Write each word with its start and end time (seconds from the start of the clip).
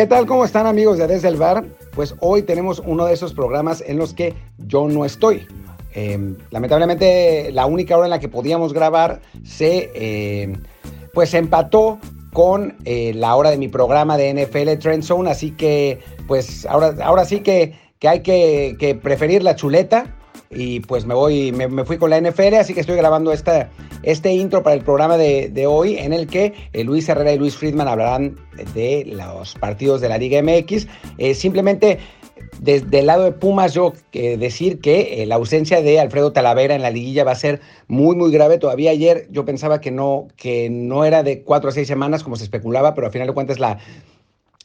¿Qué 0.00 0.06
tal? 0.06 0.24
¿Cómo 0.24 0.46
están 0.46 0.66
amigos 0.66 0.96
de 0.96 1.06
Desde 1.06 1.28
el 1.28 1.36
Bar? 1.36 1.62
Pues 1.94 2.14
hoy 2.20 2.40
tenemos 2.40 2.80
uno 2.86 3.04
de 3.04 3.12
esos 3.12 3.34
programas 3.34 3.84
en 3.86 3.98
los 3.98 4.14
que 4.14 4.32
yo 4.56 4.88
no 4.88 5.04
estoy. 5.04 5.46
Em, 5.92 6.38
lamentablemente 6.50 7.52
la 7.52 7.66
única 7.66 7.98
hora 7.98 8.06
en 8.06 8.10
la 8.10 8.18
que 8.18 8.30
podíamos 8.30 8.72
grabar 8.72 9.20
se 9.44 9.90
em, 9.92 10.54
pues 11.12 11.34
empató 11.34 11.98
con 12.32 12.78
eh, 12.86 13.12
la 13.14 13.36
hora 13.36 13.50
de 13.50 13.58
mi 13.58 13.68
programa 13.68 14.16
de 14.16 14.32
NFL 14.32 14.78
Trend 14.78 15.02
Zone, 15.02 15.30
así 15.30 15.50
que 15.50 15.98
pues 16.26 16.64
ahora, 16.64 16.94
ahora 17.04 17.26
sí 17.26 17.40
que, 17.40 17.74
hay 18.00 18.20
que, 18.20 18.98
preferir 19.02 19.42
la 19.42 19.54
chuleta 19.54 20.16
y 20.52 20.80
pues 20.80 21.06
me 21.06 21.14
voy, 21.14 21.52
me, 21.52 21.84
fui 21.84 21.96
con 21.96 22.10
la 22.10 22.20
NFL, 22.20 22.54
así 22.54 22.74
que 22.74 22.80
estoy 22.80 22.96
grabando 22.96 23.32
esta, 23.32 23.70
este 24.02 24.32
intro 24.32 24.64
para 24.64 24.74
el 24.74 24.82
programa 24.82 25.16
de, 25.16 25.66
hoy 25.68 25.96
en 25.96 26.12
el 26.12 26.26
que 26.26 26.54
eh, 26.72 26.82
Luis 26.82 27.08
Herrera 27.08 27.32
y 27.32 27.38
Luis 27.38 27.56
Friedman 27.56 27.86
hablarán 27.86 28.36
de 28.74 29.04
los 29.06 29.54
partidos 29.54 30.00
de 30.00 30.08
la 30.08 30.18
Liga 30.18 30.42
MX. 30.42 30.88
Eh, 31.18 31.34
simplemente 31.36 32.00
desde 32.58 32.98
el 32.98 33.06
lado 33.06 33.24
de 33.24 33.32
Pumas, 33.32 33.74
yo 33.74 33.92
eh, 34.12 34.36
decir 34.36 34.80
que 34.80 35.24
la 35.24 35.36
ausencia 35.36 35.82
de 35.82 36.00
Alfredo 36.00 36.32
Talavera 36.32 36.74
en 36.74 36.82
la 36.82 36.90
liguilla 36.90 37.22
va 37.22 37.30
a 37.30 37.36
ser 37.36 37.60
muy, 37.86 38.16
muy 38.16 38.32
grave. 38.32 38.58
Todavía 38.58 38.90
ayer 38.90 39.28
yo 39.30 39.44
pensaba 39.44 39.80
que 39.80 39.92
no, 39.92 40.26
que 40.36 40.68
no 40.68 41.04
era 41.04 41.22
de 41.22 41.42
cuatro 41.42 41.70
a 41.70 41.72
seis 41.72 41.86
semanas 41.86 42.24
como 42.24 42.34
se 42.34 42.42
especulaba, 42.42 42.94
pero 42.96 43.06
al 43.06 43.12
final 43.12 43.28
de 43.28 43.34
cuentas 43.34 43.60
la 43.60 43.78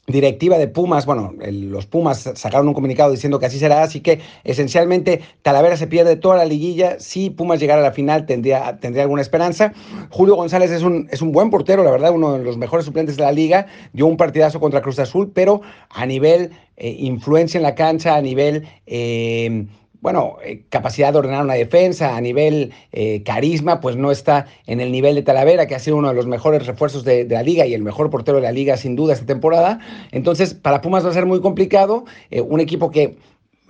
directiva 0.08 0.58
de 0.58 0.68
Pumas, 0.68 1.06
bueno, 1.06 1.34
los 1.40 1.88
Pumas 1.88 2.32
sacaron 2.36 2.68
un 2.68 2.74
comunicado 2.74 3.12
diciendo 3.12 3.40
que 3.40 3.48
así 3.48 3.58
será, 3.58 3.82
así 3.82 4.02
que 4.02 4.20
esencialmente 4.44 5.22
Talavera 5.42 5.78
se 5.78 5.88
pierde 5.88 6.16
toda 6.16 6.38
la 6.38 6.46
liguilla, 6.46 7.00
si 7.00 7.30
Pumas 7.30 7.60
llegara 7.60 7.82
a 7.82 7.84
la 7.84 7.92
final 7.92 8.26
tendría, 8.26 8.78
tendría 8.80 9.04
alguna 9.04 9.22
esperanza. 9.22 9.74
Julio 10.12 10.36
González 10.36 10.72
es 10.72 10.84
un, 10.84 11.08
es 11.12 11.22
un 11.22 11.32
buen 11.32 11.50
portero, 11.50 11.84
la 11.84 11.92
verdad, 11.92 12.12
uno 12.14 12.34
de 12.34 12.44
los 12.44 12.58
mejores 12.58 12.86
suplentes 12.86 13.18
de 13.18 13.24
la 13.24 13.32
liga, 13.32 13.66
dio 13.94 14.06
un 14.06 14.18
partidazo 14.18 14.60
contra 14.60 14.82
Cruz 14.82 15.00
Azul, 15.00 15.32
pero 15.34 15.62
a 15.90 16.06
nivel 16.06 16.52
eh, 16.78 16.96
influencia 17.00 17.58
en 17.58 17.64
la 17.64 17.76
cancha, 17.76 18.16
a 18.16 18.22
nivel... 18.22 18.68
Eh, 18.86 19.66
bueno, 20.06 20.38
eh, 20.44 20.62
capacidad 20.70 21.12
de 21.12 21.18
ordenar 21.18 21.44
una 21.44 21.56
defensa, 21.56 22.16
a 22.16 22.22
nivel 22.22 22.72
eh, 22.92 23.24
carisma, 23.24 23.80
pues 23.80 23.96
no 23.96 24.12
está 24.12 24.46
en 24.68 24.80
el 24.80 24.92
nivel 24.92 25.16
de 25.16 25.24
Talavera, 25.24 25.66
que 25.66 25.74
ha 25.74 25.80
sido 25.80 25.98
uno 25.98 26.10
de 26.10 26.14
los 26.14 26.28
mejores 26.28 26.68
refuerzos 26.68 27.04
de, 27.04 27.26
la 27.28 27.42
liga 27.42 27.66
y 27.66 27.74
el 27.74 27.82
mejor 27.82 28.12
portero 28.12 28.38
de 28.38 28.44
la 28.44 28.52
liga 28.52 28.78
sin 28.78 28.96
duda 28.96 29.14
esta 29.14 29.26
temporada. 29.26 29.80
Entonces, 30.12 30.54
para 30.54 30.82
Pumas 30.82 31.04
va 31.04 31.10
a 31.10 31.14
ser 31.14 31.26
muy 31.26 31.42
complicado. 31.42 32.06
Eh, 32.30 32.40
un 32.42 32.60
equipo 32.60 32.92
que, 32.92 33.18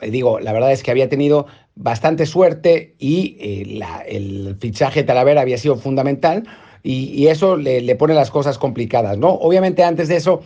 digo, 0.02 0.42
la 0.42 0.52
verdad 0.52 0.73
es 0.73 0.83
que 0.83 0.92
había 0.92 1.08
tenido 1.08 1.45
bastante 1.75 2.25
suerte 2.25 2.95
y 2.99 3.38
el 4.05 4.58
fichaje 4.59 5.03
de 5.03 5.08
Talavera 5.08 5.39
había 5.39 5.58
sido 5.58 5.77
fundamental. 5.77 6.44
Y, 6.83 7.27
eso 7.27 7.55
le, 7.55 7.80
le 7.80 7.95
pone 7.95 8.14
las 8.14 8.30
cosas 8.30 8.58
complicadas, 8.58 9.17
¿no? 9.17 9.30
Obviamente 9.30 9.86
antes 9.86 10.09
de 10.09 10.17
eso 10.17 10.42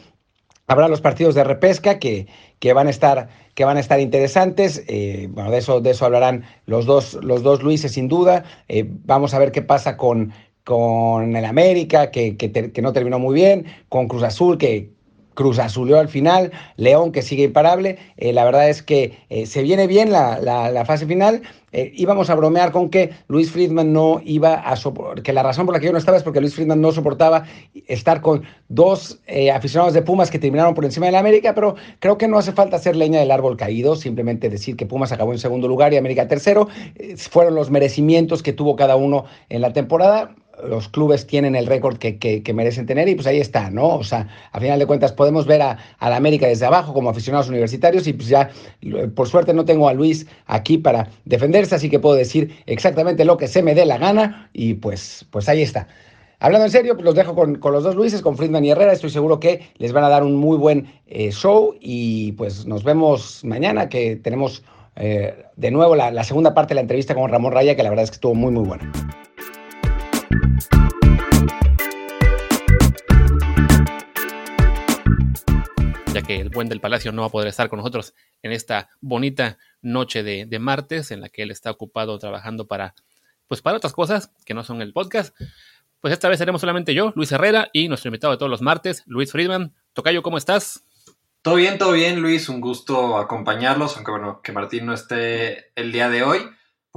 Habrá 0.69 0.87
los 0.87 1.01
partidos 1.01 1.33
de 1.33 1.43
repesca 1.43 1.97
que, 1.97 2.27
que, 2.59 2.73
van, 2.73 2.85
a 2.85 2.91
estar, 2.91 3.27
que 3.55 3.65
van 3.65 3.77
a 3.77 3.79
estar 3.79 3.99
interesantes. 3.99 4.83
Eh, 4.87 5.27
bueno, 5.31 5.49
de 5.49 5.57
eso, 5.57 5.81
de 5.81 5.89
eso 5.89 6.05
hablarán 6.05 6.43
los 6.67 6.85
dos, 6.85 7.17
los 7.23 7.41
dos 7.41 7.63
Luises 7.63 7.93
sin 7.93 8.07
duda. 8.07 8.43
Eh, 8.67 8.85
vamos 8.87 9.33
a 9.33 9.39
ver 9.39 9.51
qué 9.51 9.63
pasa 9.63 9.97
con, 9.97 10.31
con 10.63 11.35
el 11.35 11.43
América, 11.45 12.11
que, 12.11 12.37
que, 12.37 12.81
no 12.83 12.93
terminó 12.93 13.17
muy 13.17 13.33
bien, 13.33 13.65
con 13.89 14.07
Cruz 14.07 14.21
Azul, 14.21 14.59
que, 14.59 14.91
Cruz 15.39 15.57
Azulió 15.57 15.99
al 15.99 16.09
final, 16.09 16.51
León 16.75 17.13
que 17.13 17.21
sigue 17.21 17.45
imparable. 17.45 17.97
Eh, 18.17 18.33
la 18.33 18.43
verdad 18.43 18.69
es 18.69 18.83
que 18.83 19.17
eh, 19.29 19.45
se 19.45 19.63
viene 19.63 19.87
bien 19.87 20.11
la, 20.11 20.83
fase 20.85 21.05
final. 21.05 21.43
Eh, 21.71 21.93
íbamos 21.95 22.29
a 22.29 22.35
bromear 22.35 22.73
con 22.73 22.89
que 22.89 23.11
Luis 23.29 23.49
Friedman 23.49 23.93
no 23.93 24.19
iba 24.25 24.55
a 24.55 24.75
soportar, 24.75 25.23
que 25.23 25.31
la 25.31 25.41
razón 25.41 25.65
por 25.65 25.73
la 25.73 25.79
que 25.79 25.85
yo 25.85 25.93
no 25.93 25.97
estaba 25.97 26.17
es 26.17 26.23
porque 26.23 26.41
Luis 26.41 26.55
Friedman 26.55 26.81
no 26.81 26.91
soportaba 26.91 27.45
estar 27.87 28.19
con 28.19 28.43
dos 28.67 29.21
aficionados 29.55 29.93
de 29.93 30.01
Pumas 30.01 30.29
que 30.29 30.39
terminaron 30.39 30.73
por 30.73 30.83
encima 30.83 31.05
de 31.05 31.13
la 31.13 31.19
América, 31.19 31.55
pero 31.55 31.75
creo 31.99 32.17
que 32.17 32.27
no 32.27 32.37
hace 32.37 32.51
falta 32.51 32.75
hacer 32.75 32.97
leña 32.97 33.21
del 33.21 33.31
árbol 33.31 33.55
caído, 33.55 33.95
simplemente 33.95 34.49
decir 34.49 34.75
que 34.75 34.87
Pumas 34.87 35.13
acabó 35.13 35.31
en 35.31 35.39
segundo 35.39 35.69
lugar 35.69 35.93
y 35.93 35.97
América 35.97 36.27
tercero. 36.27 36.67
fueron 37.15 37.55
los 37.55 37.69
merecimientos 37.69 38.43
que 38.43 38.51
tuvo 38.51 38.75
cada 38.75 38.97
uno 38.97 39.23
en 39.47 39.61
la 39.61 39.71
temporada 39.71 40.35
los 40.67 40.89
clubes 40.89 41.27
tienen 41.27 41.55
el 41.55 41.65
récord 41.65 41.97
que, 41.97 42.53
merecen 42.53 42.85
tener 42.85 43.07
y 43.07 43.15
pues 43.15 43.27
ahí 43.27 43.39
está, 43.39 43.69
¿no? 43.69 43.95
O 43.95 44.03
sea, 44.03 44.27
a 44.51 44.59
final 44.59 44.79
de 44.79 44.85
cuentas 44.85 45.11
podemos 45.11 45.45
ver 45.45 45.61
a, 45.61 45.77
la 45.99 46.15
América 46.15 46.47
desde 46.47 46.65
abajo 46.65 46.93
como 46.93 47.09
aficionados 47.09 47.49
universitarios 47.49 48.07
y 48.07 48.13
pues 48.13 48.27
ya, 48.27 48.49
por 49.15 49.27
suerte 49.27 49.53
no 49.53 49.65
tengo 49.65 49.87
a 49.87 49.93
Luis 49.93 50.25
aquí 50.45 50.77
para 50.77 51.09
defenderse, 51.25 51.75
así 51.75 51.89
que 51.89 51.99
puedo 51.99 52.15
decir 52.15 52.55
exactamente 52.65 53.25
lo 53.25 53.37
que 53.37 53.47
se 53.47 53.63
me 53.63 53.75
dé 53.75 53.85
la 53.85 53.97
gana 53.97 54.49
y 54.53 54.75
pues, 54.75 55.25
pues 55.31 55.47
ahí 55.49 55.61
está. 55.61 55.87
Hablando 56.41 56.65
en 56.65 56.71
serio, 56.71 56.93
pues 56.93 57.03
los 57.03 57.15
dejo 57.15 57.35
con, 57.35 57.59
los 57.61 57.83
dos 57.83 57.95
Luises, 57.95 58.21
con 58.21 58.37
Friedman 58.37 58.63
y 58.63 58.71
Herrera. 58.71 58.93
Estoy 58.93 59.09
seguro 59.09 59.41
que 59.41 59.69
les 59.77 59.91
van 59.91 60.05
a 60.05 60.09
dar 60.09 60.23
un 60.23 60.35
muy 60.35 60.57
buen 60.57 60.87
eh, 61.07 61.31
show 61.31 61.75
y 61.81 62.31
pues 62.33 62.65
nos 62.65 62.85
vemos 62.85 63.43
mañana 63.43 63.89
que 63.89 64.15
tenemos 64.15 64.63
eh, 64.95 65.45
de 65.57 65.71
nuevo 65.71 65.97
la 65.97 66.23
segunda 66.23 66.53
parte 66.53 66.69
de 66.69 66.75
la 66.75 66.81
entrevista 66.81 67.13
con 67.13 67.29
Ramón 67.29 67.51
Raya, 67.51 67.75
que 67.75 67.83
la 67.83 67.89
verdad 67.89 68.03
es 68.03 68.11
que 68.11 68.15
estuvo 68.15 68.35
muy, 68.35 68.51
muy 68.51 68.65
buena. 68.65 68.89
Ya 76.13 76.21
que 76.23 76.39
el 76.41 76.49
buen 76.49 76.69
del 76.69 76.81
Palacio 76.81 77.11
no 77.11 77.21
va 77.21 77.27
a 77.27 77.31
poder 77.31 77.47
estar 77.47 77.69
con 77.69 77.77
nosotros 77.77 78.13
en 78.41 78.51
esta 78.51 78.89
bonita 78.99 79.57
noche 79.81 80.23
de, 80.23 80.59
martes, 80.59 81.11
en 81.11 81.21
la 81.21 81.29
que 81.29 81.43
él 81.43 81.51
está 81.51 81.71
ocupado 81.71 82.17
trabajando 82.17 82.67
para, 82.67 82.95
pues 83.47 83.61
para 83.61 83.77
otras 83.77 83.93
cosas 83.93 84.31
que 84.45 84.53
no 84.53 84.63
son 84.63 84.81
el 84.81 84.93
podcast. 84.93 85.35
Pues 86.01 86.13
esta 86.13 86.29
vez 86.29 86.39
seremos 86.39 86.61
solamente 86.61 86.93
yo, 86.93 87.11
Luis 87.15 87.31
Herrera, 87.31 87.69
y 87.73 87.89
nuestro 87.89 88.09
invitado 88.09 88.31
de 88.31 88.37
todos 88.37 88.49
los 88.49 88.61
martes, 88.61 89.03
Luis 89.05 89.31
Friedman. 89.31 89.73
Tocayo, 89.93 90.23
¿cómo 90.23 90.37
estás? 90.37 90.85
Todo 91.41 91.55
bien, 91.55 91.77
todo 91.77 91.91
bien, 91.91 92.21
Luis. 92.21 92.49
Un 92.49 92.61
gusto 92.61 93.17
acompañarlos, 93.17 93.95
aunque 93.95 94.11
bueno, 94.11 94.41
que 94.41 94.51
Martín 94.51 94.85
no 94.85 94.93
esté 94.93 95.71
el 95.75 95.91
día 95.91 96.09
de 96.09 96.23
hoy. 96.23 96.49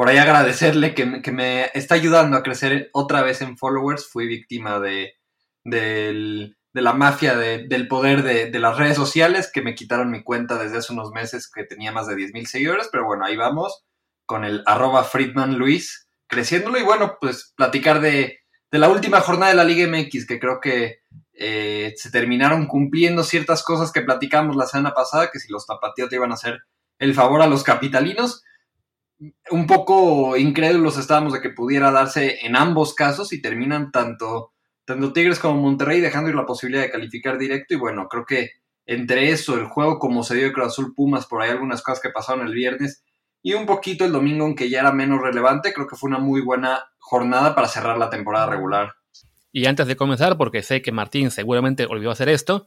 Por 0.03 0.09
ahí 0.09 0.19
agradecerle 0.19 0.97
que, 0.97 1.07
me 1.07 1.71
está 1.75 1.95
ayudando 1.95 2.37
a 2.37 2.43
crecer 2.43 2.91
otra 2.93 3.23
vez 3.23 3.41
en 3.41 3.57
followers. 3.57 4.09
Fui 4.11 4.27
víctima 4.27 4.81
de, 4.81 5.15
la 6.73 6.93
mafia 6.93 7.37
del 7.37 7.87
poder 7.87 8.25
de, 8.25 8.59
las 8.59 8.77
redes 8.77 8.97
sociales 8.97 9.49
que 9.55 9.63
me 9.63 9.77
quitaron 9.77 10.11
mi 10.11 10.25
cuenta 10.25 10.59
desde 10.59 10.79
hace 10.79 10.93
unos 10.93 11.13
meses 11.13 11.49
que 11.49 11.63
tenía 11.63 11.93
más 11.93 12.09
de 12.09 12.17
10.000 12.17 12.47
seguidores, 12.47 12.89
pero 12.91 13.05
bueno, 13.05 13.25
ahí 13.25 13.37
vamos 13.37 13.85
con 14.27 14.45
el 14.45 14.65
arroba 14.67 15.05
Friedman 15.05 15.57
creciéndolo 16.27 16.81
y 16.81 16.83
bueno, 16.83 17.19
pues 17.21 17.53
platicar 17.55 18.01
de, 18.01 18.41
la 18.73 18.89
última 18.89 19.21
jornada 19.21 19.53
de 19.53 19.57
la 19.57 19.63
Liga 19.63 19.87
MX 19.87 20.27
que 20.27 20.41
creo 20.41 20.59
que 20.61 20.99
eh, 21.33 21.95
se 21.95 22.11
terminaron 22.11 22.67
cumpliendo 22.67 23.23
ciertas 23.23 23.63
cosas 23.63 23.93
que 23.93 24.03
platicamos 24.03 24.57
la 24.57 24.67
semana 24.67 24.95
pasada, 24.95 25.31
que 25.33 25.39
si 25.39 25.53
los 25.53 25.65
te 25.65 26.17
iban 26.17 26.33
a 26.33 26.35
hacer 26.35 26.59
el 26.99 27.15
favor 27.15 27.41
a 27.41 27.47
los 27.47 27.63
capitalinos. 27.63 28.43
Un 29.51 29.67
poco 29.67 30.37
incrédulos 30.37 30.99
estábamos 30.99 31.33
de 31.33 31.41
que 31.41 31.51
pudiera 31.51 31.91
darse 31.91 32.45
en 32.45 32.57
ambos 32.57 32.95
casos 32.95 33.33
y 33.33 33.41
terminan 33.41 33.93
tanto 33.93 34.53
tanto 34.85 35.13
Tigres 35.13 35.39
como 35.39 35.61
Monterrey 35.61 36.01
dejando 36.01 36.31
ir 36.31 36.37
la 36.37 36.47
posibilidad 36.47 36.83
de 36.83 36.91
calificar 36.91 37.39
directo 37.39 37.75
y 37.75 37.77
bueno, 37.77 38.09
creo 38.09 38.25
que 38.25 38.51
entre 38.85 39.31
eso, 39.31 39.55
el 39.55 39.67
juego 39.67 39.99
como 39.99 40.25
se 40.25 40.35
dio 40.35 40.47
de 40.47 40.53
Cruz 40.53 40.69
Azul 40.69 40.95
Pumas, 40.95 41.27
por 41.27 41.41
ahí 41.41 41.51
algunas 41.51 41.83
cosas 41.83 42.03
que 42.03 42.11
pasaron 42.11 42.47
el 42.47 42.53
viernes 42.53 43.05
y 43.43 43.55
un 43.55 43.67
poquito 43.67 44.05
el 44.05 44.13
domingo, 44.13 44.45
aunque 44.45 44.69
ya 44.69 44.81
era 44.81 44.93
menos 44.93 45.21
relevante, 45.21 45.73
creo 45.73 45.87
que 45.87 45.97
fue 45.97 46.09
una 46.09 46.19
muy 46.19 46.41
buena 46.41 46.85
jornada 46.99 47.55
para 47.55 47.69
cerrar 47.69 47.99
la 47.99 48.11
temporada 48.11 48.47
regular. 48.47 48.95
Y 49.51 49.67
antes 49.67 49.87
de 49.87 49.97
comenzar, 49.97 50.37
porque 50.37 50.63
sé 50.63 50.81
que 50.81 50.93
Martín 50.93 51.31
seguramente 51.31 51.87
olvidó 51.87 52.11
hacer 52.11 52.29
esto, 52.29 52.67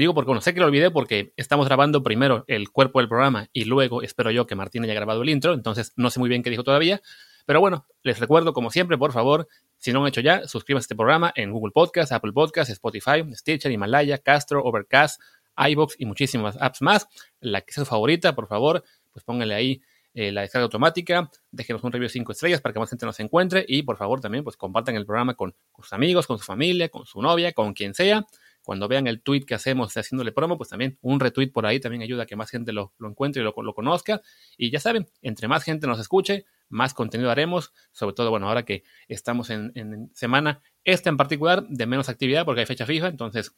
digo 0.00 0.14
porque 0.14 0.28
bueno, 0.28 0.40
sé 0.40 0.54
que 0.54 0.60
lo 0.60 0.66
olvidé 0.66 0.90
porque 0.90 1.32
estamos 1.36 1.66
grabando 1.66 2.02
primero 2.02 2.44
el 2.46 2.70
cuerpo 2.70 3.00
del 3.00 3.08
programa 3.08 3.48
y 3.52 3.64
luego 3.64 4.02
espero 4.02 4.30
yo 4.30 4.46
que 4.46 4.54
Martín 4.54 4.84
haya 4.84 4.94
grabado 4.94 5.22
el 5.22 5.28
intro, 5.28 5.54
entonces 5.54 5.92
no 5.96 6.10
sé 6.10 6.20
muy 6.20 6.28
bien 6.28 6.42
qué 6.42 6.50
dijo 6.50 6.64
todavía, 6.64 7.00
pero 7.46 7.60
bueno, 7.60 7.86
les 8.02 8.18
recuerdo 8.18 8.52
como 8.52 8.70
siempre, 8.70 8.98
por 8.98 9.12
favor, 9.12 9.48
si 9.76 9.92
no 9.92 10.00
lo 10.00 10.04
han 10.04 10.08
hecho 10.08 10.20
ya, 10.20 10.46
suscríbanse 10.46 10.84
a 10.84 10.86
este 10.86 10.96
programa 10.96 11.32
en 11.36 11.52
Google 11.52 11.72
Podcast, 11.72 12.12
Apple 12.12 12.32
Podcast, 12.32 12.70
Spotify, 12.70 13.24
Stitcher, 13.32 13.70
Himalaya, 13.70 14.18
Castro, 14.18 14.62
Overcast, 14.62 15.20
iBox 15.56 15.96
y 15.98 16.06
muchísimas 16.06 16.56
apps 16.60 16.82
más. 16.82 17.08
La 17.40 17.60
que 17.60 17.72
sea 17.72 17.84
su 17.84 17.88
favorita, 17.88 18.34
por 18.34 18.48
favor, 18.48 18.84
pues 19.12 19.24
pónganle 19.24 19.54
ahí 19.54 19.82
eh, 20.12 20.32
la 20.32 20.40
descarga 20.40 20.64
automática, 20.64 21.30
déjenos 21.50 21.84
un 21.84 21.92
review 21.92 22.06
de 22.06 22.12
5 22.12 22.32
estrellas 22.32 22.60
para 22.60 22.72
que 22.72 22.80
más 22.80 22.90
gente 22.90 23.04
nos 23.06 23.20
encuentre 23.20 23.64
y 23.68 23.82
por 23.82 23.96
favor 23.96 24.20
también 24.20 24.42
pues 24.42 24.56
compartan 24.56 24.96
el 24.96 25.04
programa 25.04 25.34
con, 25.34 25.54
sus 25.76 25.92
amigos, 25.92 26.26
con 26.26 26.38
su 26.38 26.44
familia, 26.44 26.88
con 26.88 27.06
su 27.06 27.20
novia, 27.20 27.52
con 27.52 27.74
quien 27.74 27.94
sea. 27.94 28.26
Cuando 28.66 28.88
vean 28.88 29.06
el 29.06 29.22
tweet 29.22 29.42
que 29.42 29.54
hacemos 29.54 29.96
haciéndole 29.96 30.32
promo, 30.32 30.56
pues 30.56 30.70
también 30.70 30.98
un 31.00 31.20
retweet 31.20 31.52
por 31.52 31.66
ahí 31.66 31.78
también 31.78 32.02
ayuda 32.02 32.24
a 32.24 32.26
que 32.26 32.34
más 32.34 32.50
gente 32.50 32.72
lo, 32.72 32.92
encuentre 32.98 33.40
y 33.40 33.44
lo, 33.44 33.54
conozca. 33.54 34.22
Y 34.58 34.72
ya 34.72 34.80
saben, 34.80 35.06
entre 35.22 35.46
más 35.46 35.62
gente 35.62 35.86
nos 35.86 36.00
escuche, 36.00 36.46
más 36.68 36.92
contenido 36.92 37.30
haremos, 37.30 37.72
sobre 37.92 38.16
todo, 38.16 38.30
bueno, 38.30 38.48
ahora 38.48 38.64
que 38.64 38.82
estamos 39.06 39.50
en, 39.50 40.10
semana, 40.14 40.62
esta 40.82 41.10
en 41.10 41.16
particular, 41.16 41.64
de 41.68 41.86
menos 41.86 42.08
actividad 42.08 42.44
porque 42.44 42.62
hay 42.62 42.66
fecha 42.66 42.86
fija, 42.86 43.06
entonces 43.06 43.54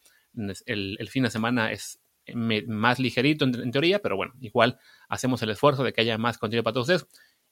el, 0.67 1.09
fin 1.09 1.23
de 1.23 1.31
semana 1.31 1.73
es 1.73 2.03
más 2.35 2.99
ligerito 2.99 3.47
en, 3.47 3.71
teoría, 3.71 4.01
pero 4.01 4.15
bueno, 4.15 4.35
igual 4.43 4.79
hacemos 5.09 5.41
el 5.41 5.49
esfuerzo 5.49 5.85
de 5.85 5.95
que 5.95 6.03
haya 6.03 6.19
más 6.19 6.37
contenido 6.37 6.65
para 6.65 6.75
todos 6.75 6.91
ustedes. 6.91 7.07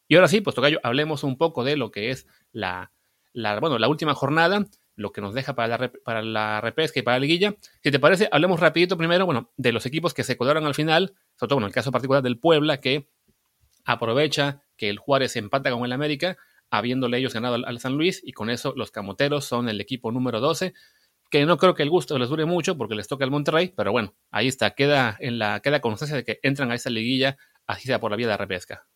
Y 0.09 0.17
ahora 0.17 0.29
sí, 0.29 0.43
pues 0.43 0.55
Tocayo, 0.55 0.79
hablemos 0.83 1.25
un 1.25 1.39
poco 1.39 1.65
de 1.65 1.79
lo 1.79 1.91
que 1.91 2.11
es 2.11 2.27
la, 2.53 2.93
bueno, 3.33 3.79
la 3.79 3.89
última 3.89 4.13
jornada, 4.13 4.67
lo 4.97 5.13
que 5.13 5.21
nos 5.21 5.35
deja 5.35 5.55
para 5.55 5.79
la, 5.79 5.93
para 5.93 6.23
la 6.23 6.61
repesca 6.61 6.99
y 6.99 7.03
para 7.03 7.17
la 7.17 7.21
liguilla. 7.21 7.55
Si 7.83 7.91
te 7.91 7.99
parece, 8.01 8.29
hablemos 8.33 8.59
rapidito 8.59 8.97
primero, 8.97 9.27
bueno, 9.27 9.53
de 9.57 9.73
los 9.73 9.87
equipos 9.87 10.15
que 10.15 10.25
se 10.25 10.37
colaron 10.37 10.67
al 10.67 10.75
final, 10.75 11.15
sobre 11.37 11.51
todo 11.51 11.59
en 11.61 11.67
el 11.67 11.73
caso 11.73 11.93
particular 11.93 12.23
del 12.23 12.39
Puebla, 12.39 12.81
que 12.81 13.09
aprovecha 13.85 14.63
que 14.77 14.89
el 14.91 14.99
Juárez 14.99 15.37
empata 15.37 15.71
con 15.71 15.85
el 15.85 15.93
América, 15.93 16.37
habiéndole 16.71 17.19
ellos 17.19 17.35
ganado 17.35 17.55
al, 17.55 17.79
San 17.79 17.97
Luis, 17.97 18.21
y 18.25 18.33
con 18.33 18.51
eso 18.51 18.73
los 18.77 18.91
Camoteros 18.91 19.45
son 19.45 19.69
el 19.69 19.81
equipo 19.81 20.11
número 20.11 20.41
12, 20.41 20.75
que 21.31 21.45
no 21.45 21.59
creo 21.59 21.75
que 21.75 21.83
el 21.83 21.91
gusto 21.91 22.19
les 22.19 22.29
dure 22.29 22.45
mucho 22.45 22.77
porque 22.77 22.95
les 22.95 23.09
toca 23.09 23.25
el 23.25 23.31
Monterrey, 23.31 23.73
pero 23.77 23.93
bueno, 23.93 24.15
ahí 24.31 24.49
está, 24.49 24.71
queda 24.71 25.17
en 25.21 25.39
la 25.39 25.61
queda 25.61 25.81
constancia 25.81 26.17
de 26.17 26.25
que 26.25 26.41
entran 26.43 26.71
a 26.71 26.75
esa 26.75 26.91
liguilla, 26.91 27.37
así 27.67 27.87
sea 27.87 28.01
por 28.01 28.11
la 28.11 28.17
vía 28.17 28.27
de 28.27 28.33
la 28.33 28.37
repesca. 28.37 28.87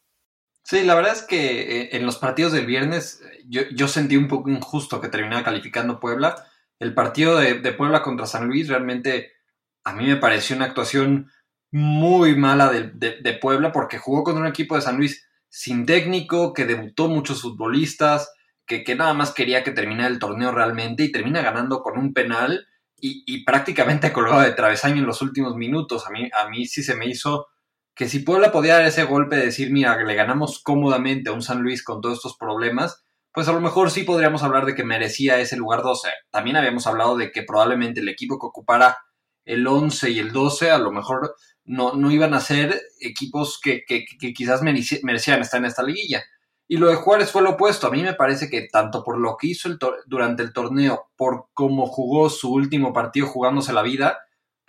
Sí, 0.62 0.82
la 0.84 0.94
verdad 0.94 1.12
es 1.12 1.22
que 1.22 1.82
eh, 1.82 1.88
en 1.92 2.06
los 2.06 2.18
partidos 2.18 2.52
del 2.52 2.66
viernes 2.66 3.22
yo, 3.48 3.62
yo 3.74 3.88
sentí 3.88 4.16
un 4.16 4.28
poco 4.28 4.50
injusto 4.50 5.00
que 5.00 5.08
terminara 5.08 5.42
calificando 5.42 6.00
Puebla. 6.00 6.46
El 6.78 6.94
partido 6.94 7.36
de, 7.36 7.56
Puebla 7.72 8.02
contra 8.02 8.26
San 8.26 8.46
Luis 8.46 8.68
realmente 8.68 9.32
a 9.84 9.92
mí 9.92 10.06
me 10.06 10.16
pareció 10.16 10.56
una 10.56 10.66
actuación 10.66 11.30
muy 11.72 12.36
mala 12.36 12.70
de, 12.70 12.90
de, 13.20 13.32
Puebla 13.34 13.72
porque 13.72 13.98
jugó 13.98 14.24
contra 14.24 14.42
un 14.42 14.48
equipo 14.48 14.76
de 14.76 14.82
San 14.82 14.96
Luis 14.96 15.26
sin 15.48 15.86
técnico, 15.86 16.52
que 16.52 16.64
debutó 16.64 17.08
muchos 17.08 17.42
futbolistas, 17.42 18.32
que, 18.66 18.84
que 18.84 18.94
nada 18.94 19.14
más 19.14 19.32
quería 19.32 19.62
que 19.64 19.72
terminara 19.72 20.08
el 20.08 20.18
torneo 20.18 20.52
realmente 20.52 21.04
y 21.04 21.12
termina 21.12 21.42
ganando 21.42 21.82
con 21.82 21.98
un 21.98 22.12
penal 22.12 22.66
y, 22.96 23.24
y 23.26 23.44
prácticamente 23.44 24.12
colgado 24.12 24.40
de 24.40 24.52
travesaño 24.52 24.98
en 24.98 25.06
los 25.06 25.22
últimos 25.22 25.56
minutos. 25.56 26.06
A 26.06 26.10
mí, 26.10 26.30
a 26.32 26.48
mí 26.48 26.66
sí 26.66 26.82
se 26.82 26.96
me 26.96 27.06
hizo 27.06 27.48
que 28.00 28.08
si 28.08 28.20
Puebla 28.20 28.50
podía 28.50 28.76
dar 28.76 28.86
ese 28.86 29.04
golpe 29.04 29.36
de 29.36 29.44
decir, 29.44 29.70
mira, 29.70 30.02
le 30.02 30.14
ganamos 30.14 30.62
cómodamente 30.62 31.28
a 31.28 31.34
un 31.34 31.42
San 31.42 31.60
Luis 31.60 31.84
con 31.84 32.00
todos 32.00 32.16
estos 32.16 32.34
problemas, 32.34 33.04
pues 33.30 33.46
a 33.46 33.52
lo 33.52 33.60
mejor 33.60 33.90
sí 33.90 34.04
podríamos 34.04 34.42
hablar 34.42 34.64
de 34.64 34.74
que 34.74 34.84
merecía 34.84 35.38
ese 35.38 35.58
lugar 35.58 35.82
12. 35.82 36.08
También 36.30 36.56
habíamos 36.56 36.86
hablado 36.86 37.18
de 37.18 37.30
que 37.30 37.42
probablemente 37.42 38.00
el 38.00 38.08
equipo 38.08 38.38
que 38.38 38.46
ocupara 38.46 38.96
el 39.44 39.66
11 39.66 40.12
y 40.12 40.18
el 40.18 40.32
12 40.32 40.70
a 40.70 40.78
lo 40.78 40.92
mejor 40.92 41.34
no, 41.64 41.92
no 41.92 42.10
iban 42.10 42.32
a 42.32 42.40
ser 42.40 42.80
equipos 43.00 43.60
que, 43.62 43.84
quizás 44.34 44.62
merecían 44.62 45.42
estar 45.42 45.58
en 45.58 45.66
esta 45.66 45.82
liguilla. 45.82 46.24
Y 46.68 46.78
lo 46.78 46.88
de 46.88 46.94
Juárez 46.94 47.30
fue 47.30 47.42
lo 47.42 47.50
opuesto. 47.50 47.86
A 47.86 47.90
mí 47.90 48.02
me 48.02 48.14
parece 48.14 48.48
que 48.48 48.66
tanto 48.72 49.04
por 49.04 49.18
lo 49.18 49.36
que 49.36 49.48
hizo 49.48 49.68
el 49.68 49.76
durante 50.06 50.42
el 50.42 50.54
torneo, 50.54 51.10
por 51.16 51.48
cómo 51.52 51.86
jugó 51.86 52.30
su 52.30 52.50
último 52.50 52.94
partido 52.94 53.26
jugándose 53.26 53.74
la 53.74 53.82
vida, 53.82 54.16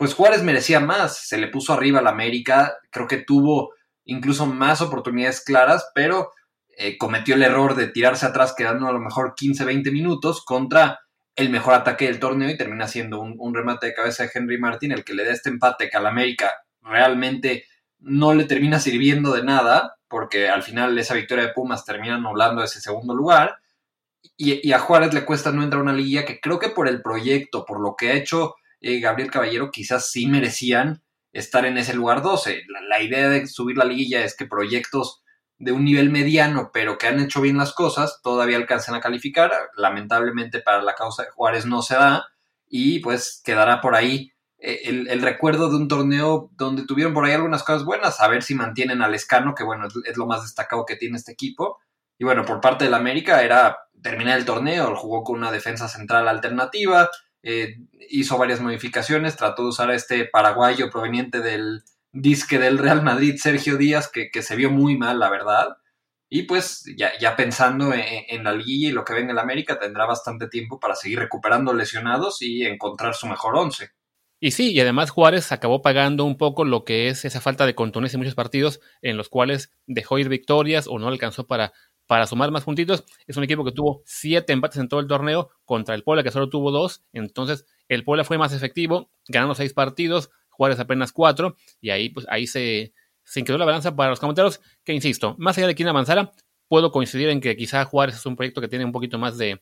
pues 0.01 0.15
Juárez 0.15 0.42
merecía 0.42 0.80
más, 0.80 1.27
se 1.27 1.38
le 1.38 1.48
puso 1.48 1.74
arriba 1.74 2.00
al 2.00 2.07
América, 2.07 2.75
creo 2.89 3.06
que 3.07 3.18
tuvo 3.18 3.75
incluso 4.03 4.48
más 4.48 4.81
oportunidades 4.81 5.42
claras, 5.42 5.92
pero 5.94 6.31
eh, 6.75 6.98
cometió 6.98 7.36
el 7.36 7.44
error 7.44 7.75
de 7.75 7.86
tirarse 7.86 8.25
atrás 8.25 8.56
quedando 8.57 8.88
a 8.88 8.94
lo 8.94 8.98
mejor 8.98 9.36
15, 9.36 9.63
20 9.63 9.92
minutos 9.92 10.44
contra 10.44 11.01
el 11.36 11.51
mejor 11.51 11.75
ataque 11.75 12.06
del 12.06 12.18
torneo 12.18 12.50
y 12.50 12.57
termina 12.57 12.88
siendo 12.88 13.21
un, 13.21 13.53
remate 13.53 13.86
de 13.86 13.94
cabeza 13.94 14.24
de 14.24 14.31
Henry 14.33 14.57
Martin 14.57 14.92
el 14.92 15.03
que 15.03 15.13
le 15.13 15.24
da 15.24 15.33
este 15.33 15.51
empate 15.51 15.88
que 15.88 15.98
al 15.98 16.07
América 16.07 16.51
realmente 16.81 17.65
no 18.00 18.33
le 18.33 18.45
termina 18.45 18.80
sirviendo 18.80 19.31
de 19.33 19.44
nada, 19.44 19.97
porque 20.07 20.50
al 20.50 20.63
final 20.63 20.97
esa 20.97 21.13
victoria 21.13 21.45
de 21.45 21.54
Pumas 21.54 21.86
termina 21.86 22.15
anulando 22.15 22.63
ese 22.63 22.81
segundo 22.81 23.13
lugar. 23.13 23.59
Y, 24.36 24.68
y, 24.68 24.74
a 24.74 24.80
Juárez 24.80 25.13
le 25.13 25.25
cuesta 25.25 25.51
no 25.51 25.62
entrar 25.62 25.81
a 25.81 25.83
una 25.83 25.94
liguilla 25.94 26.25
que 26.25 26.39
creo 26.39 26.57
que 26.57 26.69
por 26.69 26.88
el 26.88 27.04
proyecto, 27.04 27.65
por 27.65 27.80
lo 27.80 27.95
que 27.95 28.09
ha 28.09 28.15
hecho 28.15 28.56
eh, 28.81 29.00
Gabriel 29.00 29.31
Caballero 29.31 29.72
quizás 29.72 30.12
sí 30.12 30.28
merecían 30.28 31.04
estar 31.31 31.66
en 31.66 31.78
ese 31.78 31.94
lugar 31.94 32.22
12. 32.22 32.63
La, 32.89 33.01
idea 33.01 33.30
de 33.30 33.48
subir 33.48 33.78
la 33.78 33.86
liguilla 33.86 34.24
es 34.24 34.36
que 34.36 34.45
proyectos 34.45 35.24
de 35.57 35.72
un 35.72 35.86
nivel 35.86 36.10
mediano, 36.10 36.72
pero 36.74 36.98
que 36.98 37.07
han 37.07 37.19
hecho 37.19 37.42
bien 37.42 37.57
las 37.57 37.74
cosas, 37.74 38.19
todavía 38.24 38.57
alcancen 38.57 38.95
a 38.95 39.00
calificar. 39.00 39.51
Lamentablemente 39.78 40.60
para 40.60 40.81
la 40.81 40.95
causa 40.95 41.24
de 41.24 41.30
Juárez 41.30 41.66
no 41.66 41.81
se 41.81 41.95
da 41.95 42.25
y 42.68 43.00
pues 43.00 43.42
quedará 43.44 43.81
por 43.81 43.95
ahí 43.95 44.31
eh, 44.57 44.81
el, 44.86 45.22
recuerdo 45.22 45.69
de 45.69 45.75
un 45.75 45.88
torneo 45.88 46.51
donde 46.54 46.86
tuvieron 46.86 47.13
por 47.13 47.25
ahí 47.25 47.33
algunas 47.33 47.63
cosas 47.63 47.83
buenas, 47.83 48.22
a 48.22 48.28
ver 48.28 48.44
si 48.44 48.54
mantienen 48.54 49.01
al 49.01 49.16
escano, 49.16 49.56
que 49.56 49.63
bueno, 49.63 49.88
es, 50.06 50.18
lo 50.18 50.28
más 50.28 50.44
destacado 50.44 50.86
que 50.86 50.95
tiene 50.95 51.18
este 51.18 51.31
equipo. 51.31 51.80
Y 52.19 52.24
bueno, 52.25 52.45
por 52.45 52.62
parte 52.62 52.86
del 52.86 52.94
América 52.94 53.42
era 53.42 53.78
terminar 54.04 54.38
el 54.38 54.45
torneo, 54.45 54.95
jugó 54.95 55.24
con 55.24 55.38
una 55.38 55.51
defensa 55.51 55.88
central 55.88 56.28
alternativa, 56.28 57.10
eh, 57.43 57.77
hizo 58.09 58.38
varias 58.38 58.61
modificaciones, 58.61 59.35
trató 59.35 59.63
de 59.63 59.69
usar 59.69 59.89
a 59.89 59.95
este 59.95 60.25
paraguayo 60.25 60.89
proveniente 60.89 61.39
del 61.39 61.83
disque 62.11 62.59
del 62.59 62.77
Real 62.77 63.01
Madrid, 63.01 63.35
Sergio 63.38 63.77
Díaz, 63.77 64.11
que, 64.11 64.29
se 64.41 64.55
vio 64.55 64.69
muy 64.69 64.97
mal, 64.97 65.19
la 65.19 65.29
verdad. 65.29 65.77
Y 66.29 66.43
pues 66.43 66.83
ya, 66.97 67.11
ya 67.19 67.35
pensando 67.35 67.93
en, 67.93 68.43
la 68.43 68.53
liguilla 68.53 68.89
y 68.89 68.91
lo 68.91 69.03
que 69.03 69.13
venga 69.13 69.31
en 69.31 69.39
América, 69.39 69.79
tendrá 69.79 70.05
bastante 70.05 70.47
tiempo 70.47 70.79
para 70.79 70.95
seguir 70.95 71.19
recuperando 71.19 71.73
lesionados 71.73 72.41
y 72.41 72.63
encontrar 72.63 73.15
su 73.15 73.27
mejor 73.27 73.55
once. 73.55 73.91
Y 74.44 74.51
sí, 74.51 74.71
y 74.71 74.79
además 74.79 75.11
Juárez 75.11 75.51
acabó 75.51 75.83
pagando 75.83 76.25
un 76.25 76.35
poco 76.35 76.65
lo 76.65 76.83
que 76.83 77.09
es 77.09 77.25
esa 77.25 77.41
falta 77.41 77.67
de 77.67 77.75
contundencia 77.75 78.15
en 78.17 78.21
muchos 78.21 78.33
partidos 78.33 78.79
en 79.03 79.15
los 79.15 79.29
cuales 79.29 79.71
dejó 79.85 80.17
ir 80.17 80.29
victorias 80.29 80.87
o 80.87 80.97
no 80.97 81.09
alcanzó 81.09 81.45
para 81.45 81.73
para 82.11 82.27
sumar 82.27 82.51
más 82.51 82.65
puntitos. 82.65 83.05
Es 83.25 83.37
un 83.37 83.45
equipo 83.45 83.63
que 83.63 83.71
tuvo 83.71 84.01
siete 84.03 84.51
empates 84.51 84.77
en 84.79 84.89
todo 84.89 84.99
el 84.99 85.07
torneo 85.07 85.49
contra 85.63 85.95
el 85.95 86.03
Puebla 86.03 86.23
que 86.23 86.29
solo 86.29 86.49
tuvo 86.49 86.69
dos. 86.69 87.05
Entonces 87.13 87.65
el 87.87 88.03
Puebla 88.03 88.25
fue 88.25 88.37
más 88.37 88.51
efectivo, 88.51 89.09
ganando 89.29 89.55
seis 89.55 89.73
partidos, 89.73 90.29
Juárez 90.49 90.77
apenas 90.81 91.13
cuatro. 91.13 91.55
Y 91.79 91.89
ahí, 91.89 92.09
pues, 92.09 92.25
ahí 92.29 92.47
se, 92.47 92.91
se 93.23 93.41
la 93.57 93.63
balanza 93.63 93.95
para 93.95 94.09
los 94.09 94.19
comentarios. 94.19 94.59
Que 94.83 94.91
insisto, 94.91 95.37
más 95.39 95.57
allá 95.57 95.67
de 95.67 95.75
quién 95.75 95.87
avanzara, 95.87 96.33
puedo 96.67 96.91
coincidir 96.91 97.29
en 97.29 97.39
que 97.39 97.55
quizá 97.55 97.85
Juárez 97.85 98.17
es 98.17 98.25
un 98.25 98.35
proyecto 98.35 98.59
que 98.59 98.67
tiene 98.67 98.83
un 98.83 98.91
poquito 98.91 99.17
más 99.17 99.37
de, 99.37 99.61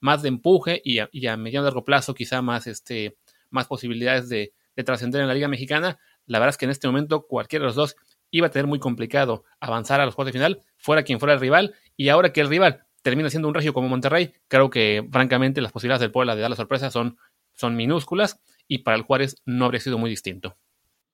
más 0.00 0.22
de 0.22 0.28
empuje 0.28 0.80
y 0.82 1.00
a, 1.00 1.10
y 1.12 1.26
a 1.26 1.36
mediano 1.36 1.64
y 1.64 1.68
largo 1.68 1.84
plazo 1.84 2.14
quizá 2.14 2.40
más, 2.40 2.66
este, 2.66 3.18
más 3.50 3.66
posibilidades 3.66 4.30
de, 4.30 4.54
de 4.74 4.84
trascender 4.84 5.20
en 5.20 5.28
la 5.28 5.34
Liga 5.34 5.48
Mexicana. 5.48 5.98
La 6.24 6.38
verdad 6.38 6.54
es 6.54 6.56
que 6.56 6.64
en 6.64 6.70
este 6.70 6.86
momento 6.86 7.26
cualquiera 7.26 7.64
de 7.64 7.66
los 7.66 7.74
dos 7.74 7.94
iba 8.30 8.46
a 8.46 8.50
tener 8.50 8.66
muy 8.66 8.78
complicado 8.78 9.44
avanzar 9.60 10.00
a 10.00 10.06
los 10.06 10.14
cuartos 10.14 10.32
de 10.32 10.38
final, 10.38 10.62
fuera 10.76 11.02
quien 11.02 11.18
fuera 11.18 11.34
el 11.34 11.40
rival, 11.40 11.74
y 12.00 12.08
ahora 12.08 12.32
que 12.32 12.40
el 12.40 12.48
rival 12.48 12.86
termina 13.02 13.28
siendo 13.28 13.46
un 13.46 13.52
regio 13.52 13.74
como 13.74 13.86
Monterrey, 13.86 14.32
creo 14.48 14.70
que 14.70 15.06
francamente 15.12 15.60
las 15.60 15.70
posibilidades 15.70 16.00
del 16.00 16.10
Puebla 16.10 16.34
de 16.34 16.40
dar 16.40 16.48
la 16.48 16.56
sorpresa 16.56 16.90
son, 16.90 17.18
son 17.52 17.76
minúsculas, 17.76 18.40
y 18.66 18.78
para 18.78 18.96
el 18.96 19.02
Juárez 19.02 19.36
no 19.44 19.66
habría 19.66 19.82
sido 19.82 19.98
muy 19.98 20.08
distinto. 20.08 20.56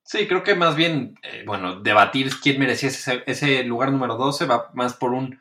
Sí, 0.04 0.28
creo 0.28 0.44
que 0.44 0.54
más 0.54 0.76
bien, 0.76 1.16
eh, 1.24 1.42
bueno, 1.44 1.80
debatir 1.80 2.30
quién 2.40 2.60
merecía 2.60 2.90
ese, 3.26 3.64
lugar 3.64 3.90
número 3.90 4.14
12 4.14 4.46
va 4.46 4.70
más 4.74 4.94
por 4.94 5.12
un 5.12 5.40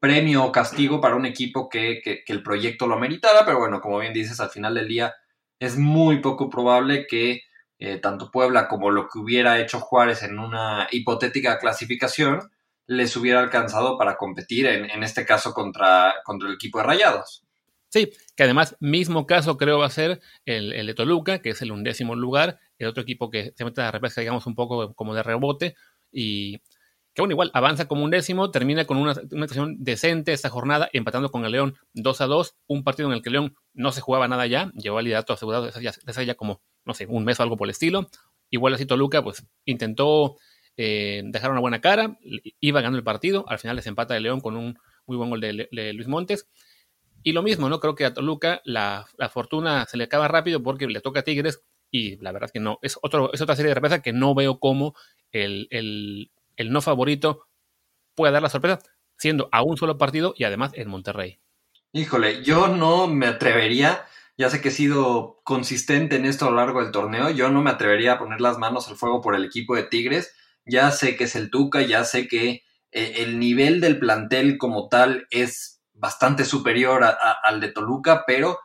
premio 0.00 0.44
o 0.44 0.50
castigo 0.50 0.98
para 0.98 1.16
un 1.16 1.26
equipo 1.26 1.68
que, 1.68 2.00
que, 2.02 2.24
el 2.28 2.42
proyecto 2.42 2.86
lo 2.86 2.94
ameritaba, 2.94 3.44
pero 3.44 3.58
bueno, 3.58 3.82
como 3.82 3.98
bien 3.98 4.14
dices, 4.14 4.40
al 4.40 4.48
final 4.48 4.76
del 4.76 4.88
día 4.88 5.12
es 5.58 5.76
muy 5.76 6.20
poco 6.20 6.48
probable 6.48 7.06
que 7.06 7.42
eh, 7.78 7.98
tanto 7.98 8.30
Puebla 8.30 8.66
como 8.66 8.90
lo 8.90 9.10
que 9.10 9.18
hubiera 9.18 9.60
hecho 9.60 9.78
Juárez 9.78 10.22
en 10.22 10.38
una 10.38 10.88
hipotética 10.90 11.58
clasificación, 11.58 12.50
les 12.86 13.16
hubiera 13.16 13.40
alcanzado 13.40 13.98
para 13.98 14.16
competir, 14.16 14.66
en, 14.66 15.02
este 15.02 15.24
caso, 15.24 15.52
contra, 15.52 16.14
contra 16.24 16.48
el 16.48 16.54
equipo 16.54 16.78
de 16.78 16.84
Rayados. 16.84 17.44
Sí, 17.88 18.10
que 18.36 18.42
además, 18.42 18.76
mismo 18.80 19.26
caso 19.26 19.56
creo 19.56 19.78
va 19.78 19.86
a 19.86 19.90
ser 19.90 20.20
el, 20.44 20.72
el, 20.72 20.86
de 20.86 20.94
Toluca, 20.94 21.40
que 21.40 21.50
es 21.50 21.62
el 21.62 21.72
undécimo 21.72 22.14
lugar, 22.14 22.58
el 22.78 22.88
otro 22.88 23.02
equipo 23.02 23.30
que 23.30 23.52
se 23.56 23.64
mete 23.64 23.80
a 23.80 23.84
la 23.84 23.90
repesca, 23.92 24.20
digamos, 24.20 24.46
un 24.46 24.54
poco 24.54 24.94
como 24.94 25.14
de 25.14 25.22
rebote, 25.22 25.76
y 26.12 26.58
que 27.14 27.22
bueno, 27.22 27.32
igual 27.32 27.50
avanza 27.54 27.88
como 27.88 28.04
un 28.04 28.10
décimo, 28.10 28.50
termina 28.50 28.84
con 28.84 28.98
una, 28.98 29.14
una 29.32 29.44
actuación 29.44 29.76
decente 29.78 30.32
esta 30.32 30.50
jornada, 30.50 30.90
empatando 30.92 31.30
con 31.30 31.46
el 31.46 31.52
León 31.52 31.74
2 31.94 32.20
a 32.20 32.26
2, 32.26 32.56
un 32.66 32.84
partido 32.84 33.08
en 33.08 33.14
el 33.14 33.22
que 33.22 33.30
León 33.30 33.56
no 33.72 33.90
se 33.90 34.02
jugaba 34.02 34.28
nada 34.28 34.46
ya, 34.46 34.70
llevó 34.74 34.98
al 34.98 35.04
liderato 35.04 35.32
asegurado 35.32 35.64
desde 35.64 35.80
ya, 35.80 35.92
ya 36.22 36.34
como 36.34 36.60
no 36.86 36.94
sé, 36.94 37.06
un 37.06 37.24
mes 37.24 37.38
o 37.38 37.42
algo 37.42 37.56
por 37.56 37.66
el 37.66 37.72
estilo. 37.72 38.08
Igual 38.48 38.74
así 38.74 38.86
Toluca, 38.86 39.22
pues 39.22 39.44
intentó 39.64 40.36
eh, 40.76 41.22
dejar 41.24 41.50
una 41.50 41.60
buena 41.60 41.80
cara, 41.80 42.18
iba 42.60 42.80
ganando 42.80 42.98
el 42.98 43.04
partido, 43.04 43.44
al 43.48 43.58
final 43.58 43.76
les 43.76 43.86
empata 43.86 44.16
el 44.16 44.22
León 44.22 44.40
con 44.40 44.56
un 44.56 44.78
muy 45.06 45.16
buen 45.16 45.30
gol 45.30 45.40
de, 45.40 45.92
Luis 45.94 46.08
Montes. 46.08 46.48
Y 47.22 47.32
lo 47.32 47.42
mismo, 47.42 47.68
¿no? 47.68 47.80
Creo 47.80 47.94
que 47.94 48.04
a 48.04 48.14
Toluca 48.14 48.60
la, 48.64 49.06
fortuna 49.32 49.84
se 49.86 49.96
le 49.96 50.04
acaba 50.04 50.28
rápido 50.28 50.62
porque 50.62 50.86
le 50.86 51.00
toca 51.00 51.20
a 51.20 51.24
Tigres 51.24 51.62
y 51.90 52.16
la 52.18 52.32
verdad 52.32 52.46
es 52.46 52.52
que 52.52 52.60
no, 52.60 52.78
es, 52.82 52.98
otro, 53.02 53.32
es 53.32 53.40
otra 53.40 53.56
serie 53.56 53.70
de 53.70 53.74
sorpresas 53.74 54.02
que 54.02 54.12
no 54.12 54.34
veo 54.34 54.58
cómo 54.58 54.94
el, 55.32 55.66
el, 55.70 56.30
el 56.56 56.70
no 56.70 56.80
favorito 56.80 57.46
pueda 58.14 58.32
dar 58.32 58.42
la 58.42 58.48
sorpresa, 58.48 58.78
siendo 59.16 59.48
a 59.52 59.62
un 59.62 59.76
solo 59.76 59.98
partido 59.98 60.34
y 60.36 60.44
además 60.44 60.72
en 60.74 60.88
Monterrey. 60.88 61.38
Híjole, 61.92 62.42
yo 62.42 62.68
no 62.68 63.06
me 63.06 63.26
atrevería 63.26 64.04
ya 64.38 64.50
sé 64.50 64.60
que 64.60 64.68
he 64.68 64.72
sido 64.72 65.40
consistente 65.44 66.16
en 66.16 66.26
esto 66.26 66.46
a 66.46 66.50
lo 66.50 66.56
largo 66.56 66.82
del 66.82 66.92
torneo. 66.92 67.30
Yo 67.30 67.48
no 67.48 67.62
me 67.62 67.70
atrevería 67.70 68.12
a 68.12 68.18
poner 68.18 68.40
las 68.40 68.58
manos 68.58 68.86
al 68.88 68.96
fuego 68.96 69.22
por 69.22 69.34
el 69.34 69.44
equipo 69.44 69.74
de 69.74 69.84
Tigres. 69.84 70.34
Ya 70.66 70.90
sé 70.90 71.16
que 71.16 71.24
es 71.24 71.36
el 71.36 71.50
Tuca, 71.50 71.82
ya 71.82 72.04
sé 72.04 72.28
que 72.28 72.62
eh, 72.92 73.14
el 73.18 73.38
nivel 73.38 73.80
del 73.80 73.98
plantel 73.98 74.58
como 74.58 74.88
tal 74.88 75.26
es 75.30 75.80
bastante 75.94 76.44
superior 76.44 77.02
al 77.42 77.60
de 77.60 77.68
Toluca, 77.68 78.24
pero 78.26 78.58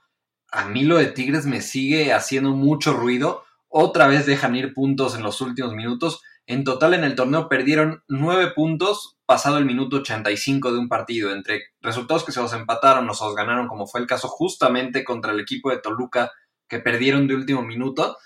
a 0.51 0.65
mí 0.65 0.83
lo 0.83 0.97
de 0.97 1.07
Tigres 1.07 1.45
me 1.45 1.61
sigue 1.61 2.13
haciendo 2.13 2.51
mucho 2.51 2.93
ruido. 2.93 3.45
otra 3.69 4.07
vez 4.07 4.25
dejan 4.25 4.55
ir 4.55 4.73
puntos 4.73 5.15
en 5.15 5.23
los 5.23 5.39
últimos 5.39 5.73
minutos. 5.73 6.21
En 6.45 6.65
total 6.65 6.93
en 6.93 7.05
el 7.05 7.15
torneo 7.15 7.47
perdieron 7.47 8.03
nueve 8.09 8.51
puntos 8.53 9.17
pasado 9.25 9.57
el 9.57 9.65
minuto 9.65 9.97
85 9.97 10.73
de 10.73 10.79
un 10.79 10.89
partido, 10.89 11.31
entre 11.31 11.61
resultados 11.79 12.25
que 12.25 12.33
se 12.33 12.41
los 12.41 12.51
empataron 12.51 13.09
o 13.09 13.13
se 13.13 13.23
los 13.23 13.33
ganaron, 13.33 13.69
como 13.69 13.87
fue 13.87 14.01
el 14.01 14.07
caso 14.07 14.27
justamente 14.27 15.05
contra 15.05 15.31
el 15.31 15.39
equipo 15.39 15.69
de 15.69 15.77
Toluca, 15.77 16.31
que 16.67 16.79
perdieron 16.79 17.27
de 17.27 17.35
último 17.35 17.61
minuto. 17.61 18.17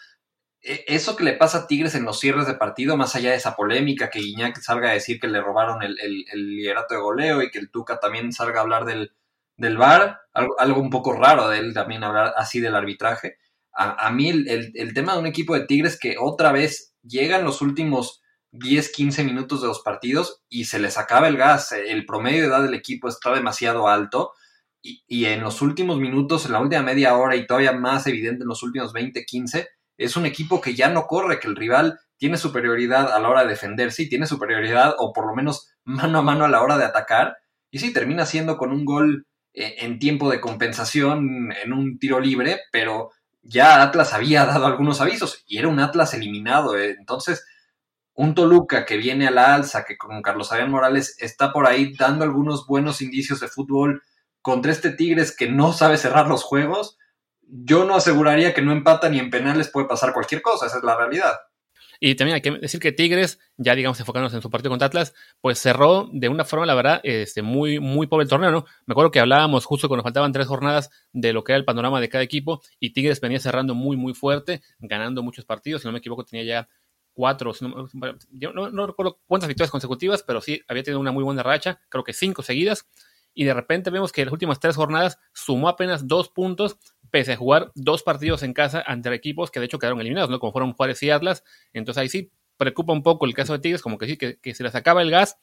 E, 0.65 0.83
eso 0.87 1.15
que 1.15 1.23
le 1.23 1.33
pasa 1.33 1.59
a 1.59 1.67
Tigres 1.67 1.93
en 1.93 2.05
los 2.05 2.19
cierres 2.19 2.47
de 2.47 2.55
partido, 2.55 2.97
más 2.97 3.15
allá 3.15 3.29
de 3.31 3.37
esa 3.37 3.55
polémica, 3.55 4.09
que 4.09 4.19
Guiñac 4.19 4.59
salga 4.61 4.89
a 4.89 4.93
decir 4.93 5.19
que 5.19 5.27
le 5.27 5.39
robaron 5.39 5.83
el, 5.83 5.95
liderato 6.33 6.95
de 6.95 7.01
goleo 7.01 7.43
y 7.43 7.51
que 7.51 7.59
el 7.59 7.69
Tuca 7.69 7.99
también 7.99 8.33
salga 8.33 8.59
a 8.59 8.63
hablar 8.63 8.85
del, 8.85 9.13
del 9.57 9.77
VAR, 9.77 10.21
algo, 10.33 10.81
un 10.81 10.89
poco 10.89 11.13
raro 11.13 11.49
de 11.49 11.59
él 11.59 11.73
también 11.73 12.03
hablar 12.03 12.33
así 12.35 12.59
del 12.59 12.75
arbitraje. 12.75 13.37
A, 13.77 14.09
mí 14.09 14.29
el, 14.29 14.71
el, 14.73 14.93
tema 14.93 15.13
de 15.13 15.19
un 15.19 15.25
equipo 15.27 15.53
de 15.53 15.65
Tigres 15.65 15.99
que 15.99 16.15
otra 16.17 16.53
vez 16.53 16.93
llega 17.03 17.37
en 17.37 17.43
los 17.43 17.61
últimos 17.61 18.21
10, 18.51 18.89
15 18.89 19.23
minutos 19.25 19.61
de 19.61 19.67
los 19.67 19.81
partidos 19.81 20.43
y 20.47 20.65
se 20.65 20.79
les 20.79 20.97
acaba 20.97 21.27
el 21.27 21.35
gas. 21.35 21.73
El 21.73 22.05
promedio 22.05 22.43
de 22.43 22.47
edad 22.47 22.63
del 22.63 22.73
equipo 22.73 23.09
está 23.09 23.33
demasiado 23.33 23.89
alto 23.89 24.31
y, 24.81 25.03
y, 25.07 25.25
en 25.25 25.41
los 25.41 25.61
últimos 25.61 25.99
minutos, 25.99 26.45
en 26.45 26.53
la 26.53 26.61
última 26.61 26.83
media 26.83 27.17
hora 27.17 27.35
y 27.35 27.45
todavía 27.45 27.73
más 27.73 28.07
evidente 28.07 28.43
en 28.43 28.47
los 28.47 28.63
últimos 28.63 28.93
20, 28.93 29.25
15, 29.25 29.67
es 29.97 30.15
un 30.15 30.25
equipo 30.25 30.61
que 30.61 30.75
ya 30.75 30.89
no 30.89 31.07
corre, 31.07 31.39
que 31.39 31.47
el 31.47 31.55
rival 31.55 31.99
tiene 32.17 32.37
superioridad 32.37 33.13
a 33.13 33.19
la 33.19 33.29
hora 33.29 33.43
de 33.43 33.49
defenderse 33.49 34.05
tiene 34.05 34.25
superioridad 34.25 34.95
o 34.97 35.13
por 35.13 35.27
lo 35.27 35.35
menos 35.35 35.69
mano 35.83 36.19
a 36.19 36.21
mano 36.21 36.45
a 36.45 36.49
la 36.49 36.61
hora 36.61 36.77
de 36.77 36.85
atacar. 36.85 37.37
Y 37.71 37.79
sí, 37.79 37.93
termina 37.93 38.25
siendo 38.25 38.57
con 38.57 38.71
un 38.71 38.85
gol 38.85 39.27
eh, 39.53 39.75
en 39.79 39.99
tiempo 39.99 40.29
de 40.29 40.41
compensación 40.41 41.51
en 41.51 41.73
un 41.73 41.99
tiro 41.99 42.19
libre, 42.19 42.61
pero 42.71 43.11
ya 43.41 43.81
Atlas 43.81 44.13
había 44.13 44.45
dado 44.45 44.65
algunos 44.65 45.01
avisos 45.01 45.43
y 45.45 45.57
era 45.57 45.67
un 45.67 45.79
Atlas 45.79 46.13
eliminado. 46.13 46.77
Eh. 46.77 46.95
Entonces, 46.97 47.45
un 48.13 48.33
Toluca 48.33 48.85
que 48.85 48.97
viene 48.97 49.27
a 49.27 49.31
la 49.31 49.53
alza, 49.53 49.83
que 49.83 49.97
con 49.97 50.21
Carlos 50.21 50.51
Adrián 50.51 50.71
Morales 50.71 51.17
está 51.19 51.51
por 51.51 51.67
ahí 51.67 51.93
dando 51.95 52.23
algunos 52.23 52.65
buenos 52.65 53.01
indicios 53.01 53.41
de 53.41 53.49
fútbol 53.49 54.01
contra 54.41 54.71
este 54.71 54.91
Tigres 54.91 55.35
que 55.35 55.49
no 55.49 55.73
sabe 55.73 55.97
cerrar 55.97 56.27
los 56.27 56.43
juegos, 56.43 56.97
yo 57.47 57.85
no 57.85 57.95
aseguraría 57.95 58.53
que 58.53 58.61
no 58.61 58.71
empata 58.71 59.09
ni 59.09 59.19
en 59.19 59.29
penales 59.29 59.69
puede 59.69 59.87
pasar 59.87 60.13
cualquier 60.13 60.41
cosa, 60.41 60.65
esa 60.65 60.77
es 60.77 60.83
la 60.83 60.95
realidad. 60.95 61.35
Y 61.99 62.15
también 62.15 62.35
hay 62.35 62.41
que 62.41 62.51
decir 62.51 62.79
que 62.79 62.91
Tigres, 62.91 63.39
ya 63.57 63.75
digamos 63.75 63.99
enfocándonos 63.99 64.33
en 64.33 64.41
su 64.41 64.49
partido 64.49 64.69
contra 64.69 64.87
Atlas, 64.87 65.13
pues 65.41 65.59
cerró 65.59 66.09
de 66.11 66.29
una 66.29 66.43
forma, 66.43 66.65
la 66.65 66.75
verdad, 66.75 66.99
este, 67.03 67.41
muy, 67.41 67.79
muy 67.79 68.07
pobre 68.07 68.23
el 68.23 68.29
torneo, 68.29 68.51
¿no? 68.51 68.65
Me 68.85 68.91
acuerdo 68.93 69.11
que 69.11 69.19
hablábamos 69.19 69.65
justo 69.65 69.87
cuando 69.87 70.03
faltaban 70.03 70.31
tres 70.31 70.47
jornadas 70.47 70.89
de 71.13 71.33
lo 71.33 71.43
que 71.43 71.53
era 71.53 71.57
el 71.57 71.65
panorama 71.65 72.01
de 72.01 72.09
cada 72.09 72.23
equipo 72.23 72.61
y 72.79 72.93
Tigres 72.93 73.21
venía 73.21 73.39
cerrando 73.39 73.75
muy, 73.75 73.97
muy 73.97 74.13
fuerte, 74.13 74.61
ganando 74.79 75.23
muchos 75.23 75.45
partidos, 75.45 75.81
si 75.81 75.87
no 75.87 75.93
me 75.93 75.99
equivoco 75.99 76.25
tenía 76.25 76.45
ya 76.45 76.69
cuatro, 77.13 77.53
no, 77.61 77.87
yo 78.31 78.51
no, 78.51 78.87
recuerdo 78.87 79.21
cuántas 79.25 79.47
victorias 79.47 79.71
consecutivas, 79.71 80.21
pero 80.21 80.41
sí 80.41 80.61
había 80.67 80.83
tenido 80.83 80.99
una 80.99 81.13
muy 81.13 81.23
buena 81.23 81.43
racha, 81.43 81.79
creo 81.87 82.03
que 82.03 82.11
cinco 82.11 82.43
seguidas, 82.43 82.89
y 83.33 83.45
de 83.45 83.53
repente 83.53 83.89
vemos 83.89 84.11
que 84.11 84.21
en 84.21 84.27
las 84.27 84.33
últimas 84.33 84.59
tres 84.59 84.75
jornadas 84.75 85.17
sumó 85.33 85.69
apenas 85.69 86.07
dos 86.07 86.29
puntos, 86.29 86.77
pese 87.15 87.31
a 87.31 87.37
jugar 87.37 87.71
dos 87.75 88.03
partidos 88.03 88.43
en 88.43 88.51
casa 88.51 88.83
ante 88.85 89.13
equipos 89.13 89.49
que 89.49 89.61
de 89.61 89.67
hecho 89.67 89.79
quedaron 89.79 90.01
eliminados, 90.01 90.29
¿no? 90.29 90.37
Como 90.37 90.51
fueron 90.51 90.73
Juárez 90.73 91.01
y 91.01 91.11
Atlas, 91.11 91.45
entonces 91.71 92.01
ahí 92.01 92.09
sí 92.09 92.29
preocupa 92.57 92.91
un 92.91 93.03
poco 93.03 93.25
el 93.25 93.33
caso 93.33 93.53
de 93.53 93.59
Tigres, 93.59 93.81
como 93.81 93.97
que 93.97 94.05
sí, 94.05 94.17
que, 94.17 94.53
se 94.53 94.63
les 94.63 94.75
acaba 94.75 95.01
el 95.01 95.11
gas, 95.11 95.37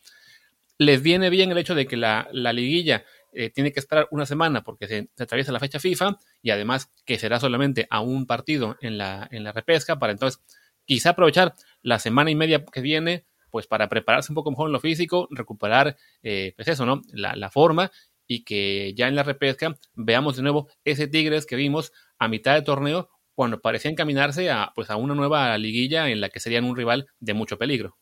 les 0.77 1.01
viene 1.01 1.31
bien 1.31 1.51
el 1.51 1.57
hecho 1.57 1.75
de 1.75 1.87
que 1.87 1.97
la, 1.97 2.29
liguilla 2.31 3.07
eh, 3.33 3.49
tiene 3.49 3.73
que 3.73 3.81
esperar 3.81 4.07
una 4.11 4.27
semana 4.27 4.63
porque 4.63 4.87
se, 4.87 5.09
atraviesa 5.19 5.51
la 5.51 5.61
fecha 5.61 5.81
FIFA 5.81 6.19
y 6.43 6.51
además 6.51 6.93
que 7.07 7.19
será 7.19 7.41
solamente 7.41 7.87
a 7.89 8.03
un 8.03 8.27
partido 8.27 8.77
en 8.83 8.99
la, 8.99 9.27
en 9.31 9.43
la 9.43 9.53
repesca 9.53 9.99
para 9.99 10.13
entonces 10.13 10.43
quizá 10.85 11.11
aprovechar 11.11 11.55
la 11.81 11.99
semana 11.99 12.31
y 12.31 12.35
media 12.35 12.67
que 12.67 12.83
viene, 12.83 13.25
pues 13.51 13.67
para 13.67 13.89
prepararse 13.89 14.31
un 14.31 14.35
poco 14.35 14.51
mejor 14.51 14.69
en 14.69 14.75
lo 14.75 14.81
físico, 14.81 15.27
recuperar, 15.31 15.97
eh, 16.23 16.53
pues 16.55 16.69
eso, 16.69 16.85
¿no? 16.85 17.01
La, 17.13 17.49
forma 17.49 17.91
y 18.27 18.45
que 18.45 18.95
ya 18.95 19.09
en 19.09 19.17
la 19.17 19.23
repesca 19.23 19.77
veamos 19.95 20.37
de 20.37 20.43
nuevo 20.43 20.69
ese 20.85 21.09
Tigres 21.09 21.47
que 21.47 21.57
vimos 21.57 21.93
a 22.19 22.29
mitad 22.29 22.55
de 22.55 22.63
torneo 22.63 23.11
cuando 23.35 23.61
parecía 23.61 23.91
encaminarse 23.91 24.51
a, 24.51 24.73
pues 24.75 24.91
a 24.91 24.97
una 24.97 25.15
nueva 25.15 25.57
liguilla 25.59 26.09
en 26.09 26.21
la 26.21 26.29
que 26.29 26.41
serían 26.41 26.65
un 26.65 26.77
rival 26.77 27.07
de 27.19 27.35
mucho 27.35 27.59
peligro. 27.59 27.99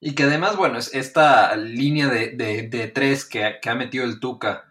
Y 0.00 0.14
que 0.14 0.24
además, 0.24 0.56
bueno, 0.56 0.78
es 0.78 0.92
esta 0.94 1.54
línea 1.56 2.08
de, 2.08 2.90
tres 2.92 3.24
que, 3.24 3.60
ha 3.64 3.74
metido 3.74 4.04
el 4.04 4.18
Tuca, 4.18 4.64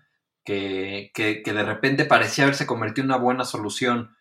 que, 0.44 1.12
que, 1.14 1.42
de 1.42 1.64
repente 1.64 2.04
parecía 2.04 2.44
haberse 2.44 2.66
convertido 2.66 3.06
en 3.06 3.12
una 3.12 3.18
buena 3.18 3.46
solución 3.46 4.16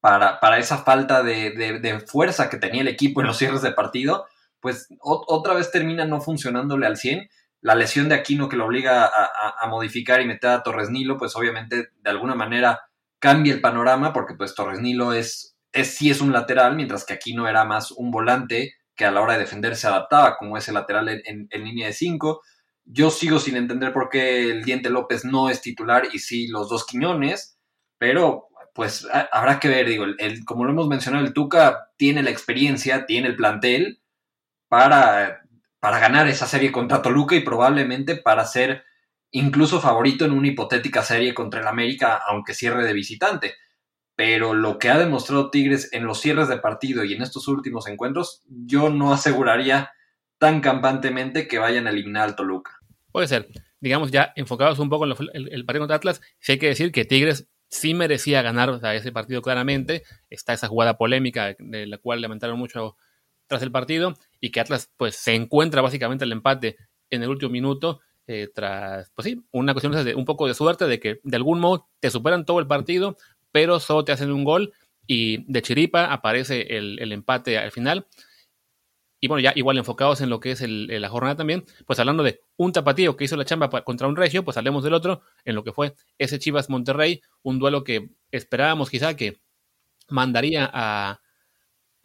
para, 0.00 0.58
esa 0.58 0.78
falta 0.78 1.22
de, 1.22 2.02
fuerza 2.06 2.48
que 2.50 2.56
tenía 2.56 2.80
el 2.82 2.88
equipo 2.88 3.20
en 3.20 3.28
los 3.28 3.38
cierres 3.38 3.62
de 3.62 3.72
partido, 3.72 4.26
pues 4.60 4.88
otra 5.00 5.54
vez 5.54 5.70
termina 5.70 6.04
no 6.04 6.20
funcionándole 6.20 6.86
al 6.86 6.96
100. 6.96 7.28
La 7.60 7.74
lesión 7.74 8.08
de 8.08 8.14
Aquino 8.14 8.48
que 8.48 8.56
lo 8.56 8.66
obliga 8.66 9.06
a, 9.06 9.66
modificar 9.68 10.20
y 10.20 10.26
meter 10.26 10.50
a 10.50 10.62
Torres 10.62 10.90
Nilo, 10.90 11.16
pues 11.18 11.34
obviamente 11.34 11.88
de 11.96 12.10
alguna 12.10 12.34
manera 12.34 12.80
cambia 13.18 13.52
el 13.52 13.60
panorama 13.60 14.12
porque 14.12 14.34
pues 14.34 14.54
Torres 14.54 14.80
Nilo 14.80 15.12
es, 15.12 15.56
es, 15.72 15.96
sí 15.96 16.10
es 16.10 16.20
un 16.20 16.32
lateral, 16.32 16.76
mientras 16.76 17.04
que 17.04 17.14
Aquino 17.14 17.48
era 17.48 17.64
más 17.64 17.90
un 17.90 18.10
volante 18.10 18.74
que 18.94 19.04
a 19.04 19.10
la 19.10 19.20
hora 19.20 19.34
de 19.34 19.40
defender 19.40 19.76
se 19.76 19.86
adaptaba 19.86 20.36
como 20.36 20.56
ese 20.56 20.72
lateral 20.72 21.08
en, 21.08 21.48
línea 21.52 21.88
de 21.88 21.92
5. 21.92 22.40
Yo 22.84 23.10
sigo 23.10 23.38
sin 23.38 23.56
entender 23.56 23.92
por 23.92 24.08
qué 24.08 24.50
el 24.50 24.64
Diente 24.64 24.90
López 24.90 25.24
no 25.24 25.50
es 25.50 25.60
titular 25.60 26.08
y 26.12 26.18
sí 26.18 26.46
los 26.48 26.68
dos 26.68 26.86
Quiñones, 26.86 27.58
pero 27.98 28.48
pues 28.74 29.06
habrá 29.32 29.58
que 29.58 29.68
ver, 29.68 29.88
digo, 29.88 30.04
el, 30.04 30.44
como 30.44 30.64
lo 30.64 30.70
hemos 30.70 30.88
mencionado, 30.88 31.24
el 31.24 31.32
Tuca 31.32 31.90
tiene 31.96 32.22
la 32.22 32.30
experiencia, 32.30 33.06
tiene 33.06 33.28
el 33.28 33.36
plantel 33.36 34.00
para, 34.68 35.45
para 35.86 36.00
ganar 36.00 36.26
esa 36.26 36.48
serie 36.48 36.72
contra 36.72 37.00
Toluca 37.00 37.36
y 37.36 37.44
probablemente 37.44 38.16
para 38.16 38.44
ser 38.44 38.82
incluso 39.30 39.80
favorito 39.80 40.24
en 40.24 40.32
una 40.32 40.48
hipotética 40.48 41.04
serie 41.04 41.32
contra 41.32 41.60
el 41.60 41.68
América, 41.68 42.20
aunque 42.26 42.54
cierre 42.54 42.84
de 42.84 42.92
visitante. 42.92 43.54
Pero 44.16 44.52
lo 44.52 44.80
que 44.80 44.88
ha 44.88 44.98
demostrado 44.98 45.48
Tigres 45.48 45.90
en 45.92 46.04
los 46.04 46.20
cierres 46.20 46.48
de 46.48 46.58
partido 46.58 47.04
y 47.04 47.12
en 47.12 47.22
estos 47.22 47.46
últimos 47.46 47.86
encuentros, 47.86 48.42
yo 48.48 48.90
no 48.90 49.12
aseguraría 49.12 49.92
tan 50.38 50.60
campantemente 50.60 51.46
que 51.46 51.60
vayan 51.60 51.86
a 51.86 51.90
eliminar 51.90 52.24
al 52.24 52.34
Toluca. 52.34 52.80
Puede 53.12 53.28
ser. 53.28 53.46
Digamos, 53.78 54.10
ya 54.10 54.32
enfocados 54.34 54.80
un 54.80 54.88
poco 54.88 55.04
en 55.04 55.12
el, 55.34 55.64
partido 55.66 55.82
contra 55.82 55.98
Atlas, 55.98 56.20
sí 56.40 56.50
hay 56.50 56.58
que 56.58 56.66
decir 56.66 56.90
que 56.90 57.04
Tigres 57.04 57.48
sí 57.68 57.94
merecía 57.94 58.42
ganar 58.42 58.80
ese 58.92 59.12
partido 59.12 59.40
claramente. 59.40 60.02
Está 60.30 60.52
esa 60.52 60.66
jugada 60.66 60.98
polémica 60.98 61.54
de 61.60 61.86
la 61.86 61.98
cual 61.98 62.22
lamentaron 62.22 62.58
mucho 62.58 62.96
tras 63.46 63.62
el 63.62 63.70
partido 63.70 64.16
y 64.40 64.50
que 64.50 64.60
Atlas 64.60 64.90
pues 64.96 65.16
se 65.16 65.34
encuentra 65.34 65.82
básicamente 65.82 66.24
el 66.24 66.32
empate 66.32 66.76
en 67.10 67.22
el 67.22 67.28
último 67.28 67.50
minuto 67.50 68.00
eh, 68.26 68.48
tras, 68.52 69.10
pues 69.14 69.24
sí, 69.24 69.40
una 69.52 69.72
cuestión 69.72 69.92
de 70.04 70.14
un 70.14 70.24
poco 70.24 70.48
de 70.48 70.54
suerte 70.54 70.86
de 70.86 70.98
que 70.98 71.20
de 71.22 71.36
algún 71.36 71.60
modo 71.60 71.88
te 72.00 72.10
superan 72.10 72.44
todo 72.44 72.58
el 72.58 72.66
partido, 72.66 73.16
pero 73.52 73.78
solo 73.78 74.04
te 74.04 74.12
hacen 74.12 74.32
un 74.32 74.42
gol 74.44 74.72
y 75.06 75.50
de 75.50 75.62
chiripa 75.62 76.12
aparece 76.12 76.76
el, 76.76 76.98
el 76.98 77.12
empate 77.12 77.56
al 77.58 77.70
final. 77.70 78.06
Y 79.20 79.28
bueno, 79.28 79.40
ya 79.40 79.52
igual 79.54 79.78
enfocados 79.78 80.20
en 80.20 80.28
lo 80.28 80.40
que 80.40 80.50
es 80.50 80.60
la 80.60 81.08
jornada 81.08 81.36
también, 81.36 81.64
pues 81.86 81.98
hablando 81.98 82.22
de 82.22 82.40
un 82.56 82.72
tapatío 82.72 83.16
que 83.16 83.24
hizo 83.24 83.36
la 83.36 83.44
chamba 83.44 83.70
contra 83.82 84.08
un 84.08 84.16
regio, 84.16 84.44
pues 84.44 84.56
hablemos 84.56 84.84
del 84.84 84.92
otro, 84.92 85.22
en 85.44 85.54
lo 85.54 85.64
que 85.64 85.72
fue 85.72 85.94
ese 86.18 86.38
Chivas 86.38 86.68
Monterrey, 86.68 87.22
un 87.42 87.58
duelo 87.58 87.82
que 87.82 88.10
esperábamos 88.30 88.90
quizá 88.90 89.16
que 89.16 89.40
mandaría 90.08 90.68
a, 90.72 91.20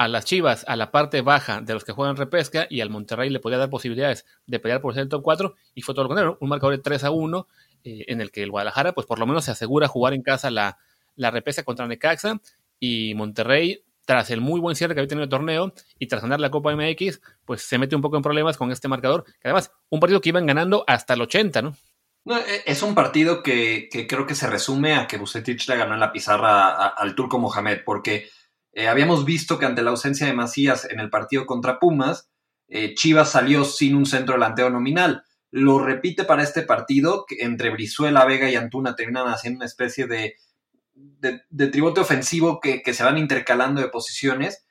a 0.02 0.08
las 0.08 0.26
Chivas 0.26 0.66
a 0.68 0.76
la 0.76 0.90
parte 0.90 1.22
baja 1.22 1.62
de 1.62 1.76
los 1.76 1.86
que 1.86 1.92
juegan 1.92 2.16
repesca 2.16 2.66
y 2.72 2.82
al 2.82 2.90
Monterrey 2.90 3.30
le 3.30 3.40
podía 3.40 3.60
dar 3.60 3.70
posibilidades 3.70 4.26
de 4.48 4.60
pelear 4.60 4.82
por 4.82 4.96
ser 4.96 5.04
el 5.04 5.10
top 5.10 5.22
4 5.22 5.54
y 5.76 5.84
fue 5.84 5.94
todo 5.94 6.06
lo 6.06 6.10
contrario, 6.10 6.38
un 6.42 6.50
marcador 6.50 6.76
de 6.76 6.82
3 6.82 7.04
a 7.04 7.12
1 7.12 7.48
eh, 7.84 8.06
en 8.08 8.20
el 8.20 8.32
que 8.32 8.42
el 8.42 8.50
Guadalajara 8.50 8.94
pues 8.94 9.06
por 9.06 9.20
lo 9.20 9.28
menos 9.28 9.46
se 9.46 9.52
asegura 9.52 9.88
jugar 9.88 10.16
en 10.16 10.24
casa 10.24 10.50
la, 10.50 10.80
la 11.16 11.30
repesca 11.30 11.62
contra 11.62 11.86
Necaxa 11.86 12.42
y 12.80 13.14
Monterrey 13.14 13.84
tras 14.06 14.32
el 14.32 14.42
muy 14.42 14.60
buen 14.60 14.76
cierre 14.76 14.96
que 14.96 15.02
había 15.02 15.08
tenido 15.08 15.26
el 15.26 15.30
torneo 15.30 15.72
y 16.00 16.08
tras 16.08 16.24
ganar 16.24 16.40
la 16.40 16.50
Copa 16.50 16.76
MX, 16.76 17.22
pues 17.46 17.62
se 17.62 17.78
mete 17.78 17.96
un 17.96 18.02
poco 18.02 18.18
en 18.18 18.24
problemas 18.24 18.58
con 18.58 18.72
este 18.72 18.88
marcador, 18.88 19.24
que 19.24 19.48
además, 19.48 19.72
un 19.90 20.00
partido 20.00 20.20
que 20.20 20.30
iban 20.30 20.48
ganando 20.48 20.84
hasta 20.88 21.14
el 21.14 21.22
80, 21.22 21.62
¿no? 21.62 21.76
E, 22.26 22.64
es 22.66 22.82
un 22.82 22.96
partido 22.96 23.44
que, 23.44 23.88
creo 24.10 24.26
que 24.26 24.34
se 24.34 24.48
resume 24.48 24.96
a 24.96 25.06
que 25.06 25.18
Bucetich 25.18 25.68
le 25.70 25.78
ganó 25.78 25.94
en 25.94 26.00
la 26.00 26.12
pizarra 26.12 26.88
al 26.88 27.14
turco 27.14 27.38
Mohamed, 27.38 27.82
porque 27.86 28.30
eh, 28.74 28.88
habíamos 28.88 29.26
visto 29.26 29.60
que 29.60 29.66
ante 29.66 29.82
la 29.82 29.92
ausencia 29.92 30.28
de 30.28 30.34
Macías 30.34 30.86
en 30.90 31.00
el 31.00 31.10
partido 31.10 31.46
contra 31.46 31.80
Pumas, 31.80 32.30
eh, 32.68 32.94
Chivas 32.96 33.32
salió 33.32 33.66
sin 33.66 33.96
un 33.96 34.06
centro 34.06 34.36
delantero 34.36 34.70
nominal. 34.70 35.24
Lo 35.50 35.80
repite 35.80 36.24
para 36.24 36.44
este 36.44 36.62
partido, 36.62 37.26
que 37.28 37.44
entre 37.44 37.70
Brizuela, 37.70 38.26
Vega 38.26 38.50
y 38.50 38.56
Antuna 38.56 38.96
terminan 38.96 39.28
haciendo 39.28 39.58
una 39.58 39.66
especie 39.66 40.08
de 40.08 40.36
de, 40.94 41.68
tribote 41.68 42.02
ofensivo 42.02 42.60
que, 42.60 42.82
se 42.94 43.04
van 43.04 43.18
intercalando 43.18 43.82
de 43.82 43.90
posiciones 43.90 44.66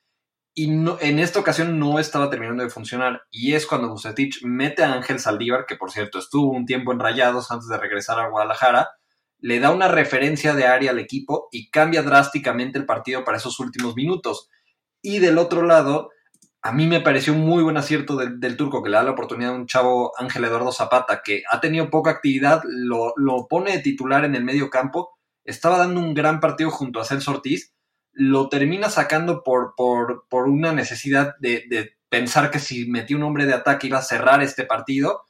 y 0.54 0.68
no, 0.68 0.98
en 1.00 1.18
esta 1.18 1.38
ocasión 1.38 1.78
no 1.78 1.98
estaba 1.98 2.28
terminando 2.28 2.62
de 2.62 2.70
funcionar. 2.70 3.22
Y 3.30 3.54
es 3.54 3.66
cuando 3.66 3.88
Bucetich 3.88 4.42
mete 4.42 4.82
a 4.82 4.92
Ángel 4.92 5.20
Saldívar, 5.20 5.64
que 5.66 5.76
por 5.76 5.90
cierto 5.90 6.18
estuvo 6.18 6.52
un 6.52 6.66
tiempo 6.66 6.92
en 6.92 6.98
Rayados 6.98 7.50
antes 7.50 7.68
de 7.68 7.78
regresar 7.78 8.18
a 8.18 8.28
Guadalajara, 8.28 8.88
le 9.40 9.60
da 9.60 9.70
una 9.70 9.88
referencia 9.88 10.54
de 10.54 10.66
área 10.66 10.90
al 10.90 10.98
equipo 10.98 11.48
y 11.50 11.70
cambia 11.70 12.02
drásticamente 12.02 12.78
el 12.78 12.86
partido 12.86 13.24
para 13.24 13.38
esos 13.38 13.58
últimos 13.60 13.94
minutos. 13.96 14.48
Y 15.02 15.18
del 15.18 15.38
otro 15.38 15.62
lado, 15.62 16.10
a 16.62 16.72
mí 16.72 16.86
me 16.86 17.00
pareció 17.00 17.32
un 17.32 17.40
muy 17.40 17.62
buen 17.62 17.76
acierto 17.76 18.16
del, 18.16 18.56
turco 18.56 18.82
que 18.82 18.90
le 18.90 18.96
da 18.96 19.02
la 19.02 19.12
oportunidad 19.12 19.52
a 19.52 19.56
un 19.56 19.66
chavo 19.66 20.12
Ángel 20.18 20.44
Eduardo 20.44 20.72
Zapata, 20.72 21.22
que 21.24 21.42
ha 21.50 21.60
tenido 21.60 21.88
poca 21.88 22.10
actividad, 22.10 22.62
lo, 22.64 23.14
pone 23.48 23.72
de 23.72 23.82
titular 23.82 24.24
en 24.24 24.34
el 24.34 24.44
medio 24.44 24.68
campo, 24.68 25.16
estaba 25.44 25.78
dando 25.78 26.00
un 26.00 26.12
gran 26.12 26.38
partido 26.38 26.70
junto 26.70 27.00
a 27.00 27.04
Celso 27.04 27.30
Ortiz, 27.30 27.72
lo 28.12 28.48
termina 28.48 28.90
sacando 28.90 29.42
por, 29.42 29.74
por, 29.74 30.26
por 30.28 30.48
una 30.48 30.72
necesidad 30.72 31.34
de, 31.40 31.94
pensar 32.10 32.50
que 32.50 32.58
si 32.58 32.90
metía 32.90 33.16
un 33.16 33.22
hombre 33.22 33.46
de 33.46 33.54
ataque 33.54 33.86
iba 33.86 33.98
a 33.98 34.02
cerrar 34.02 34.42
este 34.42 34.64
partido 34.64 35.22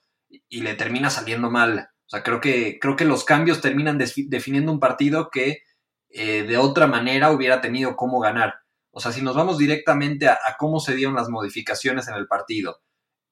y 0.49 0.63
le 0.63 0.75
termina 0.75 1.11
saliendo 1.11 1.51
mal. 1.51 1.91
O 2.11 2.17
sea, 2.17 2.25
creo 2.25 2.41
que, 2.41 2.81
creo 2.81 2.97
que 2.97 3.05
los 3.05 3.23
cambios 3.23 3.61
terminan 3.61 3.97
definiendo 3.97 4.73
un 4.73 4.81
partido 4.81 5.31
que 5.31 5.63
eh, 6.09 6.43
de 6.43 6.57
otra 6.57 6.89
manera 6.89 7.31
hubiera 7.31 7.61
tenido 7.61 7.95
cómo 7.95 8.19
ganar. 8.19 8.57
O 8.91 8.99
sea, 8.99 9.13
si 9.13 9.23
nos 9.23 9.37
vamos 9.37 9.59
directamente 9.59 10.27
a, 10.27 10.37
cómo 10.59 10.81
se 10.81 10.97
dieron 10.97 11.15
las 11.15 11.29
modificaciones 11.29 12.09
en 12.09 12.17
el 12.17 12.27
partido. 12.27 12.81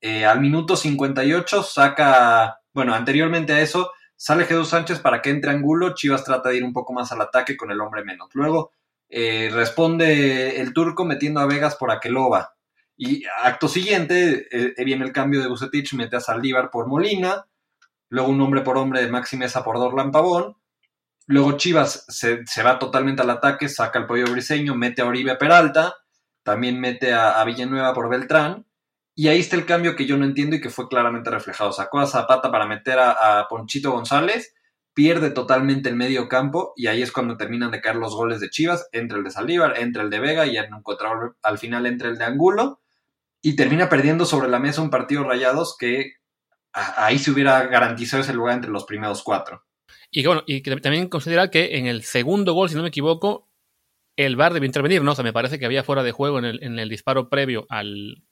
Eh, 0.01 0.25
al 0.25 0.41
minuto 0.41 0.77
58 0.77 1.65
saca, 1.65 2.61
bueno, 2.73 2.95
anteriormente 2.95 3.53
a 3.53 3.61
eso, 3.63 3.91
sale 4.15 4.45
Jesús 4.45 4.69
Sánchez 4.69 5.01
para 5.01 5.23
que 5.23 5.31
entre 5.31 5.51
Angulo, 5.51 5.97
Chivas 5.97 6.23
trata 6.23 6.51
de 6.51 6.59
ir 6.59 6.65
un 6.65 6.73
poco 6.73 6.93
más 6.93 7.11
al 7.11 7.21
ataque 7.21 7.57
con 7.57 7.73
el 7.73 7.81
hombre 7.81 8.05
menos. 8.05 8.29
Luego 8.35 8.71
eh, 9.09 9.51
responde 9.53 10.61
el 10.61 10.73
turco 10.73 11.05
metiendo 11.05 11.41
a 11.41 11.47
Vegas 11.47 11.75
por 11.75 11.91
Aqueloba. 11.91 12.55
Y 12.97 13.25
acto 13.43 13.67
siguiente 13.67 14.47
viene 14.85 15.05
el 15.05 15.13
cambio 15.13 15.41
de 15.41 15.49
Bucetich, 15.49 15.95
mete 15.95 16.15
a 16.15 16.21
Saldívar 16.21 16.71
por 16.71 16.87
Molina, 16.87 17.49
luego 18.09 18.31
un 18.31 18.41
hombre 18.41 18.63
por 18.63 18.79
hombre 18.79 19.03
de 19.03 19.11
Maxi 19.11 19.37
Mesa 19.37 19.65
por 19.65 19.79
Dorlan 19.79 20.11
Pavón, 20.11 20.57
Luego 21.29 21.59
Chivas 21.59 22.07
se, 22.09 22.63
va 22.63 22.79
totalmente 22.79 23.21
al 23.21 23.29
ataque, 23.29 23.69
saca 23.69 23.99
al 23.99 24.07
pollo 24.07 24.25
briseño, 24.33 24.75
mete 24.75 25.03
a 25.03 25.07
Oribe 25.07 25.37
Peralta, 25.37 25.95
también 26.43 26.81
mete 26.81 27.13
a, 27.13 27.45
Villanueva 27.45 27.93
por 27.93 28.09
Beltrán. 28.09 28.65
Y 29.15 29.29
ahí 29.29 29.41
está 29.41 29.55
el 29.57 29.67
cambio 29.67 29.95
que 29.95 30.07
yo 30.07 30.17
no 30.17 30.25
entiendo 30.25 30.57
y 30.57 30.61
que 30.63 30.71
fue 30.71 30.89
claramente 30.89 31.29
reflejado. 31.29 31.71
Sacó 31.73 31.99
a 31.99 32.07
Zapata 32.07 32.51
para 32.51 32.67
meter 32.67 32.99
a, 32.99 33.47
Ponchito 33.51 33.91
González, 33.93 34.55
pierde 34.95 35.29
totalmente 35.29 35.91
el 35.91 35.97
medio 35.97 36.29
campo 36.31 36.73
y 36.77 36.87
ahí 36.87 37.03
es 37.03 37.13
cuando 37.13 37.37
terminan 37.37 37.73
de 37.73 37.83
caer 37.83 37.97
los 37.97 38.15
goles 38.15 38.41
de 38.41 38.49
Chivas, 38.49 38.89
entre 38.93 39.19
el 39.19 39.25
de 39.25 39.31
Saldívar, 39.31 39.79
entre 39.79 40.05
el 40.05 40.09
de 40.09 40.21
Vega 40.21 40.47
y 40.47 40.57
al 40.57 41.59
final 41.59 41.85
entre 41.85 42.09
el 42.09 42.17
de 42.17 42.25
Angulo 42.25 42.81
y 43.43 43.55
termina 43.55 43.89
perdiendo 43.91 44.25
sobre 44.25 44.49
la 44.49 44.59
mesa 44.59 44.83
un 44.83 44.91
partido 44.91 45.25
rayados 45.25 45.77
que 45.79 46.15
ahí 46.97 47.19
se 47.19 47.31
hubiera 47.31 47.67
garantizado 47.67 48.23
ese 48.23 48.33
lugar 48.33 48.55
entre 48.55 48.71
los 48.71 48.85
primeros 48.85 49.23
cuatro. 49.23 49.65
Y 50.11 50.25
bueno, 50.25 50.43
y 50.47 50.63
también 50.63 51.09
considera 51.09 51.51
que 51.51 51.77
en 51.79 51.87
el 51.87 52.03
segundo 52.03 52.55
gol, 52.55 52.69
si 52.69 52.75
no 52.75 52.83
me 52.83 52.89
equivoco, 52.89 53.49
el 54.17 54.37
VAR 54.37 54.53
debió 54.53 54.67
intervenir, 54.67 55.03
¿no? 55.03 55.13
O 55.13 55.15
sea, 55.15 55.25
me 55.25 55.33
parece 55.33 55.59
que 55.59 55.67
había 55.67 55.85
fuera 55.85 56.03
de 56.03 56.13
juego 56.13 56.39
en 56.39 56.45
el, 56.45 56.63
en 56.63 56.79
el 56.79 56.89
disparo 56.89 57.29
previo 57.29 57.67
al, 57.69 58.25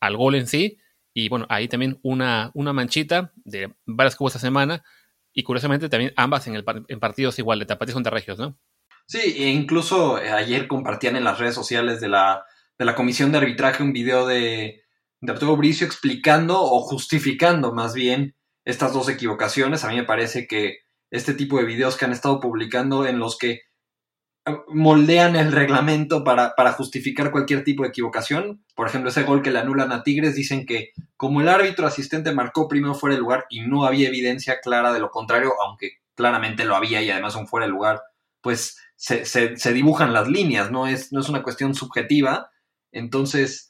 al, 0.00 0.16
gol 0.16 0.34
en 0.34 0.46
sí. 0.46 0.78
Y 1.14 1.28
bueno, 1.28 1.46
ahí 1.48 1.68
también 1.68 1.98
una, 2.02 2.50
una 2.54 2.72
manchita 2.72 3.32
de 3.44 3.72
varias 3.86 4.16
que 4.16 4.22
hubo 4.22 4.28
esta 4.28 4.40
semana. 4.40 4.82
Y 5.32 5.42
curiosamente 5.42 5.88
también 5.88 6.12
ambas 6.16 6.46
en, 6.46 6.56
el, 6.56 6.64
en 6.88 7.00
partidos 7.00 7.38
igual, 7.38 7.58
de 7.60 7.66
Tapatíos 7.66 7.94
contra 7.94 8.10
Regios, 8.10 8.38
¿no? 8.38 8.58
Sí, 9.06 9.18
e 9.18 9.48
incluso 9.48 10.20
eh, 10.20 10.30
ayer 10.30 10.66
compartían 10.66 11.16
en 11.16 11.24
las 11.24 11.38
redes 11.38 11.54
sociales 11.54 12.00
de 12.00 12.08
la, 12.08 12.44
de 12.78 12.84
la 12.84 12.94
comisión 12.94 13.30
de 13.30 13.38
arbitraje 13.38 13.82
un 13.82 13.92
video 13.92 14.26
de, 14.26 14.36
de 14.36 14.82
Arturo 15.28 15.56
Bricio 15.56 15.86
explicando 15.86 16.60
o 16.60 16.80
justificando 16.80 17.72
más 17.72 17.94
bien 17.94 18.34
estas 18.64 18.92
dos 18.92 19.08
equivocaciones. 19.08 19.84
A 19.84 19.88
mí 19.88 19.96
me 19.96 20.04
parece 20.04 20.46
que 20.46 20.78
este 21.10 21.34
tipo 21.34 21.58
de 21.58 21.64
videos 21.64 21.96
que 21.96 22.04
han 22.04 22.12
estado 22.12 22.40
publicando 22.40 23.06
en 23.06 23.18
los 23.18 23.36
que 23.36 23.62
eh, 24.46 24.56
moldean 24.68 25.36
el 25.36 25.52
reglamento 25.52 26.24
para, 26.24 26.72
justificar 26.72 27.30
cualquier 27.30 27.64
tipo 27.64 27.82
de 27.82 27.90
equivocación. 27.90 28.64
Por 28.74 28.86
ejemplo, 28.86 29.10
ese 29.10 29.24
gol 29.24 29.42
que 29.42 29.50
le 29.50 29.58
anulan 29.58 29.92
a 29.92 30.02
Tigres, 30.02 30.34
dicen 30.34 30.64
que 30.66 30.92
como 31.16 31.40
el 31.40 31.48
árbitro 31.48 31.86
asistente 31.86 32.32
marcó 32.32 32.68
primero 32.68 32.94
fuera 32.94 33.16
de 33.16 33.20
lugar 33.20 33.46
y 33.50 33.60
no 33.60 33.84
había 33.84 34.08
evidencia 34.08 34.60
clara 34.60 34.92
de 34.92 35.00
lo 35.00 35.10
contrario, 35.10 35.52
aunque 35.66 35.98
claramente 36.14 36.64
lo 36.64 36.76
había 36.76 37.02
y 37.02 37.10
además 37.10 37.34
un 37.36 37.48
fuera 37.48 37.66
de 37.66 37.72
lugar, 37.72 38.00
pues 38.40 38.78
se, 38.96 39.72
dibujan 39.72 40.12
las 40.12 40.28
líneas, 40.28 40.70
no 40.70 40.86
es, 40.86 41.12
no 41.12 41.20
es 41.20 41.28
una 41.28 41.42
cuestión 41.42 41.74
subjetiva. 41.74 42.50
Entonces 42.92 43.69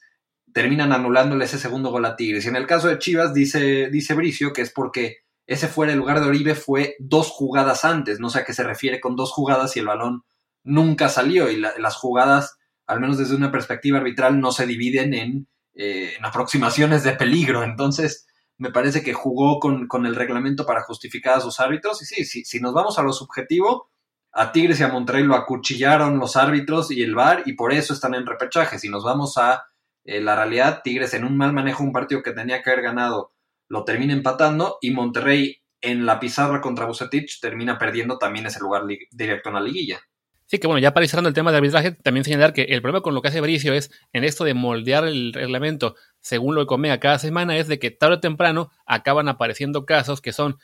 terminan 0.53 0.93
anulándole 0.93 1.45
ese 1.45 1.59
segundo 1.59 1.91
gol 1.91 2.05
a 2.05 2.17
Tigres. 2.17 2.45
Y 2.45 2.49
en 2.49 2.57
el 2.57 2.67
caso 2.67 2.89
de 2.89 2.99
Chivas, 2.99 3.35
dice, 3.35 3.89
dice 3.91 4.15
Bricio 4.15 4.53
que 4.53 4.63
es 4.63 4.73
porque 4.73 5.19
ese 5.47 5.69
fuera 5.69 5.93
el 5.93 5.99
lugar 5.99 6.21
de 6.21 6.29
Oribe 6.29 6.55
fue 6.55 6.97
dos 6.99 7.29
jugadas 7.31 7.85
antes, 7.85 8.21
no 8.21 8.31
sé 8.31 8.41
a 8.41 8.45
qué 8.45 8.53
se 8.53 8.63
refiere 8.63 9.01
con 9.01 9.17
dos 9.17 9.33
jugadas 9.33 9.77
y 9.77 9.81
el 9.81 9.87
balón 9.87 10.23
nunca 10.63 11.09
salió 11.09 11.51
y 11.51 11.57
las 11.57 11.97
jugadas, 11.97 12.59
al 12.87 13.01
menos 13.01 13.19
desde 13.19 13.35
una 13.35 13.51
perspectiva 13.51 13.99
arbitral, 13.99 14.41
no 14.41 14.53
se 14.53 14.67
dividen 14.67 15.15
en, 15.15 15.49
eh, 15.75 16.13
aproximaciones 16.23 17.03
de 17.03 17.13
peligro. 17.13 17.65
Entonces, 17.65 18.27
me 18.59 18.71
parece 18.71 19.03
que 19.03 19.15
jugó 19.15 19.59
con, 19.59 20.07
el 20.07 20.15
reglamento 20.15 20.67
para 20.67 20.83
justificar 20.83 21.39
a 21.39 21.41
sus 21.41 21.59
árbitros. 21.61 22.03
Y 22.03 22.05
sí, 22.05 22.25
sí, 22.25 22.45
si 22.45 22.61
nos 22.61 22.75
vamos 22.75 22.99
a 22.99 23.03
lo 23.03 23.13
subjetivo, 23.13 23.91
a 24.33 24.53
Tigres 24.53 24.79
y 24.81 24.83
a 24.83 24.89
Monterrey 24.89 25.25
lo 25.25 25.35
acuchillaron 25.35 26.19
los 26.19 26.37
árbitros 26.37 26.91
y 26.91 27.03
el 27.03 27.15
VAR 27.15 27.43
y 27.47 27.55
por 27.55 27.73
eso 27.73 27.95
están 27.95 28.15
en 28.15 28.27
repechaje. 28.27 28.79
Si 28.79 28.89
nos 28.89 29.03
vamos 29.03 29.39
a 29.39 29.65
eh, 30.05 30.21
la 30.21 30.37
realidad, 30.37 30.81
Tigres 30.83 31.15
en 31.15 31.25
un 31.25 31.37
mal 31.37 31.53
manejo, 31.53 31.83
un 31.85 31.93
partido 31.93 32.23
que 32.23 32.33
tenía 32.33 32.63
que 32.63 32.71
haber 32.71 32.83
ganado 32.83 33.33
lo 33.69 33.85
termina 33.85 34.13
empatando 34.13 34.79
y 34.81 34.91
Monterrey 34.91 35.63
en 35.81 36.05
la 36.05 36.21
pizarra 36.21 36.61
contra 36.61 36.87
Bucetich 36.87 37.41
termina 37.41 37.79
perdiendo 37.79 38.19
también 38.19 38.47
ese 38.47 38.61
lugar 38.61 38.83
directo 39.13 39.49
en 39.49 39.55
la 39.55 39.61
liguilla. 39.61 40.01
Sí, 40.47 40.59
que 40.59 40.67
bueno, 40.67 40.81
ya 40.81 40.93
para 40.93 41.05
ir 41.05 41.11
cerrando 41.11 41.29
el 41.29 41.35
tema 41.35 41.53
de 41.53 41.59
arbitraje, 41.59 41.93
también 41.93 42.25
señalar 42.25 42.53
que 42.53 42.63
el 42.63 42.83
problema 42.83 43.03
con 43.03 43.15
lo 43.15 43.23
que 43.23 43.29
hace 43.29 43.41
Bricio 43.41 43.73
es, 43.73 43.93
en 44.13 44.25
esto 44.25 44.43
de 44.43 44.53
moldear 44.53 45.05
el 45.05 45.33
reglamento 45.33 45.95
según 46.21 46.57
lo 46.57 46.63
que 46.63 46.67
come 46.67 46.91
a 46.91 46.99
cada 46.99 47.21
semana, 47.21 47.57
es 47.57 47.69
de 47.69 47.79
que 47.79 47.93
tarde 47.93 48.17
o 48.17 48.21
temprano 48.21 48.73
acaban 48.85 49.29
apareciendo 49.29 49.87
casos 49.87 50.21
que 50.21 50.33
son 50.33 50.59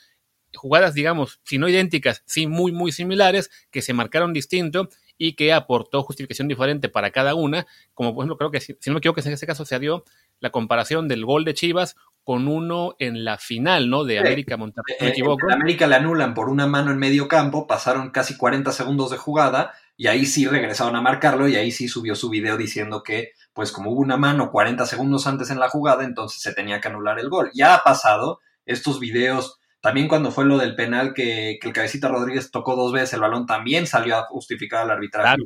jugadas, 0.56 0.94
digamos, 0.94 1.40
si 1.44 1.58
no 1.58 1.68
idénticas, 1.68 2.24
sí 2.26 2.48
muy, 2.48 2.72
muy 2.72 2.90
similares, 2.90 3.48
que 3.70 3.80
se 3.80 3.92
marcaron 3.92 4.32
distinto 4.32 4.88
y 5.18 5.34
que 5.34 5.52
aportó 5.52 6.02
justificación 6.02 6.48
diferente 6.48 6.88
para 6.88 7.10
cada 7.10 7.34
una, 7.34 7.66
como 7.94 8.14
por 8.14 8.22
ejemplo 8.22 8.36
creo 8.36 8.50
que 8.50 8.60
si, 8.60 8.74
no 8.86 8.94
me 8.94 8.98
equivoco 8.98 9.20
en 9.20 9.32
ese 9.32 9.46
caso 9.46 9.64
se 9.64 9.78
dio 9.78 10.04
la 10.40 10.50
comparación 10.50 11.08
del 11.08 11.24
gol 11.24 11.44
de 11.44 11.54
Chivas 11.54 11.96
con 12.22 12.48
uno 12.48 12.96
en 12.98 13.24
la 13.24 13.38
final, 13.38 13.88
¿no? 13.88 14.04
De 14.04 14.18
América 14.18 14.56
Monterrey, 14.56 14.96
me 15.00 15.06
eh, 15.06 15.10
equivoco. 15.10 15.50
América 15.50 15.86
le 15.86 15.94
anulan 15.94 16.34
por 16.34 16.48
una 16.48 16.66
mano 16.66 16.90
en 16.90 16.98
medio 16.98 17.28
campo, 17.28 17.66
pasaron 17.66 18.10
casi 18.10 18.36
40 18.36 18.72
segundos 18.72 19.10
de 19.10 19.16
jugada 19.16 19.74
y 19.96 20.08
ahí 20.08 20.26
sí 20.26 20.46
regresaron 20.46 20.96
a 20.96 21.00
marcarlo 21.00 21.48
y 21.48 21.56
ahí 21.56 21.70
sí 21.70 21.88
subió 21.88 22.14
su 22.14 22.28
video 22.28 22.56
diciendo 22.56 23.02
que 23.02 23.32
pues 23.52 23.72
como 23.72 23.92
hubo 23.92 24.00
una 24.00 24.16
mano 24.16 24.50
40 24.50 24.84
segundos 24.86 25.26
antes 25.26 25.50
en 25.50 25.58
la 25.58 25.68
jugada, 25.68 26.04
entonces 26.04 26.42
se 26.42 26.52
tenía 26.52 26.80
que 26.80 26.88
anular 26.88 27.18
el 27.18 27.30
gol. 27.30 27.50
Ya 27.54 27.74
ha 27.74 27.82
pasado 27.82 28.40
estos 28.66 29.00
videos 29.00 29.58
también 29.86 30.08
cuando 30.08 30.32
fue 30.32 30.44
lo 30.44 30.58
del 30.58 30.74
penal 30.74 31.14
que, 31.14 31.60
el 31.62 31.72
cabecita 31.72 32.08
Rodríguez 32.08 32.50
tocó 32.50 32.74
dos 32.74 32.92
veces 32.92 33.12
el 33.12 33.20
balón, 33.20 33.46
también 33.46 33.86
salió 33.86 34.16
a 34.16 34.26
justificar 34.26 34.82
al 34.82 34.90
arbitraje. 34.90 35.36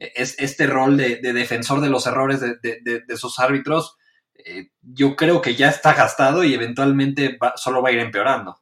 es 0.00 0.34
este 0.40 0.66
rol 0.66 0.96
de, 0.96 1.20
defensor 1.20 1.80
de 1.80 1.88
los 1.88 2.04
errores 2.08 2.40
de, 2.40 2.56
de, 2.60 3.04
esos 3.06 3.38
árbitros, 3.38 3.94
eh, 4.34 4.70
yo 4.82 5.14
creo 5.14 5.40
que 5.40 5.54
ya 5.54 5.68
está 5.68 5.94
gastado 5.94 6.42
y 6.42 6.54
eventualmente 6.54 7.38
solo 7.54 7.80
va 7.80 7.90
a 7.90 7.92
ir 7.92 8.00
empeorando. 8.00 8.60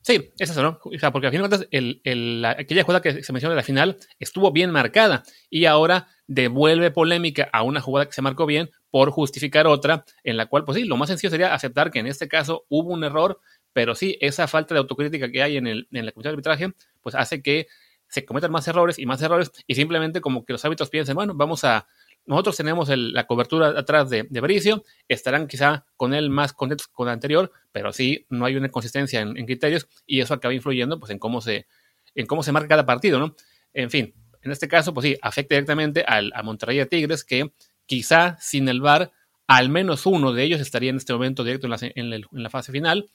Sí, 0.00 0.32
es 0.38 0.48
eso, 0.48 0.62
¿no? 0.62 0.78
O 0.82 0.98
sea, 0.98 1.12
porque 1.12 1.26
al 1.26 1.32
final 1.32 1.50
de 1.50 1.56
cuentas, 1.58 1.68
el, 1.70 2.44
aquella 2.46 2.84
jugada 2.84 3.02
que 3.02 3.22
se 3.22 3.32
menciona 3.34 3.52
en 3.52 3.58
la 3.58 3.62
final 3.62 3.98
estuvo 4.18 4.50
bien 4.50 4.70
marcada 4.70 5.24
y 5.50 5.66
ahora 5.66 6.08
devuelve 6.26 6.90
polémica 6.90 7.50
a 7.52 7.62
una 7.62 7.82
jugada 7.82 8.06
que 8.06 8.12
se 8.12 8.22
marcó 8.22 8.46
bien 8.46 8.70
por 8.90 9.10
justificar 9.10 9.66
otra, 9.66 10.04
en 10.22 10.36
la 10.36 10.46
cual, 10.46 10.64
pues 10.64 10.76
sí, 10.76 10.84
lo 10.84 10.96
más 10.96 11.08
sencillo 11.08 11.30
sería 11.30 11.52
aceptar 11.52 11.90
que 11.90 11.98
en 11.98 12.06
este 12.06 12.28
caso 12.28 12.64
hubo 12.68 12.92
un 12.92 13.02
error, 13.02 13.40
pero 13.74 13.94
sí, 13.94 14.16
esa 14.20 14.48
falta 14.48 14.74
de 14.74 14.78
autocrítica 14.78 15.30
que 15.30 15.42
hay 15.42 15.58
en, 15.58 15.66
el, 15.66 15.88
en 15.92 16.06
la 16.06 16.12
comisión 16.12 16.30
de 16.30 16.36
arbitraje, 16.36 16.72
pues 17.02 17.14
hace 17.14 17.42
que 17.42 17.66
se 18.08 18.24
cometan 18.24 18.50
más 18.50 18.66
errores 18.68 18.98
y 18.98 19.04
más 19.04 19.20
errores 19.20 19.50
y 19.66 19.74
simplemente 19.74 20.22
como 20.22 20.44
que 20.44 20.54
los 20.54 20.64
árbitros 20.64 20.88
piensen, 20.88 21.16
bueno, 21.16 21.34
vamos 21.34 21.64
a, 21.64 21.86
nosotros 22.26 22.56
tenemos 22.56 22.88
la 22.88 23.26
cobertura 23.26 23.68
atrás 23.78 24.08
de, 24.08 24.26
de 24.30 24.82
estarán 25.08 25.48
quizá 25.48 25.84
con 25.96 26.14
él 26.14 26.30
más 26.30 26.52
contentos 26.52 26.86
con 26.86 27.08
el 27.08 27.14
anterior, 27.14 27.50
pero 27.72 27.92
sí, 27.92 28.24
no 28.30 28.46
hay 28.46 28.56
una 28.56 28.70
consistencia 28.70 29.20
en, 29.20 29.44
criterios 29.44 29.88
y 30.06 30.20
eso 30.20 30.32
acaba 30.32 30.54
influyendo 30.54 30.98
pues 30.98 31.10
en 31.10 31.18
cómo 31.18 31.40
se, 31.40 31.66
en 32.14 32.26
cómo 32.26 32.42
se 32.42 32.52
marca 32.52 32.68
cada 32.68 32.86
partido, 32.86 33.18
¿no? 33.18 33.34
En 33.72 33.90
fin, 33.90 34.14
en 34.42 34.52
este 34.52 34.68
caso, 34.68 34.94
pues 34.94 35.04
sí, 35.04 35.18
afecta 35.20 35.54
directamente 35.54 36.04
al, 36.06 36.32
a 36.34 36.42
Monterrey 36.42 36.80
y 36.80 36.86
Tigres 36.86 37.24
que 37.24 37.52
quizá 37.86 38.36
sin 38.40 38.68
el 38.68 38.80
VAR 38.80 39.10
al 39.46 39.68
menos 39.68 40.06
uno 40.06 40.32
de 40.32 40.42
ellos 40.42 40.60
estaría 40.60 40.90
en 40.90 40.96
este 40.96 41.12
momento 41.12 41.44
directo 41.44 41.66
en 41.66 42.24
la, 42.30 42.50
fase 42.50 42.72
final. 42.72 43.10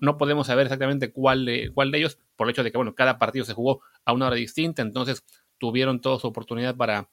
no, 0.00 0.18
podemos 0.18 0.46
saber 0.46 0.66
exactamente 0.66 1.12
cuál 1.12 1.44
de, 1.44 1.70
cuál 1.74 1.90
de 1.90 1.98
ellos, 1.98 2.18
por 2.36 2.46
el 2.46 2.52
hecho 2.52 2.62
de 2.62 2.72
que 2.72 2.78
bueno, 2.78 2.94
cada 2.94 3.18
partido 3.18 3.44
se 3.44 3.52
jugó 3.52 3.82
a 4.04 4.12
una 4.12 4.26
hora 4.26 4.36
distinta, 4.36 4.82
entonces 4.82 5.24
tuvieron 5.58 6.00
toda 6.00 6.18
su 6.18 6.26
oportunidad 6.26 6.74
para, 6.76 7.08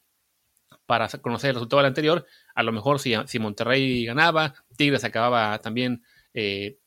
conocer 1.22 1.50
el 1.50 1.56
resultado 1.56 1.82
del 1.82 1.88
anterior. 1.88 2.26
A 2.56 2.64
lo 2.64 2.72
mejor 2.72 3.00
si, 3.00 3.40
Monterrey 3.40 4.06
ganaba, 4.06 4.54
Tigres 4.78 5.04
acababa 5.04 5.60
también 5.60 6.04
eh, 6.34 6.78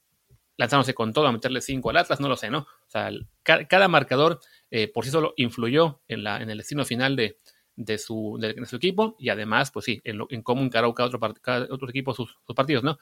lanzándose 0.57 0.95
con 0.95 1.13
todo 1.13 1.27
a 1.27 1.33
meterle 1.33 1.61
5 1.61 1.91
al 1.91 1.99
Atlas, 1.99 2.21
no 2.21 2.29
lo 2.29 2.37
sé, 2.37 2.51
¿no? 2.51 2.61
O 2.61 2.89
sea, 2.89 3.11
cada, 3.43 3.89
marcador 3.89 4.41
eh, 4.71 4.89
por 4.89 5.05
sí 5.05 5.11
solo 5.11 5.35
influyó 5.37 6.01
en, 6.09 6.25
la, 6.25 6.41
en 6.41 6.49
el 6.49 6.59
destino 6.59 6.85
final 6.85 7.17
de, 7.17 7.39
de 7.77 7.99
su, 7.99 8.39
de, 8.41 8.55
su 8.67 8.77
equipo 8.77 9.17
y 9.19 9.29
además, 9.29 9.71
pues 9.71 9.85
sí, 9.87 10.01
en, 10.05 10.21
en 10.31 10.43
cómo 10.43 10.63
encaró 10.63 10.95
cada 10.95 11.09
otro, 11.09 11.21
cada 11.41 11.67
otro 11.71 11.89
equipo 11.89 12.15
sus, 12.15 12.37
partidos, 12.55 12.85
¿no? 12.85 12.99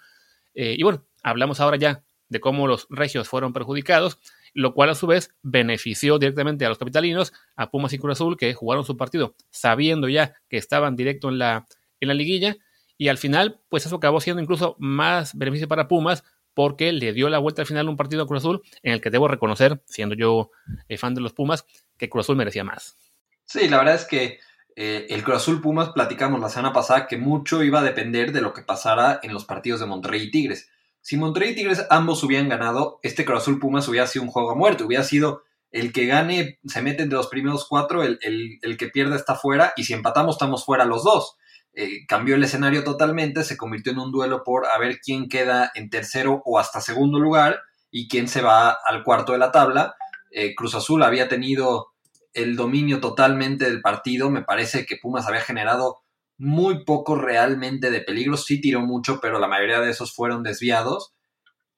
Eh, 0.54 0.76
y 0.78 0.82
bueno, 0.82 1.04
hablamos 1.22 1.60
ahora 1.60 1.76
ya 1.76 2.04
de 2.28 2.40
cómo 2.40 2.66
los 2.66 2.86
regios 2.88 3.28
fueron 3.28 3.52
perjudicados, 3.52 4.18
lo 4.54 4.74
cual 4.74 4.90
a 4.90 4.94
su 4.94 5.06
vez 5.06 5.34
benefició 5.42 6.18
directamente 6.18 6.64
a 6.64 6.68
los 6.68 6.78
capitalinos, 6.78 7.32
a 7.56 7.70
Pumas 7.70 7.92
y 7.92 7.98
Cruz 7.98 8.12
Azul, 8.12 8.36
que 8.36 8.54
jugaron 8.54 8.84
su 8.84 8.96
partido 8.96 9.34
sabiendo 9.50 10.08
ya 10.08 10.34
que 10.48 10.56
estaban 10.56 10.96
directo 10.96 11.28
en 11.28 11.38
la, 11.38 11.66
en 12.00 12.08
la 12.08 12.14
liguilla, 12.14 12.56
y 12.96 13.08
al 13.08 13.18
final, 13.18 13.60
pues 13.68 13.84
eso 13.84 13.96
acabó 13.96 14.20
siendo 14.20 14.42
incluso 14.42 14.76
más 14.78 15.36
beneficio 15.36 15.68
para 15.68 15.88
Pumas, 15.88 16.24
porque 16.54 16.92
le 16.92 17.12
dio 17.12 17.28
la 17.28 17.38
vuelta 17.38 17.62
al 17.62 17.66
final 17.66 17.88
un 17.88 17.96
partido 17.96 18.22
a 18.22 18.26
Cruz 18.26 18.42
Azul 18.42 18.62
en 18.82 18.92
el 18.92 19.00
que 19.00 19.10
debo 19.10 19.28
reconocer, 19.28 19.82
siendo 19.86 20.14
yo 20.14 20.50
eh, 20.88 20.98
fan 20.98 21.14
de 21.14 21.20
los 21.20 21.32
Pumas, 21.32 21.66
que 21.98 22.08
Cruz 22.08 22.26
Azul 22.26 22.36
merecía 22.36 22.64
más. 22.64 22.96
Sí, 23.44 23.68
la 23.68 23.78
verdad 23.78 23.94
es 23.96 24.04
que 24.04 24.38
eh, 24.76 25.06
el 25.10 25.22
Cruz 25.22 25.38
Azul 25.38 25.60
Pumas 25.60 25.90
platicamos 25.90 26.40
la 26.40 26.48
semana 26.48 26.72
pasada 26.72 27.06
que 27.06 27.16
mucho 27.16 27.62
iba 27.62 27.80
a 27.80 27.84
depender 27.84 28.32
de 28.32 28.40
lo 28.40 28.52
que 28.52 28.62
pasara 28.62 29.20
en 29.22 29.32
los 29.32 29.44
partidos 29.44 29.80
de 29.80 29.86
Monterrey 29.86 30.22
y 30.22 30.30
Tigres. 30.30 30.70
Si 31.00 31.16
Monterrey 31.16 31.50
y 31.50 31.54
Tigres 31.54 31.86
ambos 31.90 32.22
hubieran 32.22 32.48
ganado, 32.48 33.00
este 33.02 33.24
Cruz 33.24 33.42
Azul 33.42 33.58
Pumas 33.58 33.88
hubiera 33.88 34.06
sido 34.06 34.24
un 34.24 34.30
juego 34.30 34.52
a 34.52 34.54
muerte, 34.54 34.84
hubiera 34.84 35.04
sido 35.04 35.42
el 35.70 35.92
que 35.92 36.06
gane 36.06 36.58
se 36.66 36.82
mete 36.82 37.02
entre 37.02 37.16
los 37.16 37.28
primeros 37.28 37.66
cuatro, 37.68 38.02
el, 38.02 38.18
el 38.20 38.76
que 38.76 38.88
pierde 38.88 39.16
está 39.16 39.34
fuera, 39.34 39.72
y 39.76 39.84
si 39.84 39.94
empatamos 39.94 40.36
estamos 40.36 40.64
fuera 40.64 40.84
los 40.84 41.02
dos. 41.02 41.36
Eh, 41.74 42.06
cambió 42.06 42.34
el 42.34 42.44
escenario 42.44 42.84
totalmente, 42.84 43.44
se 43.44 43.56
convirtió 43.56 43.92
en 43.92 43.98
un 43.98 44.12
duelo 44.12 44.44
por 44.44 44.66
a 44.66 44.78
ver 44.78 45.00
quién 45.00 45.28
queda 45.28 45.72
en 45.74 45.88
tercero 45.88 46.42
o 46.44 46.58
hasta 46.58 46.82
segundo 46.82 47.18
lugar 47.18 47.62
y 47.90 48.08
quién 48.08 48.28
se 48.28 48.42
va 48.42 48.76
al 48.84 49.02
cuarto 49.02 49.32
de 49.32 49.38
la 49.38 49.52
tabla. 49.52 49.94
Eh, 50.30 50.54
Cruz 50.54 50.74
Azul 50.74 51.02
había 51.02 51.28
tenido 51.28 51.91
el 52.34 52.56
dominio 52.56 53.00
totalmente 53.00 53.64
del 53.66 53.80
partido, 53.80 54.30
me 54.30 54.42
parece 54.42 54.86
que 54.86 54.96
Pumas 54.96 55.26
había 55.26 55.40
generado 55.40 56.02
muy 56.38 56.84
poco 56.84 57.16
realmente 57.16 57.90
de 57.90 58.00
peligro, 58.00 58.36
sí 58.36 58.60
tiró 58.60 58.80
mucho, 58.80 59.20
pero 59.20 59.38
la 59.38 59.48
mayoría 59.48 59.80
de 59.80 59.90
esos 59.90 60.14
fueron 60.14 60.42
desviados. 60.42 61.14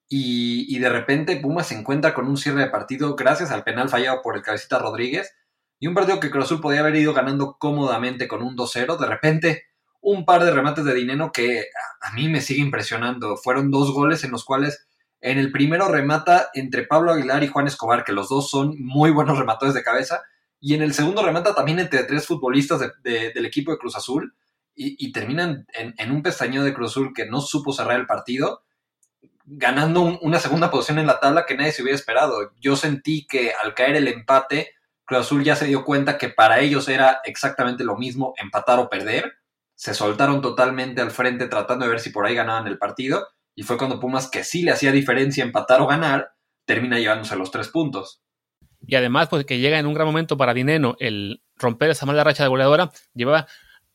Y, 0.09 0.67
y, 0.75 0.79
de 0.79 0.91
repente 0.91 1.37
Pumas 1.37 1.69
se 1.69 1.75
encuentra 1.75 2.15
con 2.15 2.29
un 2.29 2.37
cierre 2.37 2.61
de 2.61 2.71
partido 2.71 3.17
gracias 3.17 3.51
al 3.51 3.65
penal 3.65 3.89
fallado 3.89 4.21
por 4.23 4.37
el 4.37 4.43
cabecita 4.43 4.79
Rodríguez 4.79 5.33
y 5.81 5.87
un 5.87 5.95
partido 5.95 6.21
que 6.21 6.31
Cruz 6.31 6.45
Azul 6.45 6.61
podía 6.61 6.81
haber 6.81 6.97
ido 6.97 7.15
ganando 7.15 7.57
cómodamente 7.59 8.29
con 8.29 8.43
un 8.43 8.57
2-0. 8.57 8.99
De 8.99 9.07
repente 9.07 9.65
un 10.05 10.27
par 10.27 10.45
de 10.45 10.53
remates 10.53 10.85
de 10.85 10.95
dinero 10.95 11.33
que 11.33 11.65
a 12.01 12.13
mí 12.13 12.29
me 12.29 12.43
sigue 12.43 12.61
impresionando. 12.61 13.39
Fueron 13.39 13.71
dos 13.71 13.91
goles 13.93 14.23
en 14.23 14.31
los 14.31 14.45
cuales 14.45 14.87
en 15.23 15.39
el 15.39 15.51
primero 15.51 15.89
remata 15.89 16.51
entre 16.53 16.87
Pablo 16.87 17.13
Aguilar 17.13 17.43
y 17.43 17.49
Juan 17.49 17.67
Escobar, 17.67 18.05
que 18.05 18.13
los 18.13 18.29
dos 18.29 18.51
son 18.51 18.75
muy 18.79 19.11
buenos 19.11 19.39
rematores 19.41 19.75
de 19.75 19.83
cabeza, 19.83 20.23
y 20.65 20.73
en 20.73 20.81
el 20.81 20.95
segundo 20.95 21.23
remata 21.23 21.55
también 21.55 21.79
entre 21.79 22.05
tres 22.05 22.27
futbolistas 22.27 22.81
del 23.03 23.45
equipo 23.45 23.71
de 23.71 23.77
Cruz 23.77 23.97
Azul, 23.97 24.35
y, 24.75 25.13
terminan 25.13 25.67
en, 25.75 26.11
un 26.11 26.23
pestañeo 26.23 26.65
de 26.65 26.73
Cruz 26.73 26.93
Azul 26.93 27.13
que 27.15 27.27
no 27.27 27.43
supo 27.43 27.75
cerrar 27.75 28.01
el 28.01 28.07
partido, 28.07 28.65
ganando 29.45 30.19
una 30.23 30.41
segunda 30.41 30.71
posición 30.71 30.99
en 30.99 31.07
la 31.07 31.21
tabla 31.21 31.45
que 31.47 31.55
nadie 31.55 31.73
se 31.73 31.83
hubiera 31.83 31.95
esperado. 31.95 32.51
Yo 32.61 32.77
sentí 32.77 33.27
que 33.27 33.53
al 33.63 33.75
caer 33.75 33.97
el 33.97 34.09
empate, 34.09 34.71
Cruz 35.05 35.21
Azul 35.21 35.45
ya 35.45 35.55
se 35.55 35.67
dio 35.67 35.85
cuenta 35.85 36.17
que 36.17 36.31
para 36.31 36.61
ellos 36.61 36.89
era 36.89 37.21
exactamente 37.25 37.85
lo 37.85 37.97
mismo 37.97 38.33
empatar 38.39 38.79
o 38.79 38.89
perder 38.89 39.35
se 39.75 39.93
soltaron 39.93 40.41
totalmente 40.41 41.03
al 41.03 41.11
frente 41.11 41.47
tratando 41.47 41.85
de 41.85 41.91
ver 41.91 42.01
si 42.01 42.09
por 42.09 42.25
ahí 42.25 42.35
ganaban 42.35 42.67
el 42.69 42.79
partido. 42.79 43.29
Y 43.55 43.65
fue 43.65 43.77
cuando 43.77 44.01
Pumas, 44.01 44.31
que 44.31 44.45
sí 44.45 44.63
le 44.63 44.73
hacía 44.73 44.93
diferencia 44.93 45.45
empatar 45.45 45.83
o 45.83 45.87
ganar, 45.87 46.33
termina 46.65 46.99
llevándose 46.99 47.37
los 47.37 47.51
tres 47.51 47.69
puntos. 47.69 48.24
Y 48.87 48.95
además, 48.97 49.29
pues 49.29 49.45
que 49.45 49.59
llega 49.59 49.79
en 49.79 49.87
un 49.87 49.95
gran 49.95 50.07
momento 50.07 50.37
para 50.37 50.55
Dineno 50.55 50.97
el 50.99 51.43
romper 51.57 51.91
esa 51.91 52.07
mala 52.07 52.25
racha 52.25 52.43
de 52.43 52.49
goleadora. 52.49 52.91
Llevaba, 53.15 53.47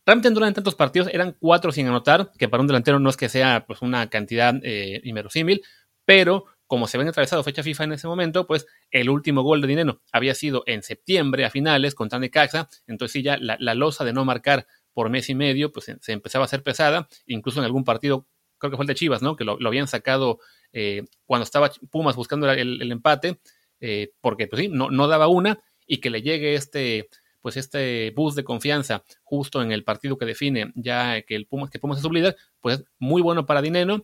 realmente 0.06 0.30
durante 0.32 0.56
tantos 0.56 0.76
partidos, 0.76 1.10
eran 1.14 1.36
cuatro 1.40 1.72
sin 1.72 1.88
anotar, 1.88 2.32
que 2.38 2.50
para 2.50 2.62
un 2.62 2.68
delantero 2.68 3.00
no 3.00 3.10
es 3.10 3.18
que 3.18 3.30
sea 3.30 3.66
pues 3.68 3.82
una 3.82 4.10
cantidad 4.10 4.56
eh, 4.64 5.02
inverosímil, 5.04 5.62
pero 6.06 6.46
como 6.68 6.88
se 6.88 7.00
ven 7.00 7.08
atravesado 7.08 7.44
fecha 7.44 7.64
FIFA 7.64 7.86
en 7.86 7.94
ese 7.94 8.08
momento, 8.08 8.46
pues 8.46 8.68
el 8.92 9.10
último 9.10 9.42
gol 9.42 9.60
de 9.60 9.68
Dineno 9.68 10.02
había 10.12 10.36
sido 10.36 10.64
en 10.68 10.84
septiembre 10.84 11.44
a 11.44 11.50
finales 11.50 11.96
contra 11.96 12.20
Necaxa, 12.20 12.70
entonces 12.86 13.14
sí 13.14 13.24
ya 13.24 13.38
la, 13.38 13.58
la 13.60 13.74
losa 13.74 14.06
de 14.06 14.14
no 14.14 14.24
marcar 14.24 14.68
por 15.00 15.10
mes 15.10 15.30
y 15.30 15.36
medio, 15.36 15.72
pues 15.72 15.86
se, 16.00 16.12
empezaba 16.12 16.44
a 16.44 16.48
hacer 16.48 16.62
pesada, 16.62 17.08
incluso 17.26 17.60
en 17.60 17.66
algún 17.66 17.84
partido, 17.84 18.28
creo 18.58 18.70
que 18.70 18.76
fue 18.76 18.84
el 18.84 18.88
de 18.88 18.96
Chivas, 18.96 19.22
¿no? 19.22 19.36
Que 19.36 19.46
lo, 19.46 19.58
habían 19.66 19.88
sacado 19.88 20.40
eh, 20.74 21.06
cuando 21.26 21.44
estaba 21.44 21.72
Pumas 21.90 22.18
buscando 22.18 22.52
el, 22.52 22.92
empate, 22.92 23.40
eh, 23.80 24.12
porque 24.22 24.48
pues 24.48 24.62
sí, 24.64 24.68
no, 24.70 24.90
no 24.90 25.08
daba 25.08 25.28
una, 25.28 25.60
y 25.86 25.98
que 25.98 26.10
le 26.10 26.22
llegue 26.22 26.56
este, 26.56 27.10
pues 27.42 27.58
este 27.58 28.12
boost 28.16 28.38
de 28.38 28.44
confianza 28.44 29.04
justo 29.24 29.62
en 29.62 29.72
el 29.72 29.84
partido 29.84 30.18
que 30.18 30.26
define 30.26 30.72
ya 30.76 31.22
que 31.24 31.36
el 31.36 31.48
Pumas, 31.48 31.70
que 31.70 31.80
Pumas 31.80 31.98
es 31.98 32.04
su 32.04 32.12
líder, 32.12 32.36
pues 32.62 32.84
muy 33.00 33.22
bueno 33.22 33.46
para 33.46 33.62
Dineno. 33.62 34.04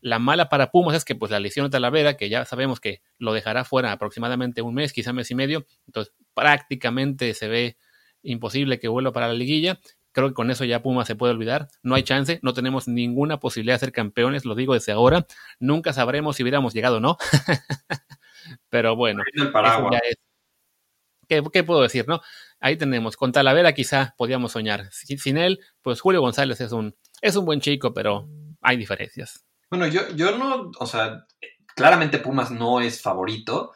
La 0.00 0.18
mala 0.18 0.50
para 0.50 0.70
Pumas 0.70 0.96
es 0.96 1.04
que 1.04 1.14
pues 1.14 1.30
la 1.30 1.40
lesión 1.40 1.66
de 1.66 1.70
Talavera, 1.70 2.16
que 2.16 2.28
ya 2.28 2.44
sabemos 2.44 2.78
que 2.78 3.00
lo 3.18 3.32
dejará 3.32 3.64
fuera 3.64 3.90
aproximadamente 3.90 4.60
un 4.62 4.74
mes, 4.74 4.92
quizá 4.92 5.12
mes 5.12 5.30
y 5.30 5.34
medio, 5.34 5.66
entonces 5.86 6.14
prácticamente 6.34 7.32
se 7.34 7.48
ve 7.48 7.76
imposible 8.22 8.78
que 8.78 8.88
vuelva 8.88 9.12
para 9.12 9.28
la 9.28 9.34
liguilla 9.34 9.80
Creo 10.14 10.28
que 10.28 10.34
con 10.34 10.52
eso 10.52 10.64
ya 10.64 10.80
Puma 10.80 11.04
se 11.04 11.16
puede 11.16 11.32
olvidar. 11.32 11.68
No 11.82 11.96
hay 11.96 12.04
chance, 12.04 12.38
no 12.40 12.54
tenemos 12.54 12.86
ninguna 12.86 13.40
posibilidad 13.40 13.74
de 13.74 13.80
ser 13.80 13.92
campeones, 13.92 14.44
lo 14.44 14.54
digo 14.54 14.74
desde 14.74 14.92
ahora. 14.92 15.26
Nunca 15.58 15.92
sabremos 15.92 16.36
si 16.36 16.44
hubiéramos 16.44 16.72
llegado 16.72 16.98
o 16.98 17.00
no. 17.00 17.18
Pero 18.68 18.96
bueno, 18.96 19.22
¿Qué, 21.28 21.64
puedo 21.64 21.82
decir, 21.82 22.06
no? 22.06 22.20
Ahí 22.60 22.76
tenemos. 22.76 23.16
Con 23.16 23.32
Talavera 23.32 23.72
quizá 23.72 24.14
podíamos 24.16 24.52
soñar. 24.52 24.88
Sin 24.92 25.36
él, 25.36 25.60
pues 25.82 26.00
Julio 26.00 26.20
González 26.20 26.60
es 26.60 26.72
un, 26.72 26.96
es 27.20 27.36
un 27.36 27.44
buen 27.44 27.60
chico, 27.60 27.92
pero 27.92 28.28
hay 28.60 28.76
diferencias. 28.76 29.44
Bueno, 29.70 29.86
yo, 29.86 30.08
yo 30.14 30.36
no, 30.36 30.70
o 30.78 30.86
sea, 30.86 31.26
claramente 31.74 32.18
Pumas 32.18 32.50
no 32.50 32.80
es 32.80 33.02
favorito, 33.02 33.72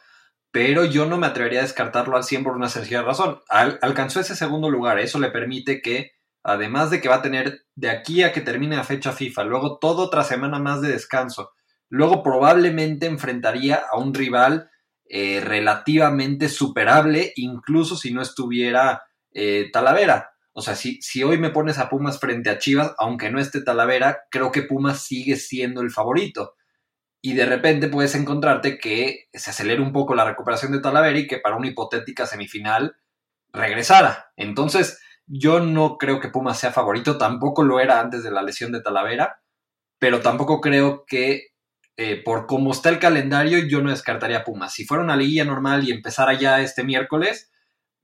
pero 0.51 0.85
yo 0.85 1.05
no 1.05 1.17
me 1.17 1.27
atrevería 1.27 1.59
a 1.59 1.63
descartarlo 1.63 2.15
al 2.15 2.23
100 2.23 2.43
por 2.43 2.55
una 2.55 2.69
sencilla 2.69 3.01
razón. 3.01 3.39
alcanzó 3.49 4.19
ese 4.19 4.35
segundo 4.35 4.69
lugar, 4.69 4.99
eso 4.99 5.19
le 5.19 5.31
permite 5.31 5.81
que 5.81 6.13
además 6.43 6.89
de 6.89 7.01
que 7.01 7.09
va 7.09 7.15
a 7.15 7.21
tener 7.21 7.65
de 7.75 7.89
aquí 7.89 8.23
a 8.23 8.31
que 8.31 8.41
termine 8.41 8.75
la 8.75 8.83
fecha 8.83 9.11
FIFA, 9.11 9.43
luego 9.43 9.77
toda 9.77 10.05
otra 10.05 10.23
semana 10.23 10.59
más 10.59 10.81
de 10.81 10.89
descanso, 10.89 11.51
luego 11.89 12.23
probablemente 12.23 13.05
enfrentaría 13.07 13.81
a 13.91 13.97
un 13.97 14.13
rival 14.13 14.69
eh, 15.11 15.41
relativamente 15.43 16.49
superable, 16.49 17.33
incluso 17.35 17.97
si 17.97 18.13
no 18.13 18.21
estuviera 18.21 19.03
eh, 19.33 19.69
Talavera. 19.73 20.31
O 20.53 20.61
sea, 20.61 20.75
si, 20.75 21.01
si 21.01 21.23
hoy 21.23 21.37
me 21.37 21.49
pones 21.49 21.79
a 21.79 21.89
Pumas 21.89 22.19
frente 22.19 22.49
a 22.49 22.59
Chivas, 22.59 22.93
aunque 22.97 23.31
no 23.31 23.39
esté 23.39 23.61
Talavera, 23.61 24.19
creo 24.29 24.51
que 24.51 24.63
Pumas 24.63 25.03
sigue 25.03 25.35
siendo 25.35 25.81
el 25.81 25.89
favorito. 25.89 26.55
Y 27.21 27.33
de 27.33 27.45
repente 27.45 27.87
puedes 27.87 28.15
encontrarte 28.15 28.77
que 28.77 29.27
se 29.33 29.49
acelera 29.49 29.81
un 29.81 29.91
poco 29.91 30.15
la 30.15 30.25
recuperación 30.25 30.71
de 30.71 30.79
Talavera 30.79 31.17
y 31.17 31.27
que 31.27 31.39
para 31.39 31.57
una 31.57 31.67
hipotética 31.67 32.25
semifinal 32.25 32.95
regresara. 33.51 34.31
Entonces, 34.37 35.01
yo 35.25 35.59
no 35.59 35.97
creo 35.97 36.19
que 36.19 36.29
Pumas 36.29 36.59
sea 36.59 36.71
favorito, 36.71 37.17
tampoco 37.17 37.63
lo 37.63 37.79
era 37.79 37.99
antes 37.99 38.23
de 38.23 38.31
la 38.31 38.41
lesión 38.41 38.71
de 38.71 38.81
Talavera, 38.81 39.41
pero 39.99 40.21
tampoco 40.21 40.61
creo 40.61 41.05
que 41.05 41.49
eh, 42.01 42.15
por 42.23 42.45
cómo 42.45 42.71
está 42.71 42.87
el 42.87 42.97
calendario 42.97 43.57
yo 43.67 43.81
no 43.81 43.89
descartaría 43.89 44.45
Pumas. 44.45 44.73
Si 44.73 44.85
fuera 44.85 45.03
una 45.03 45.17
liguilla 45.17 45.43
normal 45.43 45.85
y 45.85 45.91
empezara 45.91 46.31
ya 46.31 46.61
este 46.61 46.85
miércoles, 46.85 47.51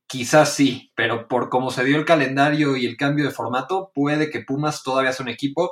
quizás 0.06 0.54
sí, 0.54 0.92
pero 0.96 1.30
por 1.30 1.48
cómo 1.48 1.72
se 1.72 1.86
dio 1.86 1.96
el 1.96 2.04
calendario 2.04 2.76
y 2.76 2.86
el 2.86 2.98
cambio 2.98 3.24
de 3.24 3.32
formato, 3.32 3.94
puede 3.96 4.30
que 4.30 4.42
Pumas 4.42 4.84
todavía 4.84 5.14
sea 5.14 5.24
un 5.24 5.30
equipo, 5.30 5.72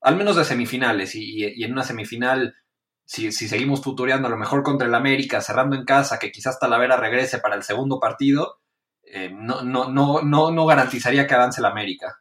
al 0.00 0.16
menos 0.16 0.34
de 0.34 0.44
semifinales, 0.44 1.14
y, 1.14 1.62
en 1.62 1.70
una 1.70 1.84
semifinal, 1.84 2.56
si, 3.04 3.30
seguimos 3.30 3.82
tutoreando 3.82 4.26
a 4.26 4.32
lo 4.32 4.36
mejor 4.36 4.64
contra 4.64 4.88
el 4.88 4.94
América, 4.96 5.40
cerrando 5.40 5.76
en 5.76 5.84
casa, 5.84 6.18
que 6.18 6.32
quizás 6.32 6.58
Talavera 6.58 6.96
regrese 6.96 7.38
para 7.38 7.54
el 7.54 7.62
segundo 7.62 8.00
partido, 8.00 8.58
eh, 9.04 9.30
no, 9.32 9.62
no, 9.62 9.88
no, 9.88 10.22
no, 10.22 10.50
no 10.50 10.66
garantizaría 10.66 11.28
que 11.28 11.34
avance 11.34 11.62
la 11.62 11.68
América. 11.68 12.18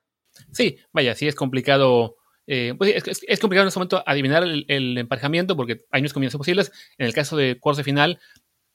Sí, 0.52 0.78
vaya, 0.94 1.16
sí 1.16 1.28
es 1.28 1.34
complicado. 1.34 2.19
Eh, 2.52 2.74
pues 2.76 2.96
es, 3.06 3.40
complicado 3.40 3.66
en 3.66 3.68
este 3.68 3.78
momento 3.78 4.04
adivinar 4.08 4.42
el, 4.42 4.98
emparejamiento 4.98 5.56
porque 5.56 5.86
hay 5.92 6.02
muchos 6.02 6.16
comienzos 6.16 6.40
posibles. 6.40 6.72
En 6.98 7.06
el 7.06 7.14
caso 7.14 7.38
de 7.38 7.60
cuarto 7.60 7.84
final, 7.84 8.20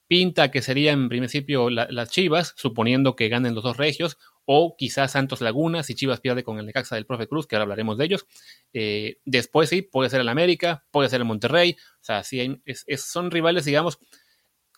pinta 0.06 0.52
que 0.52 0.62
serían 0.62 1.02
en 1.02 1.08
principio 1.08 1.70
las 1.70 2.08
Chivas, 2.08 2.54
suponiendo 2.56 3.16
que 3.16 3.28
ganen 3.28 3.56
los 3.56 3.64
dos 3.64 3.76
regios, 3.76 4.16
o 4.44 4.76
quizás 4.78 5.10
Santos 5.10 5.40
Laguna, 5.40 5.82
si 5.82 5.96
Chivas 5.96 6.20
pierde 6.20 6.44
con 6.44 6.60
el 6.60 6.66
Necaxa 6.66 6.94
del 6.94 7.04
profe 7.04 7.26
Cruz, 7.26 7.48
que 7.48 7.56
ahora 7.56 7.64
hablaremos 7.64 7.98
de 7.98 8.04
ellos. 8.04 8.26
Eh, 8.72 9.16
después 9.24 9.70
sí, 9.70 9.82
puede 9.82 10.08
ser 10.08 10.20
el 10.20 10.28
América, 10.28 10.84
puede 10.92 11.08
ser 11.08 11.20
el 11.20 11.26
Monterrey, 11.26 11.76
o 12.00 12.04
sea, 12.04 12.22
sí 12.22 12.62
son 12.96 13.32
rivales, 13.32 13.64
digamos, 13.64 13.98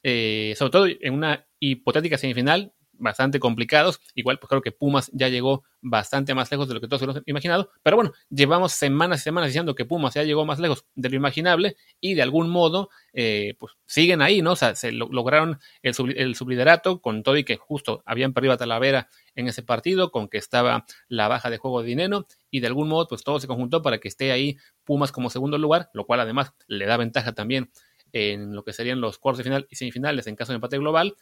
sobre 0.03 0.71
todo 0.71 0.87
en 0.87 1.13
una 1.13 1.47
hipotética 1.61 2.17
semifinal, 2.17 2.73
bastante 2.99 3.41
complicados. 3.41 4.01
Igual, 4.15 4.39
pues 4.39 4.49
creo 4.49 4.63
que 4.63 4.73
Pumas 4.73 5.11
ya 5.13 5.29
llegó 5.29 5.65
bastante 5.81 6.35
más 6.35 6.51
lejos 6.51 6.69
de 6.69 6.75
lo 6.75 6.81
que 6.81 6.89
todos 6.89 7.03
hubiéramos 7.03 7.23
imaginado. 7.27 7.71
Pero 7.83 7.97
bueno, 7.97 8.13
llevamos 8.31 8.73
semanas 8.73 9.21
y 9.21 9.23
semanas 9.25 9.49
diciendo 9.49 9.75
que 9.75 9.85
Pumas 9.85 10.15
ya 10.15 10.23
llegó 10.23 10.45
más 10.45 10.59
lejos 10.59 10.85
de 10.95 11.11
lo 11.11 11.17
imaginable 11.17 11.77
y 12.01 12.15
de 12.15 12.23
algún 12.23 12.51
modo, 12.51 12.91
eh, 13.13 13.55
pues 13.59 13.75
siguen 13.87 14.23
ahí, 14.23 14.43
¿no? 14.43 14.53
O 14.53 14.57
sea, 14.57 14.75
se 14.75 14.93
lograron 14.93 15.59
el, 15.83 15.95
el, 16.17 16.35
subliderato 16.35 17.01
con 17.01 17.23
todo 17.23 17.37
y 17.37 17.45
que 17.45 17.57
justo 17.57 18.03
habían 18.05 18.33
perdido 18.33 18.55
a 18.55 18.57
Talavera 18.57 19.09
en 19.35 19.49
ese 19.49 19.63
partido, 19.63 20.11
con 20.11 20.29
que 20.29 20.39
estaba 20.39 20.85
la 21.09 21.29
baja 21.29 21.51
de 21.51 21.59
juego 21.59 21.83
de 21.83 21.89
dinero 21.89 22.27
y 22.51 22.61
de 22.61 22.67
algún 22.67 22.89
modo, 22.89 23.07
pues 23.09 23.23
todo 23.23 23.39
se 23.39 23.47
conjuntó 23.47 23.83
para 23.83 23.99
que 23.99 24.09
esté 24.09 24.33
ahí 24.33 24.57
Pumas 24.85 25.13
como 25.13 25.31
segundo 25.31 25.59
lugar, 25.59 25.91
lo 25.93 26.07
cual 26.07 26.21
además 26.21 26.53
le 26.67 26.87
da 26.87 26.97
ventaja 26.97 27.35
también 27.35 27.71
en 28.13 28.55
lo 28.55 28.65
que 28.65 28.73
serían 28.73 29.01
los 29.01 29.19
cuartos 29.19 29.39
de 29.39 29.45
final 29.45 29.67
y 29.71 29.77
semifinales 29.77 30.27
en 30.27 30.37
caso 30.37 30.53
de 30.53 30.57
empate 30.57 30.79
global. 30.79 31.17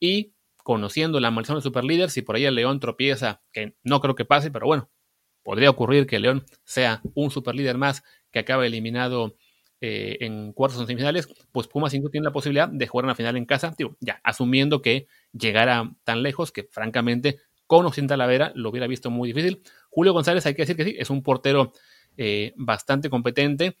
Y 0.00 0.32
conociendo 0.64 1.20
la 1.20 1.30
maldición 1.30 1.56
del 1.56 1.62
superlíder, 1.62 2.10
si 2.10 2.22
por 2.22 2.34
ahí 2.34 2.46
el 2.46 2.56
León 2.56 2.80
tropieza, 2.80 3.42
que 3.52 3.76
no 3.84 4.00
creo 4.00 4.16
que 4.16 4.24
pase, 4.24 4.50
pero 4.50 4.66
bueno, 4.66 4.90
podría 5.44 5.70
ocurrir 5.70 6.06
que 6.06 6.16
el 6.16 6.22
León 6.22 6.44
sea 6.64 7.02
un 7.14 7.30
superlíder 7.30 7.78
más 7.78 8.02
que 8.32 8.40
acabe 8.40 8.66
eliminado 8.66 9.36
eh, 9.80 10.16
en 10.20 10.54
cuartos 10.54 10.80
o 10.80 10.86
semifinales, 10.86 11.28
pues 11.52 11.68
Pumas 11.68 11.92
5 11.92 12.08
tiene 12.08 12.24
la 12.24 12.32
posibilidad 12.32 12.68
de 12.68 12.86
jugar 12.86 13.04
una 13.04 13.14
final 13.14 13.36
en 13.36 13.44
casa, 13.44 13.74
ya 14.00 14.20
asumiendo 14.24 14.80
que 14.80 15.06
llegara 15.32 15.92
tan 16.02 16.22
lejos 16.22 16.50
que 16.50 16.64
francamente 16.64 17.38
con 17.66 17.84
o 17.84 17.92
sin 17.92 18.08
lo 18.08 18.70
hubiera 18.70 18.86
visto 18.86 19.10
muy 19.10 19.28
difícil. 19.28 19.62
Julio 19.90 20.14
González, 20.14 20.46
hay 20.46 20.54
que 20.54 20.62
decir 20.62 20.76
que 20.76 20.84
sí, 20.84 20.96
es 20.98 21.10
un 21.10 21.22
portero 21.22 21.72
eh, 22.16 22.54
bastante 22.56 23.10
competente, 23.10 23.76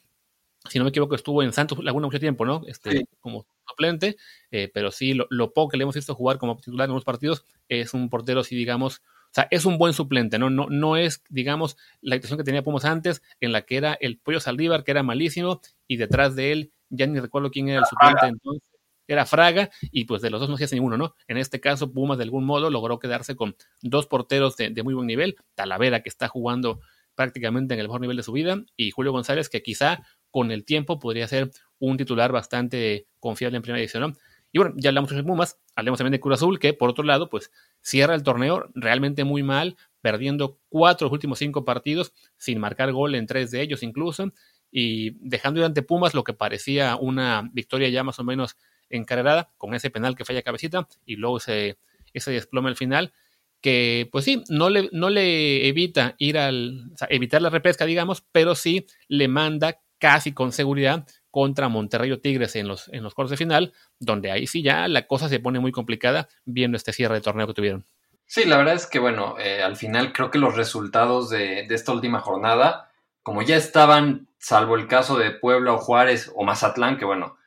si 0.68 0.78
no 0.78 0.84
me 0.84 0.90
equivoco, 0.90 1.14
estuvo 1.14 1.42
en 1.42 1.52
Santos 1.52 1.82
Laguna 1.82 2.06
mucho 2.06 2.20
tiempo, 2.20 2.44
¿no? 2.44 2.62
Este, 2.66 3.06
Como 3.20 3.46
suplente, 3.68 4.16
eh, 4.50 4.70
pero 4.72 4.90
sí, 4.90 5.14
lo, 5.14 5.52
poco 5.52 5.70
que 5.70 5.76
le 5.76 5.82
hemos 5.82 5.94
visto 5.94 6.14
jugar 6.14 6.38
como 6.38 6.56
titular 6.56 6.88
en 6.88 6.94
los 6.94 7.04
partidos 7.04 7.44
es 7.68 7.94
un 7.94 8.08
portero, 8.08 8.42
si 8.44 8.56
digamos, 8.56 8.98
o 8.98 9.34
sea, 9.34 9.48
es 9.50 9.64
un 9.64 9.78
buen 9.78 9.92
suplente, 9.92 10.38
¿no? 10.38 10.48
No, 10.48 10.68
no 10.70 10.96
es, 10.96 11.22
digamos, 11.28 11.76
la 12.00 12.16
situación 12.16 12.38
que 12.38 12.44
tenía 12.44 12.62
Pumas 12.62 12.84
antes, 12.84 13.22
en 13.40 13.52
la 13.52 13.62
que 13.62 13.76
era 13.76 13.94
el 13.94 14.18
Pollo 14.18 14.40
Saldívar, 14.40 14.84
que 14.84 14.92
era 14.92 15.02
malísimo, 15.02 15.60
y 15.88 15.96
detrás 15.96 16.36
de 16.36 16.52
él, 16.52 16.72
ya 16.88 17.06
ni 17.06 17.18
recuerdo 17.18 17.50
quién 17.50 17.68
era 17.68 17.80
el 17.80 17.86
suplente 17.86 18.26
entonces, 18.26 18.62
era 19.06 19.26
Fraga, 19.26 19.70
y 19.82 20.04
pues 20.04 20.22
de 20.22 20.30
los 20.30 20.40
dos 20.40 20.48
no 20.48 20.56
se 20.56 20.64
hace 20.64 20.76
ninguno, 20.76 20.96
¿no? 20.96 21.14
En 21.28 21.36
este 21.36 21.60
caso, 21.60 21.92
Pumas 21.92 22.16
de 22.16 22.24
algún 22.24 22.44
modo 22.44 22.70
logró 22.70 22.98
quedarse 22.98 23.36
con 23.36 23.56
dos 23.82 24.06
porteros 24.06 24.56
de, 24.56 24.70
de 24.70 24.82
muy 24.82 24.94
buen 24.94 25.06
nivel, 25.06 25.36
Talavera, 25.54 26.02
que 26.02 26.08
está 26.08 26.28
jugando 26.28 26.80
prácticamente 27.14 27.74
en 27.74 27.80
el 27.80 27.86
mejor 27.86 28.00
nivel 28.00 28.16
de 28.16 28.22
su 28.22 28.32
vida, 28.32 28.64
y 28.76 28.92
Julio 28.92 29.12
González, 29.12 29.50
que 29.50 29.62
quizá 29.62 30.04
con 30.34 30.50
el 30.50 30.64
tiempo 30.64 30.98
podría 30.98 31.28
ser 31.28 31.52
un 31.78 31.96
titular 31.96 32.32
bastante 32.32 33.06
confiable 33.20 33.54
en 33.54 33.62
primera 33.62 33.78
división. 33.78 34.18
Y 34.50 34.58
bueno, 34.58 34.74
ya 34.76 34.88
hablamos 34.88 35.12
de 35.12 35.22
Pumas, 35.22 35.60
hablemos 35.76 35.98
también 35.98 36.10
de 36.10 36.18
Cruz 36.18 36.34
Azul, 36.34 36.58
que 36.58 36.74
por 36.74 36.90
otro 36.90 37.04
lado, 37.04 37.30
pues 37.30 37.52
cierra 37.80 38.16
el 38.16 38.24
torneo 38.24 38.68
realmente 38.74 39.22
muy 39.22 39.44
mal, 39.44 39.76
perdiendo 40.00 40.58
cuatro 40.68 41.08
últimos 41.08 41.38
cinco 41.38 41.64
partidos, 41.64 42.14
sin 42.36 42.58
marcar 42.58 42.90
gol 42.90 43.14
en 43.14 43.26
tres 43.26 43.52
de 43.52 43.62
ellos 43.62 43.84
incluso, 43.84 44.32
y 44.72 45.12
dejando 45.20 45.60
ir 45.60 45.66
ante 45.66 45.82
Pumas 45.82 46.14
lo 46.14 46.24
que 46.24 46.32
parecía 46.32 46.96
una 46.96 47.48
victoria 47.52 47.88
ya 47.88 48.02
más 48.02 48.18
o 48.18 48.24
menos 48.24 48.56
encarrerada, 48.90 49.52
con 49.56 49.72
ese 49.72 49.90
penal 49.90 50.16
que 50.16 50.24
falla 50.24 50.42
cabecita, 50.42 50.88
y 51.06 51.14
luego 51.14 51.36
ese, 51.36 51.78
ese 52.12 52.32
desplome 52.32 52.70
al 52.70 52.76
final, 52.76 53.12
que 53.60 54.08
pues 54.10 54.24
sí, 54.24 54.42
no 54.48 54.68
le, 54.68 54.88
no 54.90 55.10
le 55.10 55.68
evita 55.68 56.16
ir 56.18 56.38
al, 56.38 56.90
o 56.92 56.96
sea, 56.96 57.06
evitar 57.08 57.40
la 57.40 57.50
repesca, 57.50 57.86
digamos, 57.86 58.24
pero 58.32 58.56
sí 58.56 58.84
le 59.06 59.28
manda 59.28 59.78
casi 60.04 60.34
con 60.34 60.52
seguridad 60.52 61.06
contra 61.30 61.70
Monterrey 61.70 62.12
o 62.12 62.20
Tigres 62.20 62.56
en 62.56 62.68
los, 62.68 62.90
en 62.92 63.02
los 63.02 63.14
cuartos 63.14 63.30
de 63.30 63.36
final, 63.38 63.72
donde 63.98 64.30
ahí 64.30 64.46
sí 64.46 64.62
ya 64.62 64.86
la 64.86 65.06
cosa 65.06 65.30
se 65.30 65.40
pone 65.40 65.60
muy 65.60 65.72
complicada 65.72 66.28
viendo 66.44 66.76
este 66.76 66.92
cierre 66.92 67.14
de 67.14 67.20
torneo 67.22 67.46
que 67.46 67.54
tuvieron. 67.54 67.86
Sí, 68.26 68.44
la 68.44 68.58
verdad 68.58 68.74
es 68.74 68.86
que 68.86 68.98
bueno, 68.98 69.36
eh, 69.38 69.62
al 69.62 69.76
final 69.76 70.12
creo 70.12 70.30
que 70.30 70.36
los 70.36 70.56
resultados 70.56 71.30
de, 71.30 71.60
esta 71.70 71.92
última 71.92 72.20
jornada, 72.20 72.90
como 73.22 73.40
ya 73.40 73.56
estaban, 73.56 74.28
salvo 74.36 74.76
el 74.76 74.88
caso 74.88 75.16
de 75.16 75.30
Puebla 75.30 75.72
o 75.72 75.78
Juárez 75.78 76.30
o 76.36 76.44
Mazatlán, 76.44 76.98
que 76.98 77.06
bueno, 77.06 77.38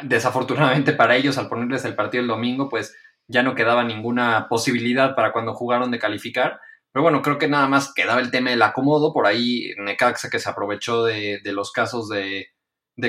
desafortunadamente 0.00 0.92
para 0.92 1.16
ellos 1.16 1.36
al 1.36 1.48
ponerles 1.48 1.84
el 1.84 1.96
partido 1.96 2.22
el 2.22 2.28
domingo, 2.28 2.68
pues 2.68 2.96
ya 3.26 3.42
no 3.42 3.56
quedaba 3.56 3.82
ninguna 3.82 4.46
posibilidad 4.48 5.16
para 5.16 5.32
cuando 5.32 5.52
jugaron 5.52 5.90
de 5.90 5.98
calificar. 5.98 6.60
Pero 6.96 7.02
bueno, 7.02 7.20
creo 7.20 7.36
que 7.36 7.46
nada 7.46 7.68
más 7.68 7.92
quedaba 7.92 8.22
el 8.22 8.30
tema 8.30 8.48
del 8.48 8.62
acomodo. 8.62 9.12
Por 9.12 9.26
ahí 9.26 9.74
Necaxa 9.76 10.30
que 10.30 10.38
se 10.38 10.48
aprovechó 10.48 11.04
de, 11.04 11.42
los 11.44 11.70
casos 11.70 12.08
de, 12.08 12.48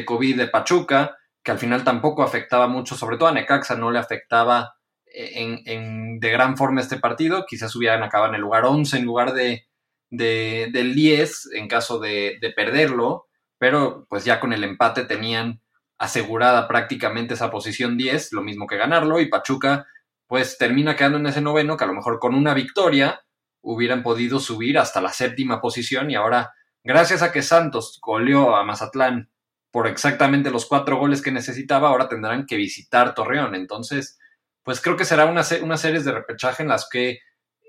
COVID 0.06 0.36
de 0.36 0.50
Pachuca, 0.50 1.16
que 1.42 1.52
al 1.52 1.58
final 1.58 1.86
tampoco 1.86 2.22
afectaba 2.22 2.68
mucho, 2.68 2.96
sobre 2.96 3.16
todo 3.16 3.30
a 3.30 3.32
Necaxa 3.32 3.78
no 3.78 3.90
le 3.90 4.00
afectaba 4.00 4.76
en, 5.06 6.20
de 6.20 6.30
gran 6.30 6.58
forma 6.58 6.82
este 6.82 6.98
partido. 6.98 7.46
Quizás 7.48 7.74
hubieran 7.78 8.04
acabado 8.04 8.32
en 8.32 8.36
el 8.36 8.42
lugar 8.42 8.66
11 8.66 8.98
en 8.98 9.06
lugar 9.06 9.32
de, 9.32 9.70
del 10.10 10.94
10 10.94 11.52
en 11.54 11.70
caso 11.70 11.98
de, 11.98 12.40
de 12.42 12.52
perderlo, 12.52 13.28
pero 13.58 14.06
pues 14.10 14.26
ya 14.26 14.42
con 14.42 14.52
el 14.52 14.66
empate 14.66 15.06
tenían 15.06 15.62
asegurada 15.98 16.68
prácticamente 16.68 17.36
esa 17.36 17.50
posición 17.50 17.96
10, 17.96 18.34
lo 18.34 18.42
mismo 18.42 18.68
que 18.68 18.76
ganarlo, 18.76 19.22
y 19.22 19.30
Pachuca 19.30 19.88
pues 20.28 20.58
termina 20.58 20.98
quedando 20.98 21.20
en 21.20 21.28
ese 21.28 21.40
noveno, 21.40 21.78
que 21.78 21.86
a 21.86 21.88
lo 21.88 21.94
mejor 21.94 22.20
con 22.20 22.36
una 22.36 22.54
victoria 22.54 23.22
hubieran 23.68 24.02
podido 24.02 24.40
subir 24.40 24.80
hasta 24.80 25.02
la 25.02 25.12
séptima 25.12 25.60
posición 25.60 26.10
y 26.10 26.16
ahora, 26.16 26.54
gracias 26.86 27.22
a 27.22 27.34
que 27.34 27.42
Santos 27.42 28.00
goleó 28.02 28.56
a 28.56 28.64
Mazatlán 28.64 29.30
por 29.72 29.88
exactamente 29.88 30.52
los 30.52 30.66
cuatro 30.66 30.98
goles 30.98 31.22
que 31.22 31.34
necesitaba, 31.34 31.90
ahora 31.90 32.08
tendrán 32.08 32.46
que 32.46 32.56
visitar 32.56 33.14
Torreón. 33.14 33.56
Entonces, 33.56 34.18
pues 34.64 34.80
creo 34.80 34.96
que 34.96 35.04
será 35.04 35.26
una, 35.26 35.44
una 35.62 35.76
serie 35.76 36.00
de 36.00 36.12
repechaje 36.14 36.64
en 36.64 36.70
las 36.70 36.88
que 36.90 37.20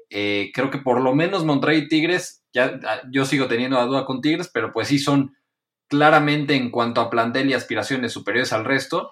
eh, 0.08 0.52
creo 0.54 0.70
que 0.70 0.78
por 0.78 1.00
lo 1.00 1.14
menos 1.16 1.44
Monterrey 1.44 1.78
y 1.78 1.88
Tigres, 1.88 2.44
ya 2.52 2.78
ah, 2.86 3.00
yo 3.10 3.24
sigo 3.24 3.48
teniendo 3.48 3.76
la 3.76 3.84
duda 3.84 4.04
con 4.04 4.20
Tigres, 4.20 4.48
pero 4.54 4.72
pues 4.72 4.86
sí 4.86 5.00
son 5.00 5.36
claramente 5.88 6.54
en 6.54 6.70
cuanto 6.70 7.00
a 7.00 7.10
plantel 7.10 7.50
y 7.50 7.54
aspiraciones 7.54 8.12
superiores 8.12 8.52
al 8.52 8.64
resto 8.64 9.10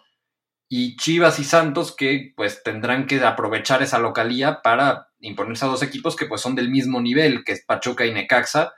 y 0.68 0.96
Chivas 0.96 1.40
y 1.40 1.44
Santos 1.44 1.94
que 1.94 2.32
pues 2.36 2.62
tendrán 2.62 3.06
que 3.06 3.22
aprovechar 3.24 3.82
esa 3.82 3.98
localía 3.98 4.62
para 4.62 5.05
imponerse 5.20 5.64
a 5.64 5.68
dos 5.68 5.82
equipos 5.82 6.16
que 6.16 6.26
pues 6.26 6.40
son 6.40 6.54
del 6.54 6.70
mismo 6.70 7.00
nivel, 7.00 7.44
que 7.44 7.52
es 7.52 7.64
Pachuca 7.64 8.06
y 8.06 8.12
Necaxa. 8.12 8.72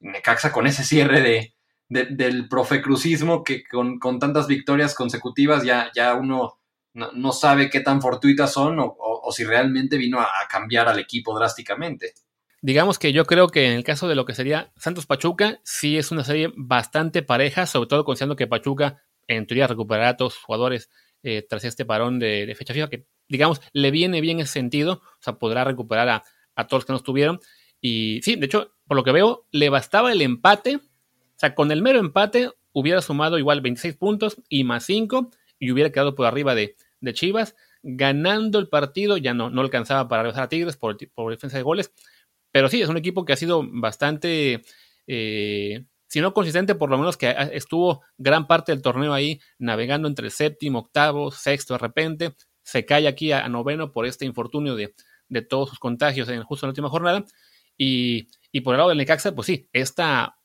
Necaxa 0.00 0.52
con 0.52 0.66
ese 0.66 0.84
cierre 0.84 1.20
de, 1.20 1.54
del 1.88 2.48
profecrucismo 2.48 3.44
que 3.44 3.64
con, 3.64 3.98
tantas 4.18 4.46
victorias 4.46 4.94
consecutivas 4.94 5.64
ya, 5.64 5.90
ya 5.94 6.14
uno 6.14 6.58
no, 6.94 7.32
sabe 7.32 7.70
qué 7.70 7.80
tan 7.80 8.00
fortuitas 8.00 8.52
son 8.52 8.76
o, 8.78 9.32
si 9.32 9.44
realmente 9.44 9.96
vino 9.96 10.20
a, 10.20 10.28
cambiar 10.48 10.88
al 10.88 10.98
equipo 10.98 11.36
drásticamente. 11.36 12.14
Digamos 12.62 12.98
que 12.98 13.12
yo 13.12 13.26
creo 13.26 13.48
que 13.48 13.66
en 13.66 13.72
el 13.72 13.84
caso 13.84 14.08
de 14.08 14.14
lo 14.14 14.24
que 14.24 14.34
sería 14.34 14.72
Santos 14.76 15.06
Pachuca, 15.06 15.60
sí 15.64 15.98
es 15.98 16.10
una 16.10 16.24
serie 16.24 16.50
bastante 16.56 17.22
pareja, 17.22 17.66
sobre 17.66 17.88
todo 17.88 18.04
considerando 18.04 18.36
que 18.36 18.46
Pachuca 18.46 19.02
en 19.26 19.46
teoría 19.46 19.66
recuperará 19.66 20.10
a 20.10 20.16
todos 20.16 20.34
sus 20.34 20.44
jugadores 20.44 20.88
eh, 21.22 21.44
tras 21.48 21.64
este 21.64 21.84
parón 21.84 22.18
de, 22.18 22.54
fecha 22.56 22.74
fija, 22.74 22.88
que 22.88 23.06
digamos 23.28 23.60
le 23.72 23.90
viene 23.90 24.20
bien 24.20 24.40
ese 24.40 24.52
sentido, 24.52 25.02
o 25.04 25.22
sea, 25.22 25.38
podrá 25.38 25.64
recuperar 25.64 26.08
a, 26.08 26.66
todos 26.66 26.82
los 26.82 26.84
que 26.84 26.92
no 26.92 26.98
estuvieron. 26.98 27.40
Y 27.80 28.20
sí, 28.22 28.36
de 28.36 28.46
hecho, 28.46 28.72
por 28.86 28.96
lo 28.96 29.04
que 29.04 29.12
veo, 29.12 29.46
le 29.50 29.68
bastaba 29.68 30.12
el 30.12 30.22
empate, 30.22 30.76
o 30.76 30.80
sea, 31.36 31.54
con 31.54 31.70
el 31.70 31.82
mero 31.82 31.98
empate 31.98 32.50
hubiera 32.72 33.00
sumado 33.02 33.38
igual 33.38 33.60
26 33.60 33.96
puntos 33.96 34.36
y 34.48 34.64
más 34.64 34.84
5 34.84 35.30
y 35.58 35.70
hubiera 35.70 35.90
quedado 35.90 36.14
por 36.14 36.26
arriba 36.26 36.54
de, 36.54 36.76
Chivas. 37.12 37.54
Ganando 37.82 38.58
el 38.58 38.68
partido 38.68 39.18
ya 39.18 39.34
no, 39.34 39.50
no 39.50 39.60
alcanzaba 39.60 40.08
para 40.08 40.22
regresar 40.22 40.44
a 40.44 40.48
Tigres 40.48 40.76
por, 40.78 40.96
por 41.12 41.30
defensa 41.30 41.58
de 41.58 41.62
goles. 41.62 41.92
Pero 42.50 42.68
sí, 42.68 42.80
es 42.80 42.88
un 42.88 42.96
equipo 42.96 43.26
que 43.26 43.34
ha 43.34 43.36
sido 43.36 43.62
bastante 43.66 44.62
eh, 45.06 45.84
si 46.14 46.20
no 46.20 46.32
consistente, 46.32 46.74
por 46.74 46.90
lo 46.90 46.98
menos 46.98 47.16
que 47.16 47.34
estuvo 47.52 48.02
gran 48.18 48.46
parte 48.46 48.70
del 48.70 48.82
torneo 48.82 49.12
ahí 49.12 49.40
navegando 49.58 50.06
entre 50.06 50.30
séptimo, 50.30 50.78
octavo, 50.78 51.32
sexto 51.32 51.74
de 51.74 51.78
repente, 51.78 52.34
se 52.64 52.84
cae 52.84 53.06
aquí 53.06 53.30
a, 53.32 53.48
noveno 53.48 53.92
por 53.92 54.06
este 54.06 54.24
infortunio 54.24 54.74
de, 54.74 54.94
todos 55.48 55.70
sus 55.70 55.78
contagios 55.78 56.28
en 56.28 56.42
justo 56.42 56.66
en 56.66 56.68
la 56.68 56.72
última 56.72 56.90
jornada. 56.90 57.24
Y, 57.76 58.28
por 58.62 58.74
el 58.74 58.78
lado 58.78 58.88
del 58.90 58.98
Necaxa, 58.98 59.34
pues 59.34 59.46
sí, 59.46 59.68
esta 59.72 60.36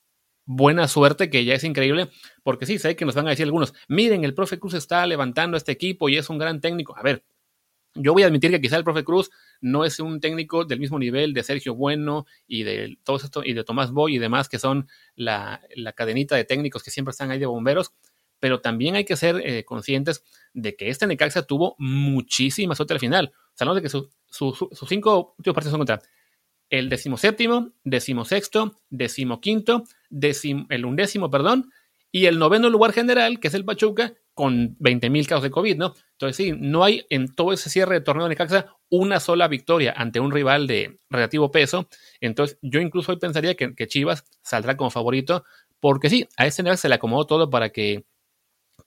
buena 0.44 0.88
suerte 0.88 1.30
que 1.30 1.44
ya 1.44 1.54
es 1.54 1.64
increíble, 1.64 2.10
porque 2.42 2.66
sí, 2.66 2.78
sé 2.78 2.96
que 2.96 3.04
nos 3.04 3.14
van 3.14 3.26
a 3.26 3.30
decir 3.30 3.44
algunos, 3.44 3.72
miren, 3.88 4.24
el 4.24 4.34
profe 4.34 4.58
Cruz 4.58 4.74
está 4.74 5.06
levantando 5.06 5.56
este 5.56 5.72
equipo 5.72 6.08
y 6.08 6.16
es 6.16 6.28
un 6.28 6.38
gran 6.38 6.60
técnico. 6.60 6.96
A 6.96 7.02
ver, 7.02 7.24
yo 7.94 8.12
voy 8.12 8.22
a 8.22 8.26
admitir 8.26 8.50
que 8.50 8.60
quizá 8.60 8.76
el 8.76 8.84
profe 8.84 9.04
Cruz 9.04 9.30
no 9.60 9.84
es 9.84 9.98
un 9.98 10.20
técnico 10.20 10.64
del 10.64 10.78
mismo 10.78 10.98
nivel 10.98 11.34
de 11.34 11.42
Sergio 11.42 11.74
Bueno 11.74 12.26
y 12.46 12.62
de 12.62 12.98
todo 13.04 13.16
esto 13.16 13.42
y 13.44 13.52
de 13.52 13.64
Tomás 13.64 13.90
Boy 13.90 14.16
y 14.16 14.18
demás 14.18 14.48
que 14.48 14.58
son 14.58 14.88
la, 15.16 15.60
cadenita 15.96 16.36
de 16.36 16.44
técnicos 16.44 16.82
que 16.82 16.90
siempre 16.90 17.10
están 17.10 17.30
ahí 17.30 17.38
de 17.38 17.46
bomberos, 17.46 17.92
pero 18.40 18.60
también 18.60 18.96
hay 18.96 19.04
que 19.04 19.16
ser 19.16 19.40
eh, 19.44 19.64
conscientes 19.64 20.24
de 20.52 20.74
que 20.74 20.88
este 20.88 21.06
Necaxa 21.06 21.42
tuvo 21.42 21.76
muchísima 21.78 22.74
suerte 22.74 22.94
al 22.94 23.00
final. 23.00 23.32
Sea, 23.54 23.72
de 23.72 23.82
que 23.82 23.88
sus 23.88 24.08
cinco 24.88 25.34
últimos 25.38 25.54
partidos 25.54 25.72
son 25.72 25.80
contra 25.80 26.00
el 26.70 26.88
decimoséptimo, 26.88 27.72
decimosexto, 27.84 28.80
decimoquinto, 28.88 29.84
el 30.10 30.84
undécimo, 30.84 31.30
perdón, 31.30 31.70
y 32.12 32.26
el 32.26 32.38
noveno 32.38 32.70
lugar 32.70 32.92
general, 32.92 33.40
que 33.40 33.48
es 33.48 33.54
el 33.54 33.64
Pachuca, 33.64 34.14
con 34.34 34.76
20.000 34.78 35.26
casos 35.26 35.42
de 35.42 35.50
COVID, 35.50 35.76
¿no? 35.76 35.94
Entonces 36.12 36.36
sí, 36.36 36.52
no 36.58 36.82
hay 36.82 37.04
en 37.10 37.34
todo 37.34 37.52
ese 37.52 37.68
cierre 37.68 37.96
de 37.96 38.00
torneo 38.00 38.24
de 38.24 38.30
Necaxa 38.30 38.74
una 38.88 39.20
sola 39.20 39.48
victoria 39.48 39.92
ante 39.96 40.18
un 40.18 40.30
rival 40.30 40.66
de 40.66 40.98
relativo 41.10 41.50
peso. 41.50 41.88
Entonces 42.20 42.58
yo 42.62 42.80
incluso 42.80 43.12
hoy 43.12 43.18
pensaría 43.18 43.54
que, 43.54 43.86
Chivas 43.86 44.24
saldrá 44.42 44.76
como 44.76 44.90
favorito, 44.90 45.44
porque 45.78 46.08
sí, 46.08 46.26
a 46.36 46.46
ese 46.46 46.62
nivel 46.62 46.78
se 46.78 46.88
le 46.88 46.94
acomodó 46.94 47.26
todo 47.26 47.50
para 47.50 47.70
que, 47.70 48.04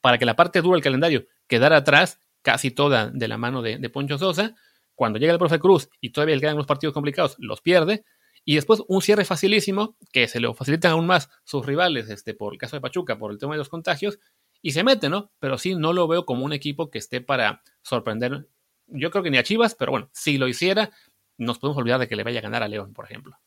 para 0.03 0.17
que 0.17 0.25
la 0.25 0.35
parte 0.35 0.61
dura 0.61 0.75
del 0.75 0.83
calendario 0.83 1.27
quedara 1.47 1.77
atrás, 1.77 2.19
casi 2.41 2.71
toda 2.71 3.09
de 3.09 3.25
la 3.29 3.37
mano 3.37 3.61
de, 3.61 3.89
Poncho 3.89 4.17
Sosa. 4.17 4.53
Cuando 4.95 5.17
llega 5.17 5.31
el 5.31 5.39
profe 5.39 5.59
Cruz 5.59 5.89
y 6.01 6.09
todavía 6.09 6.35
le 6.35 6.41
quedan 6.41 6.55
unos 6.55 6.67
partidos 6.67 6.93
complicados, 6.93 7.37
los 7.39 7.61
pierde. 7.61 8.03
Y 8.43 8.55
después 8.55 8.83
un 8.89 9.01
cierre 9.01 9.23
facilísimo, 9.23 9.95
que 10.11 10.27
se 10.27 10.41
lo 10.41 10.53
facilitan 10.53 10.91
aún 10.91 11.07
más 11.07 11.29
sus 11.45 11.65
rivales, 11.65 12.09
este, 12.09 12.33
por 12.33 12.51
el 12.51 12.59
caso 12.59 12.75
de 12.75 12.81
Pachuca, 12.81 13.17
por 13.17 13.31
el 13.31 13.37
tema 13.37 13.53
de 13.53 13.59
los 13.59 13.69
contagios, 13.69 14.19
y 14.61 14.73
se 14.73 14.83
mete, 14.83 15.07
¿no? 15.07 15.31
Pero 15.39 15.57
sí, 15.57 15.73
no 15.73 15.93
lo 15.93 16.05
veo 16.09 16.25
como 16.25 16.43
un 16.43 16.51
equipo 16.51 16.89
que 16.89 16.97
esté 16.97 17.21
para 17.21 17.63
sorprender. 17.81 18.49
Yo 18.87 19.09
creo 19.09 19.23
que 19.23 19.31
ni 19.31 19.37
a 19.37 19.43
Chivas, 19.43 19.73
pero 19.73 19.91
bueno, 19.91 20.09
si 20.11 20.37
lo 20.37 20.49
hiciera, 20.49 20.91
nos 21.37 21.59
podemos 21.59 21.77
olvidar 21.77 22.01
de 22.01 22.09
que 22.09 22.17
le 22.17 22.25
vaya 22.25 22.39
a 22.39 22.43
ganar 22.43 22.61
a 22.61 22.67
León, 22.67 22.91
por 22.91 23.05
ejemplo. 23.05 23.39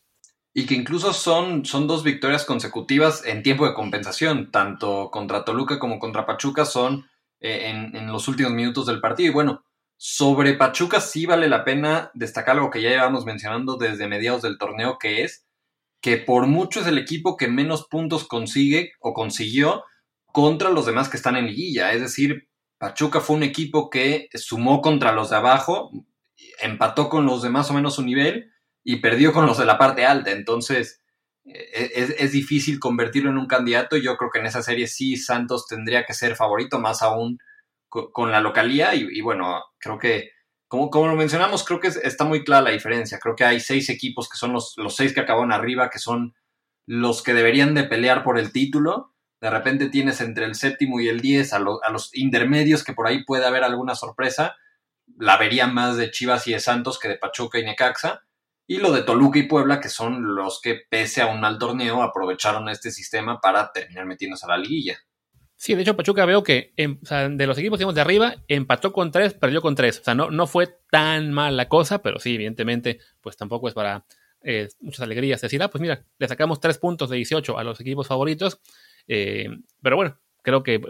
Y 0.58 0.64
que 0.64 0.74
incluso 0.74 1.12
son, 1.12 1.66
son 1.66 1.86
dos 1.86 2.02
victorias 2.02 2.46
consecutivas 2.46 3.26
en 3.26 3.42
tiempo 3.42 3.66
de 3.66 3.74
compensación, 3.74 4.50
tanto 4.50 5.10
contra 5.10 5.44
Toluca 5.44 5.78
como 5.78 5.98
contra 5.98 6.24
Pachuca 6.24 6.64
son 6.64 7.10
eh, 7.40 7.68
en, 7.68 7.94
en, 7.94 8.06
los 8.06 8.26
últimos 8.26 8.52
minutos 8.52 8.86
del 8.86 9.02
partido. 9.02 9.28
Y 9.28 9.34
bueno, 9.34 9.66
sobre 9.98 10.54
Pachuca 10.54 11.02
sí 11.02 11.26
vale 11.26 11.50
la 11.50 11.62
pena 11.62 12.10
destacar 12.14 12.56
algo 12.56 12.70
que 12.70 12.80
ya 12.80 12.88
llevamos 12.88 13.26
mencionando 13.26 13.76
desde 13.76 14.08
mediados 14.08 14.40
del 14.40 14.56
torneo, 14.56 14.96
que 14.98 15.24
es 15.24 15.46
que 16.00 16.16
por 16.16 16.46
mucho 16.46 16.80
es 16.80 16.86
el 16.86 16.96
equipo 16.96 17.36
que 17.36 17.48
menos 17.48 17.86
puntos 17.86 18.26
consigue 18.26 18.92
o 19.00 19.12
consiguió 19.12 19.84
contra 20.32 20.70
los 20.70 20.86
demás 20.86 21.10
que 21.10 21.18
están 21.18 21.36
en 21.36 21.48
liguilla. 21.48 21.92
Es 21.92 22.00
decir, 22.00 22.48
Pachuca 22.78 23.20
fue 23.20 23.36
un 23.36 23.42
equipo 23.42 23.90
que 23.90 24.30
sumó 24.32 24.80
contra 24.80 25.12
los 25.12 25.28
de 25.28 25.36
abajo, 25.36 25.90
empató 26.62 27.10
con 27.10 27.26
los 27.26 27.42
de 27.42 27.50
más 27.50 27.70
o 27.70 27.74
menos 27.74 27.96
su 27.96 28.02
nivel 28.02 28.52
y 28.88 28.96
perdió 28.96 29.32
con 29.32 29.46
los 29.46 29.58
de 29.58 29.66
la 29.66 29.78
parte 29.78 30.06
alta. 30.06 30.30
Entonces, 30.30 31.02
e-, 31.44 32.14
es, 32.18 32.30
difícil 32.30 32.78
convertirlo 32.78 33.30
en 33.30 33.38
un 33.38 33.48
candidato. 33.48 33.96
Yo 33.96 34.16
creo 34.16 34.30
que 34.30 34.38
en 34.38 34.46
esa 34.46 34.62
serie 34.62 34.86
sí 34.86 35.16
Santos 35.16 35.66
tendría 35.66 36.04
que 36.04 36.14
ser 36.14 36.36
favorito, 36.36 36.78
más 36.78 37.02
aún 37.02 37.38
con, 37.88 38.30
la 38.30 38.40
localía. 38.40 38.94
Y, 38.94 39.20
bueno, 39.22 39.64
creo 39.80 39.98
que, 39.98 40.30
como, 40.68 40.88
como, 40.88 41.08
lo 41.08 41.16
mencionamos, 41.16 41.64
creo 41.64 41.80
que 41.80 41.88
está 41.88 42.24
muy 42.24 42.44
clara 42.44 42.62
la 42.62 42.70
diferencia. 42.70 43.18
Creo 43.18 43.34
que 43.34 43.44
hay 43.44 43.58
seis 43.58 43.88
equipos 43.88 44.28
que 44.28 44.38
son 44.38 44.52
los, 44.52 44.74
los 44.76 44.94
seis 44.94 45.12
que 45.12 45.20
acabaron 45.20 45.50
arriba, 45.50 45.90
que 45.90 45.98
son 45.98 46.36
los 46.86 47.24
que 47.24 47.34
deberían 47.34 47.74
de 47.74 47.82
pelear 47.82 48.22
por 48.22 48.38
el 48.38 48.52
título 48.52 49.16
de 49.40 49.50
repente 49.50 49.90
tienes 49.90 50.20
entre 50.22 50.46
el 50.46 50.54
séptimo 50.54 50.98
y 50.98 51.08
el 51.08 51.20
diez 51.20 51.52
a, 51.52 51.56
a, 51.58 51.90
los 51.90 52.10
intermedios 52.14 52.82
que 52.82 52.94
por 52.94 53.06
ahí 53.06 53.22
puede 53.24 53.44
haber 53.44 53.64
alguna 53.64 53.94
sorpresa. 53.94 54.56
La 55.18 55.36
vería 55.36 55.66
más 55.66 55.96
de 55.98 56.10
Chivas 56.10 56.46
y 56.46 56.52
de 56.52 56.60
Santos 56.60 56.98
que 56.98 57.08
de 57.08 57.18
Pachuca 57.18 57.58
y 57.58 57.64
Necaxa. 57.64 58.25
Y 58.66 58.78
lo 58.78 58.90
de 58.92 59.02
Toluca 59.02 59.38
y 59.38 59.44
Puebla, 59.44 59.80
que 59.80 59.88
son 59.88 60.34
los 60.34 60.60
que, 60.60 60.80
pese 60.88 61.22
a 61.22 61.26
un 61.26 61.40
mal 61.40 61.58
torneo, 61.58 62.02
aprovecharon 62.02 62.68
este 62.68 62.90
sistema 62.90 63.40
para 63.40 63.70
terminar 63.72 64.06
metiéndose 64.06 64.44
a 64.46 64.50
la 64.50 64.58
liguilla. 64.58 64.98
Sí, 65.54 65.74
de 65.74 65.82
hecho, 65.82 65.96
Pachuca 65.96 66.26
veo 66.26 66.42
que 66.42 66.74
em, 66.76 66.98
de 67.00 67.46
los 67.46 67.56
equipos 67.56 67.78
digamos, 67.78 67.94
de 67.94 68.00
arriba, 68.00 68.34
empató 68.48 68.92
con 68.92 69.10
tres, 69.10 69.34
perdió 69.34 69.62
con 69.62 69.74
tres. 69.74 70.00
O 70.00 70.04
sea, 70.04 70.14
no, 70.14 70.30
no 70.30 70.46
fue 70.46 70.68
tan 70.90 71.32
mal 71.32 71.56
la 71.56 71.68
cosa, 71.68 72.02
pero 72.02 72.18
sí, 72.18 72.34
evidentemente, 72.34 72.98
pues 73.20 73.36
tampoco 73.36 73.68
es 73.68 73.74
para 73.74 74.04
eh, 74.42 74.68
muchas 74.80 75.00
alegrías 75.00 75.40
decir, 75.40 75.62
ah, 75.62 75.68
pues 75.68 75.80
mira, 75.80 76.04
le 76.18 76.28
sacamos 76.28 76.60
tres 76.60 76.78
puntos 76.78 77.08
de 77.08 77.16
18 77.16 77.58
a 77.58 77.64
los 77.64 77.80
equipos 77.80 78.06
favoritos 78.06 78.60
eh, 79.08 79.48
pero 79.82 79.96
bueno, 79.96 80.18
creo 80.42 80.62
que 80.62 80.80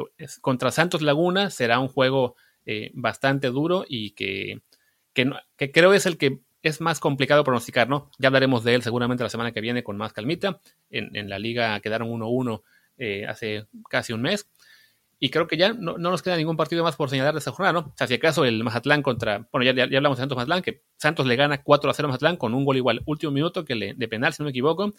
contra 0.41 0.71
Santos 0.71 1.03
Laguna 1.03 1.51
será 1.51 1.79
un 1.79 1.89
juego 1.89 2.37
eh, 2.65 2.91
bastante 2.95 3.49
duro 3.49 3.85
y 3.89 4.13
que, 4.13 4.63
que, 5.13 5.73
creo 5.73 5.95
es 5.95 6.07
el 6.07 6.19
que 6.19 6.41
es 6.67 6.81
más 6.81 7.01
complicado 7.01 7.45
pronosticar, 7.45 7.89
¿no? 7.89 8.11
Ya 8.19 8.29
hablaremos 8.29 8.65
de 8.65 8.75
él 8.75 8.83
seguramente 8.83 9.23
la 9.23 9.31
semana 9.31 9.53
que 9.53 9.61
viene 9.61 9.83
con 9.83 9.97
más 9.97 10.13
calmita. 10.13 10.61
En, 10.91 11.29
la 11.29 11.39
liga 11.39 11.79
quedaron 11.81 12.09
1-1 12.09 12.63
eh, 12.99 13.27
hace 13.27 13.67
casi 13.89 14.13
un 14.13 14.23
mes. 14.23 14.49
Y 15.19 15.31
creo 15.31 15.47
que 15.47 15.57
ya 15.57 15.73
no, 15.73 15.97
nos 15.97 16.23
queda 16.23 16.37
ningún 16.37 16.57
partido 16.57 16.85
más 16.85 16.97
por 16.97 17.09
señalar 17.09 17.33
de 17.33 17.39
esta 17.39 17.51
jornada, 17.51 17.73
¿no? 17.73 17.79
O 17.89 17.95
sea, 17.97 18.07
si 18.07 18.15
acaso 18.15 18.45
el 18.45 18.63
Mazatlán 18.63 19.03
contra. 19.03 19.49
Bueno, 19.51 19.65
ya, 19.65 19.73
ya, 19.73 19.97
hablamos 19.97 20.19
de 20.19 20.23
Santos 20.23 20.37
Mazatlán, 20.37 20.63
que 20.63 20.83
Santos 20.97 21.27
le 21.27 21.37
gana 21.37 21.63
4 21.63 21.93
0 21.95 22.07
a 22.07 22.09
Mazatlán 22.09 22.37
con 22.37 22.53
un 22.55 22.65
gol 22.65 22.77
igual, 22.77 23.03
último 23.07 23.33
minuto 23.33 23.65
que 23.65 23.95
de 23.97 24.09
penal, 24.09 24.35
si 24.35 24.43
no 24.43 24.45
me 24.45 24.51
equivoco, 24.51 24.93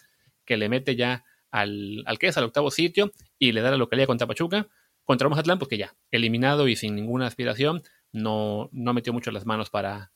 que 0.44 0.56
le 0.56 0.68
mete 0.68 0.96
ya 0.96 1.24
al, 1.50 2.02
al 2.06 2.18
que 2.18 2.28
es, 2.28 2.36
al 2.36 2.44
octavo 2.44 2.70
sitio, 2.70 3.12
y 3.38 3.52
le 3.52 3.60
da 3.60 3.70
la 3.70 3.76
localidad 3.76 4.06
contra 4.06 4.26
Pachuca. 4.26 4.66
Contra 5.04 5.28
Mazatlán, 5.28 5.58
porque 5.58 5.78
ya, 5.78 5.94
eliminado 6.10 6.68
y 6.68 6.76
sin 6.76 6.94
ninguna 6.94 7.26
aspiración, 7.26 7.82
no, 8.12 8.68
no 8.72 8.92
metió 8.92 9.12
mucho 9.12 9.30
las 9.30 9.46
manos 9.46 9.70
para, 9.70 10.12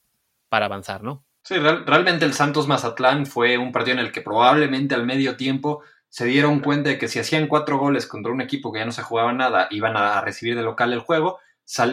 para 0.48 0.66
avanzar, 0.66 1.02
¿no? 1.02 1.24
Sí, 1.44 1.57
realmente 1.57 2.24
el 2.24 2.35
Santos 2.35 2.68
Mazatlán 2.68 3.26
fue 3.26 3.59
un 3.59 3.72
partido 3.72 3.98
en 3.98 4.05
el 4.05 4.12
que 4.12 4.20
probablemente 4.20 4.94
al 4.94 5.05
medio 5.05 5.37
tiempo 5.37 5.83
se 6.09 6.26
dieron 6.26 6.61
cuenta 6.61 6.90
de 6.90 6.98
que 6.98 7.09
si 7.09 7.18
hacían 7.18 7.48
cuatro 7.48 7.78
goles 7.78 8.07
contra 8.07 8.33
un 8.33 8.40
equipo 8.40 8.72
que 8.72 8.78
ya 8.78 8.85
no 8.85 8.92
se 8.92 9.02
jugaba 9.02 9.33
nada, 9.33 9.66
iban 9.70 9.96
a 9.96 10.20
recibir 10.20 10.55
de 10.55 10.62
local 10.62 10.92
el 10.92 11.00
juego. 11.00 11.38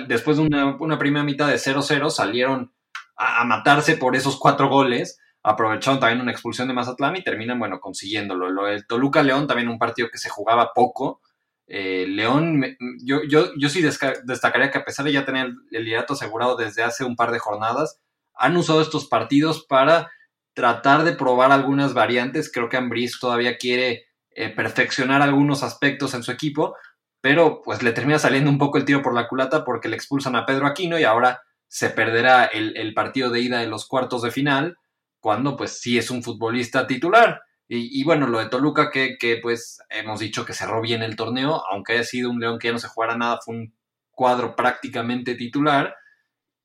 después 0.08 0.38
de 0.38 0.44
una, 0.44 1.00
primera 1.00 1.24
mitad 1.24 1.48
de 1.48 1.56
0-0, 1.56 2.10
salieron 2.12 2.74
a, 3.16 3.44
matarse 3.46 3.98
por 3.98 4.16
esos 4.16 4.38
cuatro 4.38 4.70
goles 4.70 5.20
aprovecharon 5.42 6.00
también 6.00 6.22
una 6.22 6.32
expulsión 6.32 6.68
de 6.68 6.74
Mazatlán 6.74 7.16
y 7.16 7.24
terminan, 7.24 7.60
bueno, 7.60 7.80
consiguiéndolo. 7.80 8.50
Lo 8.50 8.66
del 8.66 8.86
Toluca-León, 8.86 9.48
también 9.48 9.70
un 9.70 9.80
partido 9.80 10.10
que 10.12 10.18
se 10.18 10.30
jugaba 10.30 10.74
poco. 10.74 11.22
Eh, 11.68 12.06
León, 12.08 12.64
yo, 13.04 13.24
yo, 13.24 13.52
yo 13.58 13.70
sí 13.70 13.82
destacaría 13.82 14.70
que 14.70 14.80
a 14.80 14.86
pesar 14.86 15.06
de 15.06 15.14
ya 15.14 15.26
tener 15.26 15.54
el 15.72 15.86
liderato 15.86 16.14
asegurado 16.14 16.56
desde 16.58 16.84
hace 16.84 17.06
un 17.06 17.16
par 17.16 17.32
de 17.32 17.40
jornadas, 17.40 18.00
han 18.40 18.58
usado 18.58 18.82
estos 18.82 19.08
partidos 19.08 19.66
para 19.66 20.10
tratar 20.54 21.04
de 21.04 21.14
probar 21.14 21.52
algunas 21.52 21.94
variantes. 21.94 22.52
Creo 22.52 22.70
que 22.70 22.78
Ambris 22.78 23.20
todavía 23.20 23.58
quiere 23.58 24.06
eh, 24.32 24.50
perfeccionar 24.50 25.22
algunos 25.22 25.64
aspectos 25.64 26.14
en 26.14 26.24
su 26.24 26.32
equipo, 26.32 26.76
pero 27.22 27.62
pues 27.62 27.84
le 27.84 27.92
termina 27.92 28.20
saliendo 28.20 28.50
un 28.50 28.58
poco 28.58 28.78
el 28.78 28.86
tiro 28.86 29.02
por 29.02 29.14
la 29.14 29.28
culata 29.28 29.64
porque 29.64 29.90
le 29.90 29.96
expulsan 29.96 30.36
a 30.36 30.46
Pedro 30.46 30.66
Aquino 30.66 30.98
y 30.98 31.04
ahora 31.04 31.42
se 31.68 31.90
perderá 31.90 32.46
el, 32.46 32.94
partido 32.94 33.30
de 33.30 33.42
ida 33.42 33.60
de 33.60 33.68
los 33.68 33.88
cuartos 33.88 34.24
de 34.24 34.32
final 34.32 34.78
cuando 35.20 35.56
pues 35.56 35.80
sí 35.80 35.98
es 35.98 36.10
un 36.10 36.24
futbolista 36.24 36.88
titular. 36.88 37.42
Y, 37.72 38.04
bueno, 38.04 38.26
lo 38.26 38.40
de 38.40 38.50
Toluca, 38.50 38.90
que, 38.90 39.16
que, 39.20 39.38
pues 39.38 39.78
hemos 39.92 40.20
dicho 40.20 40.44
que 40.44 40.54
cerró 40.54 40.82
bien 40.82 41.04
el 41.04 41.16
torneo, 41.16 41.62
aunque 41.70 41.94
haya 41.94 42.04
sido 42.04 42.32
un 42.32 42.40
León 42.40 42.58
que 42.58 42.70
ya 42.70 42.72
no 42.72 42.80
se 42.80 42.88
jugara 42.88 43.16
nada, 43.16 43.38
fue 43.46 43.54
un 43.54 43.76
cuadro 44.10 44.56
prácticamente 44.56 45.36
titular. 45.36 45.96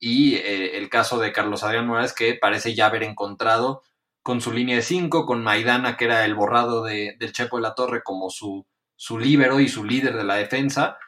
Y 0.07 0.35
eh, 0.35 0.77
el 0.77 0.91
caso 0.91 1.19
de 1.19 1.33
Carlos 1.33 1.65
Adrián 1.65 1.87
Morales, 1.87 2.13
que 2.13 2.35
parece 2.35 2.75
ya 2.75 2.87
haber 2.87 3.05
encontrado 3.05 3.83
con 4.23 4.43
su 4.43 4.53
línea 4.53 4.77
de 4.77 4.83
cinco, 4.83 5.25
con 5.25 5.43
Maidana, 5.43 5.97
que 5.97 6.05
era 6.05 6.27
el 6.27 6.35
borrado 6.35 6.85
de, 6.85 7.17
del 7.19 7.33
Chepo 7.33 7.57
de 7.57 7.63
la 7.63 7.75
Torre, 7.75 8.03
como 8.03 8.29
su, 8.29 8.67
su 8.97 9.19
líbero 9.19 9.61
y 9.61 9.69
su 9.69 9.83
líder 9.83 10.15
de 10.15 10.25
la 10.25 10.35
defensa 10.35 10.99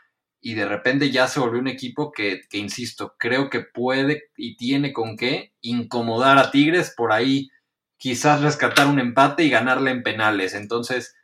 y 0.41 0.55
de 0.55 0.67
repente 0.67 1.11
ya 1.11 1.29
se 1.29 1.41
volvió 1.41 1.61
un 1.61 1.69
equipo 1.69 2.11
que, 2.11 2.43
que, 2.49 2.57
insisto, 2.57 3.17
creo 3.19 3.51
que 3.51 3.61
puede 3.61 4.31
y 4.35 4.57
tiene 4.57 4.95
con 4.95 5.17
qué 5.19 5.53
incomodar 5.61 6.39
a 6.39 6.51
Tigres, 6.51 6.95
por 6.97 7.13
ahí 7.13 7.51
quizás 7.99 8.41
rescatar 8.41 8.87
un 8.87 8.99
empate 8.99 9.45
y 9.45 9.51
ganarle 9.51 9.91
en 9.91 10.03
penales. 10.03 10.55
Entonces, 10.55 11.17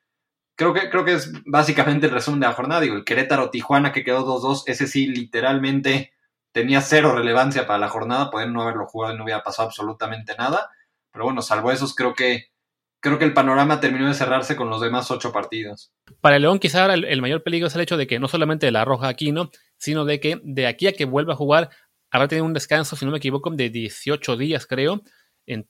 creo 0.57 0.75
que, 0.75 0.91
creo 0.91 1.05
que 1.05 1.15
es 1.15 1.33
básicamente 1.47 2.07
el 2.07 2.13
resumen 2.13 2.41
de 2.41 2.49
la 2.49 2.53
jornada. 2.53 2.83
Digo, 2.83 2.97
el 2.97 3.05
Querétaro 3.05 3.49
Tijuana 3.51 3.93
que 3.93 4.05
quedó 4.05 4.27
2-2, 4.27 4.65
ese 4.67 4.87
sí 4.87 5.07
literalmente 5.07 6.12
tenía 6.53 6.81
cero 6.81 7.15
relevancia 7.15 7.67
para 7.67 7.79
la 7.79 7.89
jornada, 7.89 8.31
poder 8.31 8.51
no 8.51 8.63
haberlo 8.63 8.87
jugado 8.87 9.15
y 9.15 9.19
no 9.19 9.25
hubiera 9.25 9.43
pasado 9.43 9.69
absolutamente 9.69 10.35
nada. 10.37 10.71
Pero 11.11 11.25
bueno, 11.25 11.43
salvo 11.43 11.73
esos, 11.73 11.95
creo 11.95 12.15
que 12.15 12.53
creo 13.03 13.19
que 13.19 13.25
el 13.25 13.35
panorama 13.35 13.81
terminó 13.81 14.07
de 14.07 14.15
cerrarse 14.15 14.55
con 14.55 14.71
los 14.71 14.81
demás 14.81 15.11
ocho 15.11 15.33
partidos. 15.33 15.93
Para 16.21 16.37
el 16.37 16.43
León 16.43 16.61
quizá 16.61 16.83
ahora 16.83 16.95
el, 16.95 17.21
mayor 17.21 17.43
peligro 17.43 17.67
es 17.67 17.75
el 17.75 17.81
hecho 17.81 17.97
de 17.97 18.07
que 18.07 18.21
no 18.21 18.29
solamente 18.29 18.71
la 18.71 18.85
roja 18.85 19.09
aquí, 19.09 19.33
¿no? 19.33 19.51
sino 19.77 20.05
de 20.05 20.21
que 20.21 20.41
de 20.45 20.69
aquí 20.69 20.87
a 20.87 20.93
que 20.93 21.05
vuelva 21.05 21.33
a 21.33 21.37
jugar 21.37 21.71
habrá 22.13 22.29
tenido 22.29 22.47
un 22.47 22.53
descanso, 22.53 22.95
si 22.95 23.05
no 23.05 23.11
me 23.11 23.19
equivoco, 23.19 23.51
de 23.51 23.71
18 23.71 24.37
días, 24.37 24.67
creo, 24.67 25.03
en, 25.47 25.67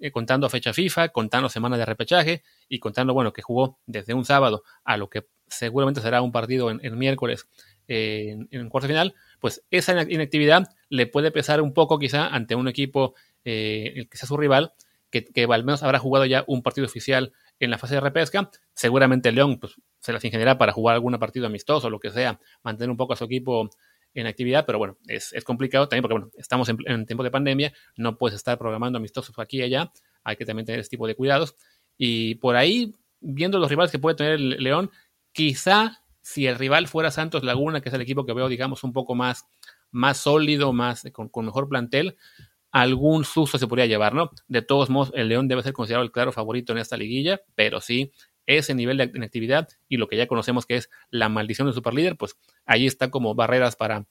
eh, 0.00 0.10
contando 0.10 0.50
fecha 0.50 0.74
FIFA, 0.74 1.08
contando 1.08 1.48
semana 1.48 1.78
de 1.78 1.86
repechaje 1.86 2.42
y 2.68 2.80
contando, 2.80 3.14
bueno, 3.14 3.32
que 3.32 3.40
jugó 3.40 3.78
desde 3.86 4.12
un 4.12 4.26
sábado 4.26 4.64
a 4.84 4.98
lo 4.98 5.08
que 5.08 5.26
seguramente 5.46 6.02
será 6.02 6.20
un 6.20 6.32
partido 6.32 6.70
en, 6.70 6.98
miércoles 6.98 7.48
en, 7.86 8.48
en 8.50 8.68
cuarto 8.68 8.88
final, 8.88 9.14
pues 9.44 9.62
esa 9.70 9.92
inactividad 10.08 10.70
le 10.88 11.06
puede 11.06 11.30
pesar 11.30 11.60
un 11.60 11.74
poco 11.74 11.98
quizá 11.98 12.28
ante 12.28 12.54
un 12.54 12.66
equipo 12.66 13.14
eh, 13.44 14.06
que 14.10 14.16
sea 14.16 14.26
su 14.26 14.38
rival 14.38 14.72
que, 15.10 15.44
al 15.44 15.64
menos 15.64 15.82
habrá 15.82 15.98
jugado 15.98 16.24
ya 16.24 16.44
un 16.46 16.62
partido 16.62 16.86
oficial 16.86 17.30
en 17.60 17.70
la 17.70 17.76
fase 17.76 17.96
de 17.96 18.00
repesca. 18.00 18.50
Seguramente 18.72 19.32
León 19.32 19.60
pues, 19.60 19.74
se 20.00 20.14
las 20.14 20.24
ingeniará 20.24 20.56
para 20.56 20.72
jugar 20.72 20.94
algún 20.94 21.12
partido 21.18 21.44
amistoso 21.44 21.88
o 21.88 21.90
lo 21.90 22.00
que 22.00 22.10
sea, 22.10 22.40
mantener 22.62 22.88
un 22.90 22.96
poco 22.96 23.12
a 23.12 23.16
su 23.16 23.24
equipo 23.24 23.68
en 24.14 24.26
actividad, 24.26 24.64
pero 24.64 24.78
bueno, 24.78 24.96
es, 25.08 25.34
complicado 25.44 25.88
también 25.90 26.00
porque 26.00 26.14
bueno, 26.14 26.30
estamos 26.38 26.70
en, 26.70 27.04
tiempo 27.04 27.22
de 27.22 27.30
pandemia, 27.30 27.74
no 27.98 28.16
puedes 28.16 28.36
estar 28.36 28.56
programando 28.56 28.96
amistosos 28.96 29.38
aquí 29.38 29.58
y 29.58 29.62
allá, 29.64 29.92
hay 30.22 30.36
que 30.36 30.46
también 30.46 30.64
tener 30.64 30.80
ese 30.80 30.88
tipo 30.88 31.06
de 31.06 31.16
cuidados. 31.16 31.54
Y 31.98 32.36
por 32.36 32.56
ahí, 32.56 32.94
viendo 33.20 33.58
los 33.58 33.68
rivales 33.68 33.92
que 33.92 33.98
puede 33.98 34.16
tener 34.16 34.32
el 34.36 34.48
León, 34.62 34.90
quizá 35.32 36.02
si 36.24 36.46
el 36.46 36.56
rival 36.56 36.88
fuera 36.88 37.10
Santos 37.10 37.44
Laguna, 37.44 37.82
que 37.82 37.90
es 37.90 37.94
el 37.94 38.00
equipo 38.00 38.24
que 38.24 38.32
veo, 38.32 38.48
digamos, 38.48 38.82
un 38.82 38.94
poco 38.94 39.14
más, 39.14 39.46
más 39.90 40.16
sólido, 40.16 40.72
más 40.72 41.06
con, 41.12 41.30
mejor 41.44 41.68
plantel, 41.68 42.16
algún 42.72 43.26
susto 43.26 43.58
se 43.58 43.66
podría 43.66 43.84
llevar, 43.84 44.14
¿no? 44.14 44.30
De 44.48 44.62
todos 44.62 44.88
modos, 44.88 45.12
el 45.14 45.28
León 45.28 45.48
debe 45.48 45.62
ser 45.62 45.74
considerado 45.74 46.02
el 46.02 46.10
claro 46.10 46.32
favorito 46.32 46.72
en 46.72 46.78
esta 46.78 46.96
liguilla, 46.96 47.42
pero 47.54 47.82
sí, 47.82 48.10
ese 48.46 48.74
nivel 48.74 48.96
de 48.96 49.12
inactividad 49.14 49.68
y 49.86 49.98
lo 49.98 50.08
que 50.08 50.16
ya 50.16 50.26
conocemos 50.26 50.64
que 50.64 50.76
es 50.76 50.88
la 51.10 51.28
maldición 51.28 51.66
del 51.66 51.74
superlíder, 51.74 52.16
pues 52.16 52.38
ahí 52.64 52.86
está 52.86 53.10
como 53.10 53.34
barreras 53.34 53.76
para 53.76 54.06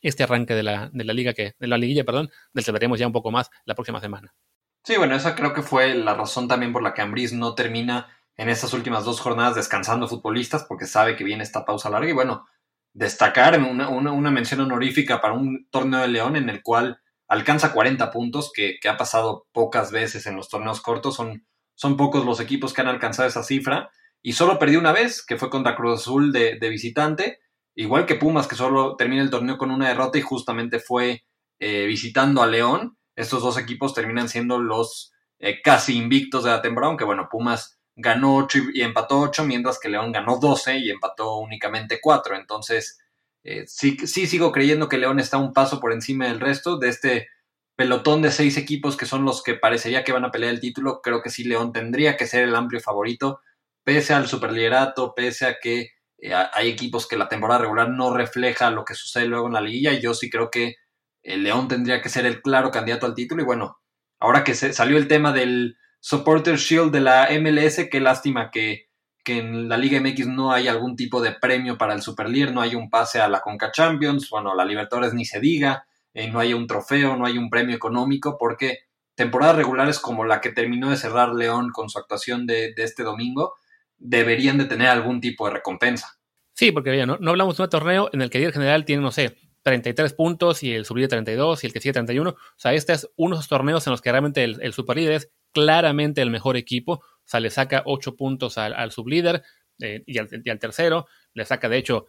este 0.00 0.22
arranque 0.22 0.54
de 0.54 0.62
la, 0.62 0.88
de 0.94 1.04
la 1.04 1.12
liga 1.12 1.34
que, 1.34 1.56
de 1.58 1.66
la 1.66 1.76
liguilla, 1.76 2.04
perdón, 2.04 2.30
del 2.54 2.64
que 2.64 2.72
veremos 2.72 2.98
ya 2.98 3.06
un 3.06 3.12
poco 3.12 3.30
más 3.30 3.50
la 3.66 3.74
próxima 3.74 4.00
semana. 4.00 4.34
Sí, 4.82 4.96
bueno, 4.96 5.14
esa 5.14 5.34
creo 5.34 5.52
que 5.52 5.60
fue 5.60 5.94
la 5.94 6.14
razón 6.14 6.48
también 6.48 6.72
por 6.72 6.82
la 6.82 6.94
que 6.94 7.02
Ambris 7.02 7.34
no 7.34 7.54
termina 7.54 8.08
en 8.40 8.48
estas 8.48 8.72
últimas 8.72 9.04
dos 9.04 9.20
jornadas 9.20 9.54
descansando 9.54 10.08
futbolistas 10.08 10.64
porque 10.64 10.86
sabe 10.86 11.14
que 11.14 11.24
viene 11.24 11.42
esta 11.42 11.66
pausa 11.66 11.90
larga. 11.90 12.08
Y 12.08 12.14
bueno, 12.14 12.46
destacar 12.94 13.60
una, 13.60 13.90
una, 13.90 14.30
mención 14.30 14.62
honorífica 14.62 15.20
para 15.20 15.34
un 15.34 15.68
torneo 15.68 16.00
de 16.00 16.08
León 16.08 16.36
en 16.36 16.48
el 16.48 16.62
cual 16.62 17.02
alcanza 17.28 17.74
40 17.74 18.10
puntos, 18.10 18.50
que, 18.54 18.78
ha 18.88 18.96
pasado 18.96 19.46
pocas 19.52 19.92
veces 19.92 20.26
en 20.26 20.36
los 20.36 20.48
torneos 20.48 20.80
cortos, 20.80 21.16
son, 21.16 21.44
son 21.74 21.98
pocos 21.98 22.24
los 22.24 22.40
equipos 22.40 22.72
que 22.72 22.80
han 22.80 22.88
alcanzado 22.88 23.28
esa 23.28 23.42
cifra. 23.42 23.90
Y 24.22 24.32
solo 24.32 24.58
perdió 24.58 24.78
una 24.78 24.92
vez, 24.92 25.22
que 25.22 25.36
fue 25.36 25.50
contra 25.50 25.76
Cruz 25.76 26.00
Azul 26.00 26.32
de, 26.32 26.58
visitante, 26.70 27.40
igual 27.74 28.06
que 28.06 28.14
Pumas, 28.14 28.48
que 28.48 28.56
solo 28.56 28.96
termina 28.96 29.22
el 29.22 29.28
torneo 29.28 29.58
con 29.58 29.70
una 29.70 29.88
derrota 29.88 30.16
y 30.16 30.22
justamente 30.22 30.80
fue 30.80 31.26
eh, 31.58 31.84
visitando 31.84 32.42
a 32.42 32.46
León. 32.46 32.96
Estos 33.16 33.42
dos 33.42 33.58
equipos 33.58 33.92
terminan 33.92 34.30
siendo 34.30 34.58
los 34.58 35.12
eh, 35.40 35.60
casi 35.60 35.98
invictos 35.98 36.44
de 36.44 36.50
la 36.52 36.62
temporada, 36.62 36.88
aunque 36.88 37.04
bueno, 37.04 37.28
Pumas 37.30 37.79
ganó 38.00 38.36
8 38.36 38.58
y, 38.74 38.82
empató 38.82 39.20
8, 39.20 39.44
mientras 39.44 39.78
que 39.78 39.88
León 39.88 40.12
ganó 40.12 40.38
12 40.38 40.78
y 40.78 40.90
empató 40.90 41.36
únicamente 41.36 41.98
4. 42.00 42.36
Entonces, 42.36 42.98
eh, 43.44 43.64
sí, 43.66 43.96
sí 44.06 44.26
sigo 44.26 44.52
creyendo 44.52 44.88
que 44.88 44.98
León 44.98 45.20
está 45.20 45.38
un 45.38 45.52
paso 45.52 45.80
por 45.80 45.92
encima 45.92 46.26
del 46.26 46.40
resto 46.40 46.78
de 46.78 46.88
este 46.88 47.28
pelotón 47.76 48.20
de 48.20 48.30
seis 48.30 48.58
equipos 48.58 48.94
que 48.94 49.06
son 49.06 49.24
los 49.24 49.42
que 49.42 49.54
parecería 49.54 50.04
que 50.04 50.12
van 50.12 50.24
a 50.24 50.30
pelear 50.30 50.52
el 50.52 50.60
título. 50.60 51.00
Creo 51.02 51.22
que 51.22 51.30
sí, 51.30 51.44
León 51.44 51.72
tendría 51.72 52.16
que 52.16 52.26
ser 52.26 52.44
el 52.44 52.54
amplio 52.54 52.80
favorito, 52.80 53.40
pese 53.84 54.12
al 54.12 54.28
superliderato, 54.28 55.14
pese 55.14 55.46
a 55.46 55.58
que 55.58 55.92
eh, 56.18 56.34
hay 56.34 56.68
equipos 56.68 57.08
que 57.08 57.16
la 57.16 57.28
temporada 57.28 57.60
regular 57.60 57.88
no 57.88 58.14
refleja 58.14 58.70
lo 58.70 58.84
que 58.84 58.94
sucede 58.94 59.26
luego 59.26 59.46
en 59.46 59.54
la 59.54 59.62
liguilla. 59.62 59.92
Y 59.92 60.02
yo 60.02 60.12
sí 60.14 60.28
creo 60.28 60.50
que 60.50 60.76
el 61.22 61.42
León 61.42 61.68
tendría 61.68 62.02
que 62.02 62.10
ser 62.10 62.26
el 62.26 62.42
claro 62.42 62.70
candidato 62.70 63.06
al 63.06 63.14
título. 63.14 63.42
Y 63.42 63.46
bueno, 63.46 63.78
ahora 64.18 64.44
que 64.44 64.54
se 64.54 64.72
salió 64.72 64.98
el 64.98 65.08
tema 65.08 65.32
del 65.32 65.76
Supporter 66.00 66.56
Shield 66.56 66.90
de 66.90 67.00
la 67.00 67.28
MLS. 67.40 67.86
Qué 67.90 68.00
lástima 68.00 68.50
que, 68.50 68.88
en 69.26 69.68
la 69.68 69.76
Liga 69.76 70.00
MX 70.00 70.26
no 70.26 70.50
hay 70.50 70.66
algún 70.66 70.96
tipo 70.96 71.22
de 71.22 71.30
premio 71.30 71.78
para 71.78 71.94
el 71.94 72.02
Superlier, 72.02 72.52
no 72.52 72.62
hay 72.62 72.74
un 72.74 72.90
pase 72.90 73.20
a 73.20 73.28
la 73.28 73.40
Conca 73.40 73.70
Champions, 73.70 74.28
bueno, 74.28 74.56
la 74.56 74.64
Libertadores 74.64 75.14
ni 75.14 75.24
se 75.24 75.38
diga, 75.38 75.86
eh, 76.14 76.28
no 76.28 76.40
hay 76.40 76.52
un 76.52 76.66
trofeo, 76.66 77.16
no 77.16 77.26
hay 77.26 77.38
un 77.38 77.48
premio 77.48 77.76
económico, 77.76 78.36
porque 78.36 78.78
temporadas 79.14 79.54
regulares 79.54 80.00
como 80.00 80.24
la 80.24 80.40
que 80.40 80.50
terminó 80.50 80.90
de 80.90 80.96
cerrar 80.96 81.32
León 81.32 81.70
con 81.70 81.90
su 81.90 81.98
actuación 82.00 82.44
de, 82.46 82.74
este 82.78 83.04
domingo, 83.04 83.54
deberían 83.98 84.58
de 84.58 84.64
tener 84.64 84.88
algún 84.88 85.20
tipo 85.20 85.46
de 85.46 85.52
recompensa. 85.52 86.18
Sí, 86.54 86.72
porque 86.72 86.96
ya 86.96 87.06
no, 87.06 87.18
hablamos 87.28 87.56
de 87.56 87.62
un 87.62 87.70
torneo 87.70 88.10
en 88.12 88.22
el 88.22 88.30
que 88.30 88.42
el 88.42 88.52
general 88.52 88.84
tiene, 88.84 89.02
no 89.02 89.12
sé, 89.12 89.36
33 89.62 90.12
puntos 90.14 90.64
y 90.64 90.72
el 90.72 90.86
sublíder 90.86 91.10
32 91.10 91.62
y 91.62 91.66
el 91.68 91.72
que 91.72 91.80
sigue 91.80 91.92
31. 91.92 92.30
O 92.30 92.36
sea, 92.56 92.72
este 92.72 92.94
es 92.94 93.08
uno 93.14 93.36
de 93.36 93.40
esos 93.40 93.48
torneos 93.48 93.86
en 93.86 93.92
los 93.92 94.00
que 94.00 94.10
realmente 94.10 94.42
el, 94.42 94.60
el 94.60 94.72
superlíder 94.72 95.12
es 95.12 95.30
claramente 95.52 96.22
el 96.22 96.30
mejor 96.30 96.56
equipo. 96.56 96.92
O 96.94 97.26
sea, 97.30 97.40
le 97.40 97.50
saca 97.50 97.82
8 97.86 98.16
puntos 98.16 98.58
al, 98.58 98.74
al 98.74 98.92
sublíder 98.92 99.42
eh, 99.80 100.02
y, 100.06 100.18
al, 100.18 100.28
al, 100.46 100.58
tercero. 100.58 101.06
Le 101.34 101.44
saca, 101.44 101.68
de 101.68 101.78
hecho, 101.78 102.08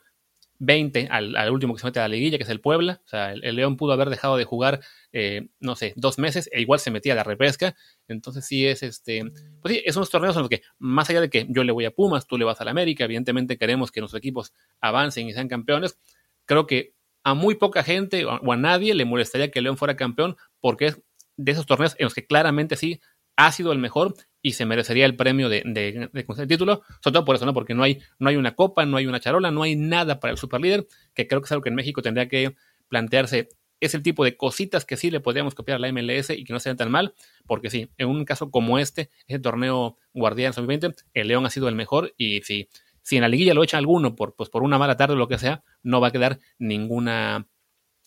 20 0.63 1.07
al, 1.09 1.35
al, 1.35 1.49
último 1.49 1.73
que 1.73 1.79
se 1.79 1.87
mete 1.87 1.99
a 1.99 2.03
la 2.03 2.09
liguilla, 2.09 2.37
que 2.37 2.43
es 2.43 2.49
el 2.49 2.61
Puebla. 2.61 3.01
O 3.03 3.07
sea, 3.07 3.33
el, 3.33 3.55
León 3.55 3.77
pudo 3.77 3.93
haber 3.93 4.11
dejado 4.11 4.37
de 4.37 4.45
jugar, 4.45 4.79
eh, 5.11 5.49
no 5.59 5.75
sé, 5.75 5.93
dos 5.95 6.19
meses 6.19 6.49
e 6.51 6.61
igual 6.61 6.79
se 6.79 6.91
metía 6.91 7.13
a 7.13 7.15
la 7.15 7.23
repesca. 7.23 7.75
Entonces 8.07 8.45
sí 8.45 8.67
es 8.67 8.83
este, 8.83 9.23
pues 9.61 9.73
sí, 9.73 9.81
es 9.83 9.95
unos 9.95 10.11
torneos 10.11 10.35
en 10.35 10.43
los 10.43 10.49
que, 10.49 10.61
más 10.77 11.09
allá 11.09 11.21
de 11.21 11.31
que 11.31 11.47
yo 11.49 11.63
le 11.63 11.71
voy 11.71 11.85
a 11.85 11.91
Pumas, 11.91 12.27
tú 12.27 12.37
le 12.37 12.45
vas 12.45 12.61
a 12.61 12.65
la 12.65 12.71
América, 12.71 13.05
evidentemente 13.05 13.57
queremos 13.57 13.91
que 13.91 14.01
nuestros 14.01 14.19
equipos 14.19 14.53
avancen 14.81 15.27
y 15.27 15.33
sean 15.33 15.47
campeones. 15.47 15.99
Creo 16.45 16.67
que 16.67 16.93
a 17.23 17.33
muy 17.33 17.55
poca 17.55 17.83
gente 17.83 18.25
o 18.25 18.51
a 18.51 18.57
nadie 18.57 18.93
le 18.93 19.05
molestaría 19.05 19.49
que 19.49 19.61
León 19.61 19.77
fuera 19.77 19.95
campeón 19.95 20.37
porque 20.59 20.87
es 20.87 21.01
de 21.37 21.51
esos 21.53 21.65
torneos 21.65 21.95
en 21.97 22.03
los 22.03 22.13
que 22.13 22.25
claramente 22.25 22.75
sí 22.75 23.01
ha 23.35 23.51
sido 23.51 23.71
el 23.71 23.79
mejor 23.79 24.13
y 24.41 24.53
se 24.53 24.65
merecería 24.65 25.05
el 25.05 25.15
premio 25.15 25.49
de, 25.49 25.61
de, 25.65 26.09
el 26.13 26.47
título, 26.47 26.81
sobre 27.03 27.13
todo 27.13 27.25
por 27.25 27.35
eso, 27.35 27.45
¿no? 27.45 27.53
Porque 27.53 27.73
no 27.73 27.83
hay, 27.83 27.99
no 28.19 28.29
hay 28.29 28.35
una 28.35 28.55
copa, 28.55 28.85
no 28.85 28.97
hay 28.97 29.05
una 29.05 29.19
charola, 29.19 29.51
no 29.51 29.63
hay 29.63 29.75
nada 29.75 30.19
para 30.19 30.31
el 30.31 30.37
superlíder, 30.37 30.87
que 31.13 31.27
creo 31.27 31.41
que 31.41 31.45
es 31.45 31.51
algo 31.51 31.61
que 31.61 31.69
en 31.69 31.75
México 31.75 32.01
tendría 32.01 32.27
que 32.27 32.55
plantearse. 32.87 33.49
Es 33.79 33.95
el 33.95 34.03
tipo 34.03 34.23
de 34.23 34.37
cositas 34.37 34.85
que 34.85 34.97
sí 34.97 35.09
le 35.09 35.19
podríamos 35.19 35.55
copiar 35.55 35.77
a 35.77 35.79
la 35.79 35.91
MLS 35.91 36.31
y 36.31 36.43
que 36.43 36.53
no 36.53 36.59
sean 36.59 36.77
tan 36.77 36.91
mal, 36.91 37.13
porque 37.47 37.69
sí, 37.69 37.89
en 37.97 38.09
un 38.09 38.25
caso 38.25 38.51
como 38.51 38.77
este, 38.79 39.09
ese 39.27 39.39
torneo 39.39 39.97
Guardián 40.13 40.53
2020, 40.55 40.95
el 41.13 41.27
León 41.27 41.45
ha 41.45 41.49
sido 41.49 41.67
el 41.67 41.75
mejor 41.75 42.13
y 42.17 42.41
sí, 42.41 42.67
si 43.01 43.15
en 43.15 43.21
la 43.21 43.27
liguilla 43.27 43.53
lo 43.53 43.63
echa 43.63 43.77
alguno 43.77 44.15
por, 44.15 44.35
pues, 44.35 44.49
por 44.49 44.63
una 44.63 44.77
mala 44.77 44.97
tarde 44.97 45.13
o 45.13 45.17
lo 45.17 45.27
que 45.27 45.39
sea, 45.39 45.63
no 45.81 45.99
va 45.99 46.09
a 46.09 46.11
quedar 46.11 46.39
ninguna, 46.59 47.47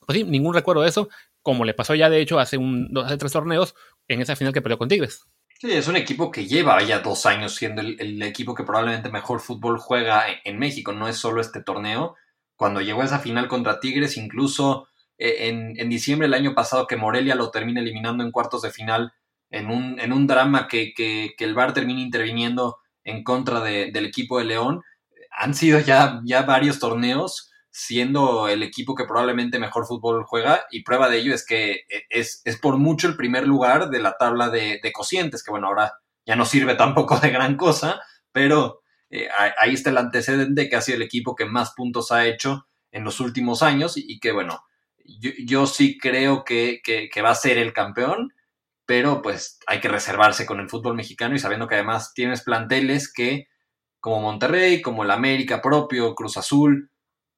pues 0.06 0.18
sí, 0.18 0.24
ningún 0.24 0.54
recuerdo 0.54 0.82
de 0.82 0.88
eso, 0.88 1.08
como 1.42 1.64
le 1.64 1.74
pasó 1.74 1.94
ya 1.94 2.08
de 2.08 2.20
hecho 2.20 2.38
hace, 2.38 2.56
un, 2.56 2.90
hace 3.04 3.18
tres 3.18 3.32
torneos 3.32 3.74
en 4.08 4.20
esa 4.20 4.36
final 4.36 4.52
que 4.52 4.62
peleó 4.62 4.78
con 4.78 4.88
Tigres. 4.88 5.26
Sí, 5.60 5.72
es 5.72 5.88
un 5.88 5.96
equipo 5.96 6.30
que 6.30 6.46
lleva 6.46 6.82
ya 6.82 6.98
dos 6.98 7.26
años 7.26 7.54
siendo 7.54 7.80
el, 7.80 8.22
equipo 8.22 8.54
que 8.54 8.64
probablemente 8.64 9.08
mejor 9.08 9.40
fútbol 9.40 9.78
juega 9.78 10.24
en, 10.44 10.58
México, 10.58 10.92
no 10.92 11.08
es 11.08 11.16
solo 11.16 11.40
este 11.40 11.62
torneo. 11.62 12.16
Cuando 12.56 12.80
llegó 12.80 13.02
a 13.02 13.06
esa 13.06 13.20
final 13.20 13.48
contra 13.48 13.80
Tigres, 13.80 14.16
incluso 14.16 14.88
eh, 15.16 15.48
en, 15.48 15.88
diciembre 15.88 16.26
del 16.26 16.34
año 16.34 16.54
pasado 16.54 16.86
que 16.86 16.96
Morelia 16.96 17.34
lo 17.34 17.50
termina 17.50 17.80
eliminando 17.80 18.24
en 18.24 18.32
cuartos 18.32 18.62
de 18.62 18.70
final, 18.70 19.12
en 19.50 19.70
un, 19.70 20.00
en 20.00 20.12
un 20.12 20.26
drama 20.26 20.68
que, 20.68 20.92
que, 20.94 21.34
el 21.38 21.54
VAR 21.54 21.72
termina 21.72 22.00
interviniendo 22.00 22.78
en 23.04 23.22
contra 23.22 23.60
del 23.60 24.04
equipo 24.04 24.38
de 24.38 24.44
León. 24.46 24.82
Han 25.30 25.54
sido 25.54 25.78
ya, 25.80 26.20
ya 26.24 26.42
varios 26.42 26.78
torneos 26.78 27.52
siendo 27.76 28.46
el 28.46 28.62
equipo 28.62 28.94
que 28.94 29.04
probablemente 29.04 29.58
mejor 29.58 29.84
fútbol 29.84 30.22
juega 30.24 30.64
y 30.70 30.84
prueba 30.84 31.08
de 31.08 31.18
ello 31.18 31.34
es 31.34 31.44
que 31.44 31.80
es, 32.08 32.40
es 32.44 32.56
por 32.56 32.78
mucho 32.78 33.08
el 33.08 33.16
primer 33.16 33.48
lugar 33.48 33.90
de 33.90 33.98
la 33.98 34.16
tabla 34.16 34.48
de, 34.48 34.78
de, 34.80 34.92
cocientes, 34.92 35.42
que 35.42 35.50
bueno, 35.50 35.66
ahora 35.66 35.92
ya 36.24 36.36
no 36.36 36.44
sirve 36.44 36.76
tampoco 36.76 37.18
de 37.18 37.30
gran 37.30 37.56
cosa, 37.56 38.00
pero 38.30 38.82
eh, 39.10 39.28
ahí 39.58 39.74
está 39.74 39.90
el 39.90 39.98
antecedente 39.98 40.68
que 40.68 40.76
ha 40.76 40.82
sido 40.82 40.96
el 40.96 41.02
equipo 41.02 41.34
que 41.34 41.46
más 41.46 41.72
puntos 41.72 42.12
ha 42.12 42.26
hecho 42.26 42.68
en 42.92 43.02
los 43.02 43.18
últimos 43.18 43.60
años 43.64 43.94
y, 43.96 44.20
que 44.20 44.30
bueno, 44.30 44.62
yo, 45.04 45.32
yo 45.44 45.66
sí 45.66 45.98
creo 45.98 46.44
que, 46.44 46.80
que, 46.84 47.08
que 47.08 47.22
va 47.22 47.30
a 47.30 47.34
ser 47.34 47.58
el 47.58 47.72
campeón 47.72 48.32
pero 48.86 49.20
pues 49.20 49.58
hay 49.66 49.80
que 49.80 49.88
reservarse 49.88 50.46
con 50.46 50.60
el 50.60 50.68
fútbol 50.68 50.94
mexicano 50.94 51.34
y 51.34 51.38
sabiendo 51.40 51.66
que 51.66 51.74
además 51.74 52.12
tienes 52.14 52.42
planteles 52.42 53.12
que, 53.12 53.48
como 53.98 54.20
Monterrey, 54.20 54.82
como 54.82 55.02
el 55.02 55.10
América 55.10 55.62
propio, 55.62 56.14
Cruz 56.14 56.36
Azul, 56.36 56.90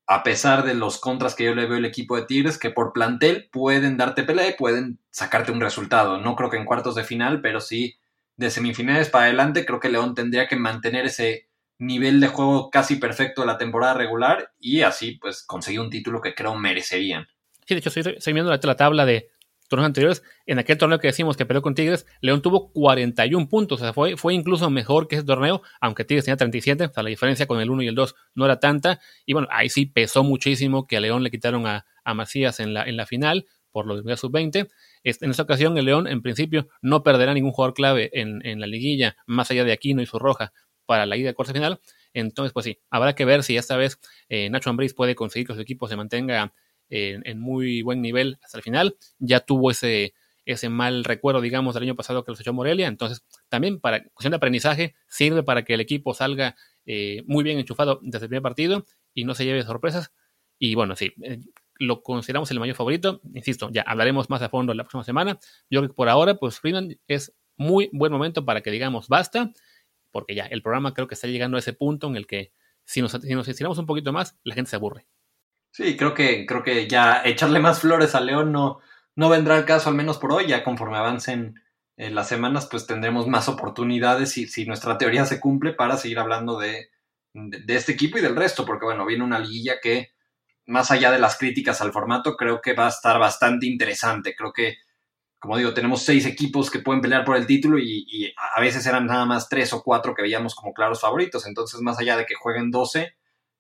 a 0.07 0.23
pesar 0.23 0.65
de 0.65 0.75
los 0.75 0.99
contras 0.99 1.35
que 1.35 1.45
yo 1.45 1.55
le 1.55 1.67
veo 1.67 1.79
al 1.79 1.85
equipo 1.85 2.17
de 2.17 2.27
Tigres, 2.27 2.59
que 2.59 2.71
por 2.71 2.93
plantel 2.93 3.49
pueden 3.51 3.97
darte 3.97 4.23
pelea 4.23 4.51
y 4.51 4.55
pueden 4.55 5.01
sacarte 5.11 5.51
un 5.51 5.61
resultado. 5.61 6.19
No 6.21 6.37
creo 6.37 6.49
que 6.49 6.57
en 6.57 6.65
cuartos 6.65 6.95
de 6.95 7.05
final, 7.05 7.41
pero 7.41 7.61
sí 7.61 7.97
de 8.37 8.51
semifinales 8.51 9.09
para 9.09 9.25
adelante, 9.25 9.65
creo 9.65 9.81
que 9.81 9.89
León 9.89 10.15
tendría 10.15 10.47
que 10.47 10.57
mantener 10.57 11.07
ese 11.07 11.49
nivel 11.79 12.21
de 12.21 12.29
juego 12.29 12.71
casi 12.71 12.97
perfecto 12.97 13.41
de 13.41 13.49
la 13.49 13.59
temporada 13.59 13.95
regular 13.95 14.53
y 14.61 14.83
así 14.83 15.13
pues 15.13 15.43
conseguir 15.43 15.81
un 15.81 15.91
título 15.91 16.21
que 16.21 16.35
creo 16.35 16.55
merecerían. 16.55 17.27
Sí, 17.67 17.75
de 17.75 17.79
hecho, 17.81 17.89
estoy, 17.89 18.33
viendo 18.33 18.51
la 18.51 18.77
tabla 18.77 19.05
de, 19.05 19.31
torneos 19.69 19.87
anteriores, 19.87 20.23
en 20.47 20.59
aquel 20.59 20.79
torneo 20.79 20.99
que 20.99 21.09
decimos 21.09 21.37
que 21.37 21.47
peleó 21.47 21.63
con 21.63 21.75
Tigres, 21.75 22.07
León 22.21 22.43
tuvo 22.43 22.73
41 22.73 23.49
puntos, 23.49 23.81
o 23.81 23.85
sea, 23.85 23.93
fue, 23.93 24.17
fue 24.17 24.35
incluso 24.35 24.71
mejor 24.71 25.09
que 25.09 25.17
ese 25.17 25.25
torneo, 25.25 25.63
aunque 25.81 26.05
Tigres 26.05 26.25
tenía 26.25 26.37
37, 26.37 26.85
o 26.85 26.93
sea, 26.93 27.03
la 27.03 27.09
diferencia 27.09 27.47
con 27.47 27.61
el 27.61 27.71
1 27.71 27.83
y 27.83 27.89
el 27.89 27.95
2 27.95 28.15
no 28.35 28.45
era 28.45 28.61
tanta, 28.61 29.01
y 29.25 29.33
bueno, 29.33 29.49
ahí 29.51 29.69
sí 29.69 29.87
pesó 29.87 30.25
muchísimo 30.25 30.87
que 30.87 30.97
a 30.97 31.01
León 31.01 31.23
le 31.23 31.31
quitaron 31.31 31.67
a, 31.67 31.87
a 32.05 32.15
Macías 32.15 32.61
en 32.61 32.75
la, 32.75 32.85
en 32.85 32.97
la 32.97 33.07
final, 33.07 33.47
por 33.77 33.87
lo 33.87 34.01
de 34.01 34.17
sub-20. 34.17 34.71
En 35.05 35.31
esta 35.31 35.43
ocasión, 35.43 35.77
el 35.77 35.85
León, 35.85 36.07
en 36.07 36.23
principio, 36.23 36.67
no 36.81 37.03
perderá 37.03 37.35
ningún 37.35 37.53
jugador 37.53 37.75
clave 37.75 38.11
en, 38.15 38.41
en 38.47 38.59
la 38.59 38.67
liguilla, 38.67 39.19
más 39.27 39.51
allá 39.51 39.65
de 39.65 39.73
Aquino 39.73 40.01
y 40.01 40.07
su 40.07 40.19
roja, 40.19 40.55
para 40.87 41.05
la 41.05 41.19
ida 41.19 41.29
de 41.29 41.35
cuarta 41.35 41.53
final. 41.53 41.79
Entonces, 42.15 42.55
pues 42.55 42.65
sí, 42.65 42.79
habrá 42.89 43.15
que 43.15 43.27
ver 43.27 43.43
si 43.43 43.59
esta 43.59 43.77
vez 43.77 44.01
eh, 44.31 44.49
Nacho 44.49 44.71
Ambriz 44.71 44.95
puede 44.95 45.15
conseguir 45.15 45.47
que 45.47 45.55
su 45.55 45.61
equipo 45.61 45.89
se 45.89 45.97
mantenga 45.97 46.55
en, 46.91 47.39
muy 47.41 47.83
buen 47.83 48.03
nivel 48.03 48.39
hasta 48.43 48.59
el 48.59 48.63
final. 48.63 48.97
Ya 49.19 49.41
tuvo 49.41 49.71
ese, 49.71 50.15
ese 50.45 50.69
mal 50.69 51.05
recuerdo, 51.05 51.41
digamos, 51.41 51.75
del 51.75 51.83
año 51.83 51.97
pasado 51.97 52.25
que 52.25 52.31
los 52.31 52.41
echó 52.41 52.53
Morelia. 52.53 52.87
Entonces, 52.87 53.25
también 53.49 53.81
para 53.81 54.05
cuestión 54.05 54.31
de 54.31 54.37
aprendizaje, 54.37 54.95
sirve 55.09 55.43
para 55.43 55.65
que 55.65 55.75
el 55.75 55.81
equipo 55.81 56.15
salga 56.15 56.57
eh, 56.87 57.23
muy 57.27 57.43
bien 57.43 57.59
enchufado 57.59 57.99
desde 58.03 58.27
el 58.27 58.29
primer 58.29 58.43
partido 58.43 58.87
y 59.13 59.25
no 59.25 59.35
se 59.35 59.45
lleve 59.45 59.63
sorpresas. 59.65 60.13
Y 60.59 60.75
bueno, 60.75 60.97
sí, 60.97 61.13
eh, 61.23 61.41
lo 61.79 62.03
consideramos 62.03 62.51
el 62.51 62.61
mayor 62.61 62.77
favorito. 62.77 63.21
Insisto, 63.35 63.71
ya 63.71 63.83
hablaremos 63.83 64.31
más 64.31 64.41
a 64.43 64.49
fondo 64.49 64.73
la 64.73 64.85
próxima 64.85 65.05
semana. 65.05 65.39
Yo 65.69 65.81
creo 65.81 65.91
que 65.91 65.95
por 65.95 66.09
ahora, 66.09 66.37
pues 66.37 66.61
Freeman 66.61 66.97
es 67.09 67.35
muy 67.57 67.91
buen 67.93 68.13
momento 68.13 68.45
para 68.45 68.61
que 68.61 68.71
digamos 68.71 69.09
basta, 69.09 69.53
porque 70.13 70.35
ya 70.35 70.45
el 70.47 70.63
programa 70.63 70.95
creo 70.95 71.09
que 71.09 71.15
está 71.15 71.27
llegando 71.27 71.57
a 71.57 71.61
ese 71.61 71.73
punto 71.73 72.07
en 72.07 72.17
el 72.17 72.27
que 72.27 72.53
si 72.85 73.03
nos, 73.03 73.13
si 73.13 73.35
nos 73.35 73.49
estiramos 73.49 73.79
un 73.79 73.87
poquito 73.87 74.13
más, 74.13 74.39
la 74.45 74.55
gente 74.55 74.71
se 74.71 74.77
aburre. 74.77 75.07
Sí, 75.77 75.95
creo 75.95 76.15
que, 76.15 76.47
creo 76.47 76.63
que 76.63 76.89
ya 76.89 77.21
echarle 77.23 77.61
más 77.61 77.81
flores 77.81 78.15
a 78.15 78.21
León 78.23 78.51
no, 78.51 78.79
no 79.15 79.29
vendrá 79.29 79.57
al 79.57 79.67
caso, 79.67 79.91
al 79.91 79.95
menos 79.95 80.17
por 80.17 80.33
hoy. 80.33 80.47
Ya 80.47 80.65
conforme 80.65 80.97
avancen 80.97 81.61
eh, 81.99 82.11
las 82.11 82.29
semanas, 82.29 82.67
pues 82.71 82.87
tendremos 82.87 83.27
más 83.29 83.47
oportunidades 83.51 84.33
si, 84.33 84.47
si 84.47 84.65
nuestra 84.65 84.97
teoría 84.97 85.27
se 85.27 85.39
cumple 85.39 85.75
para 85.75 85.99
seguir 85.99 86.19
hablando 86.19 86.59
de, 86.59 86.89
de, 87.35 87.77
este 87.77 87.93
equipo 87.93 88.17
y 88.17 88.23
del 88.23 88.37
resto, 88.37 88.65
porque 88.65 88.87
bueno, 88.87 89.05
viene 89.05 89.23
una 89.23 89.39
liguilla 89.39 89.75
que, 89.83 90.13
más 90.67 90.91
allá 90.91 91.11
de 91.11 91.19
las 91.19 91.37
críticas 91.37 91.83
al 91.83 91.93
formato, 91.93 92.37
creo 92.37 92.63
que 92.63 92.73
va 92.73 92.87
a 92.87 92.91
estar 92.91 93.19
bastante 93.19 93.67
interesante. 93.67 94.35
Creo 94.35 94.55
que, 94.55 94.77
como 95.39 95.59
digo, 95.59 95.75
tenemos 95.75 96.03
seis 96.03 96.25
equipos 96.25 96.71
que 96.71 96.79
pueden 96.81 97.03
pelear 97.03 97.23
por 97.23 97.37
el 97.37 97.47
título 97.47 97.79
y, 97.79 98.33
a 98.57 98.61
veces 98.63 98.87
eran 98.87 99.05
nada 99.05 99.27
más 99.27 99.51
tres 99.51 99.75
o 99.75 99.83
cuatro 99.83 100.15
que 100.15 100.23
veíamos 100.23 100.55
como 100.55 100.73
claros 100.73 101.03
favoritos. 101.03 101.47
Entonces, 101.47 101.83
más 101.83 101.99
allá 101.99 102.17
de 102.17 102.25
que 102.25 102.35
jueguen 102.35 102.71
12, 102.71 103.15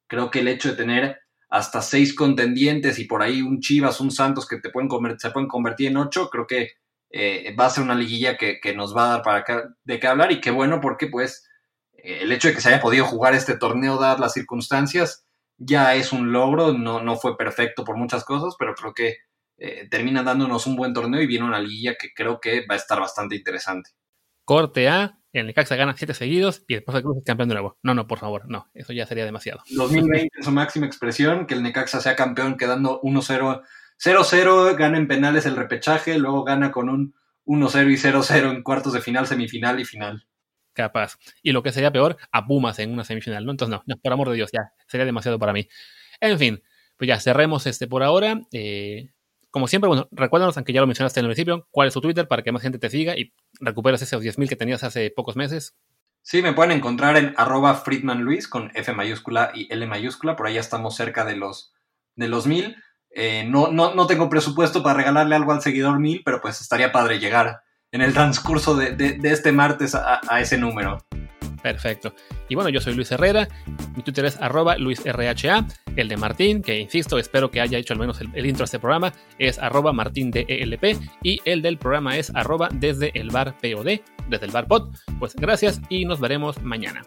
creo 0.06 0.30
que 0.30 0.40
el 0.40 0.48
hecho 0.48 0.70
de 0.70 0.76
tener 0.76 1.25
hasta 1.48 1.82
seis 1.82 2.14
contendientes 2.14 2.98
y 2.98 3.04
por 3.04 3.22
ahí 3.22 3.42
un 3.42 3.60
Chivas, 3.60 4.00
un 4.00 4.10
Santos 4.10 4.46
que 4.46 4.58
te 4.58 4.70
pueden 4.70 4.90
se 5.18 5.30
pueden 5.30 5.48
convertir 5.48 5.88
en 5.88 5.96
ocho, 5.96 6.28
creo 6.30 6.46
que 6.46 6.72
eh, 7.10 7.54
va 7.58 7.66
a 7.66 7.70
ser 7.70 7.84
una 7.84 7.94
liguilla 7.94 8.36
que, 8.36 8.60
nos 8.74 8.96
va 8.96 9.06
a 9.06 9.10
dar 9.10 9.22
para 9.22 9.44
de 9.84 10.00
qué 10.00 10.06
hablar 10.06 10.32
y 10.32 10.40
qué 10.40 10.50
bueno 10.50 10.80
porque 10.80 11.06
pues 11.06 11.48
eh, 11.92 12.18
el 12.22 12.32
hecho 12.32 12.48
de 12.48 12.54
que 12.54 12.60
se 12.60 12.68
haya 12.68 12.80
podido 12.80 13.04
jugar 13.04 13.34
este 13.34 13.56
torneo 13.56 13.98
dadas 13.98 14.20
las 14.20 14.32
circunstancias 14.32 15.24
ya 15.58 15.94
es 15.94 16.12
un 16.12 16.32
logro, 16.32 16.72
no, 16.72 17.00
no 17.00 17.16
fue 17.16 17.36
perfecto 17.36 17.84
por 17.84 17.96
muchas 17.96 18.24
cosas, 18.24 18.54
pero 18.58 18.74
creo 18.74 18.92
que 18.92 19.16
eh, 19.58 19.88
termina 19.90 20.22
dándonos 20.22 20.66
un 20.66 20.76
buen 20.76 20.92
torneo 20.92 21.22
y 21.22 21.26
viene 21.26 21.46
una 21.46 21.60
liguilla 21.60 21.94
que 21.98 22.12
creo 22.14 22.40
que 22.40 22.66
va 22.66 22.74
a 22.74 22.78
estar 22.78 23.00
bastante 23.00 23.36
interesante. 23.36 23.90
Corte 24.44 24.88
A, 24.88 25.18
el 25.40 25.46
Necaxa 25.46 25.76
gana 25.76 25.96
siete 25.96 26.14
seguidos 26.14 26.62
y 26.68 26.74
después 26.74 26.96
el 26.96 27.02
Cruz 27.02 27.18
es 27.18 27.24
campeón 27.24 27.48
de 27.48 27.54
nuevo. 27.54 27.78
No, 27.82 27.94
no, 27.94 28.06
por 28.06 28.18
favor, 28.18 28.48
no, 28.48 28.70
eso 28.74 28.92
ya 28.92 29.06
sería 29.06 29.24
demasiado. 29.24 29.62
2020 29.70 30.30
es 30.38 30.44
su 30.44 30.52
máxima 30.52 30.86
expresión, 30.86 31.46
que 31.46 31.54
el 31.54 31.62
Necaxa 31.62 32.00
sea 32.00 32.16
campeón 32.16 32.56
quedando 32.56 33.00
1-0, 33.02 33.62
0-0, 33.98 34.76
gana 34.76 34.98
en 34.98 35.08
penales 35.08 35.46
el 35.46 35.56
repechaje, 35.56 36.18
luego 36.18 36.44
gana 36.44 36.72
con 36.72 36.88
un 36.88 37.14
1-0 37.44 37.90
y 37.90 37.96
0-0 37.96 38.50
en 38.50 38.62
cuartos 38.62 38.92
de 38.92 39.00
final, 39.00 39.26
semifinal 39.26 39.80
y 39.80 39.84
final 39.84 40.26
capaz. 40.76 41.18
Y 41.42 41.50
lo 41.50 41.64
que 41.64 41.72
sería 41.72 41.90
peor, 41.90 42.16
a 42.30 42.46
Pumas 42.46 42.78
en 42.78 42.92
una 42.92 43.02
semifinal, 43.02 43.44
¿no? 43.44 43.50
Entonces, 43.50 43.80
no, 43.84 43.96
por 43.96 44.12
amor 44.12 44.28
de 44.28 44.36
Dios, 44.36 44.50
ya, 44.52 44.72
sería 44.86 45.06
demasiado 45.06 45.38
para 45.40 45.52
mí. 45.52 45.66
En 46.20 46.38
fin, 46.38 46.62
pues 46.96 47.08
ya 47.08 47.18
cerremos 47.18 47.66
este 47.66 47.88
por 47.88 48.04
ahora. 48.04 48.42
Eh, 48.52 49.10
como 49.50 49.68
siempre, 49.68 49.88
bueno, 49.88 50.08
recuérdanos, 50.10 50.56
aunque 50.56 50.72
ya 50.72 50.80
lo 50.80 50.86
mencionaste 50.86 51.20
en 51.20 51.26
el 51.26 51.30
principio, 51.30 51.66
cuál 51.70 51.88
es 51.88 51.94
tu 51.94 52.00
Twitter 52.00 52.28
para 52.28 52.42
que 52.42 52.52
más 52.52 52.62
gente 52.62 52.78
te 52.78 52.90
siga 52.90 53.16
y 53.16 53.32
recuperes 53.60 54.02
esos 54.02 54.22
10.000 54.22 54.48
que 54.48 54.56
tenías 54.56 54.84
hace 54.84 55.10
pocos 55.10 55.36
meses. 55.36 55.74
Sí, 56.22 56.42
me 56.42 56.52
pueden 56.52 56.72
encontrar 56.72 57.16
en 57.16 57.34
arroba 57.36 57.82
Luis 58.18 58.48
con 58.48 58.72
F 58.74 58.92
mayúscula 58.92 59.52
y 59.54 59.72
L 59.72 59.86
mayúscula. 59.86 60.34
Por 60.34 60.50
ya 60.50 60.58
estamos 60.58 60.96
cerca 60.96 61.24
de 61.24 61.36
los, 61.36 61.72
de 62.16 62.26
los 62.26 62.48
mil. 62.48 62.76
Eh, 63.10 63.44
no, 63.48 63.68
no, 63.68 63.94
no 63.94 64.08
tengo 64.08 64.28
presupuesto 64.28 64.82
para 64.82 64.96
regalarle 64.96 65.36
algo 65.36 65.52
al 65.52 65.62
seguidor 65.62 66.00
mil, 66.00 66.22
pero 66.24 66.40
pues 66.40 66.60
estaría 66.60 66.90
padre 66.90 67.20
llegar 67.20 67.60
en 67.92 68.02
el 68.02 68.12
transcurso 68.12 68.74
de, 68.74 69.20
este 69.22 69.52
martes 69.52 69.94
a, 69.94 70.20
ese 70.40 70.58
número. 70.58 70.98
Perfecto. 71.62 72.14
Y 72.48 72.54
bueno, 72.54 72.70
yo 72.70 72.80
soy 72.80 72.94
Luis 72.94 73.10
Herrera, 73.10 73.48
mi 73.96 74.02
Twitter 74.02 74.24
es 74.24 74.36
arroba 74.40 74.76
LuisRHA, 74.76 75.66
el 75.96 76.08
de 76.08 76.16
Martín, 76.16 76.62
que 76.62 76.78
insisto, 76.78 77.18
espero 77.18 77.50
que 77.50 77.60
haya 77.60 77.78
hecho 77.78 77.94
al 77.94 77.98
menos 77.98 78.20
el, 78.20 78.46
intro 78.46 78.64
a 78.64 78.66
este 78.66 78.78
programa, 78.78 79.12
es 79.38 79.58
arroba 79.58 79.92
MartínDELP 79.92 80.98
y 81.22 81.40
el 81.44 81.62
del 81.62 81.78
programa 81.78 82.16
es 82.16 82.30
arroba 82.34 82.68
desde 82.72 83.10
el 83.18 83.30
bar 83.30 83.56
POD, 83.60 84.00
desde 84.28 84.46
el 84.46 84.52
bar 84.52 84.66
POD. 84.66 84.94
Pues 85.18 85.34
gracias 85.34 85.80
y 85.88 86.04
nos 86.04 86.20
veremos 86.20 86.62
mañana. 86.62 87.02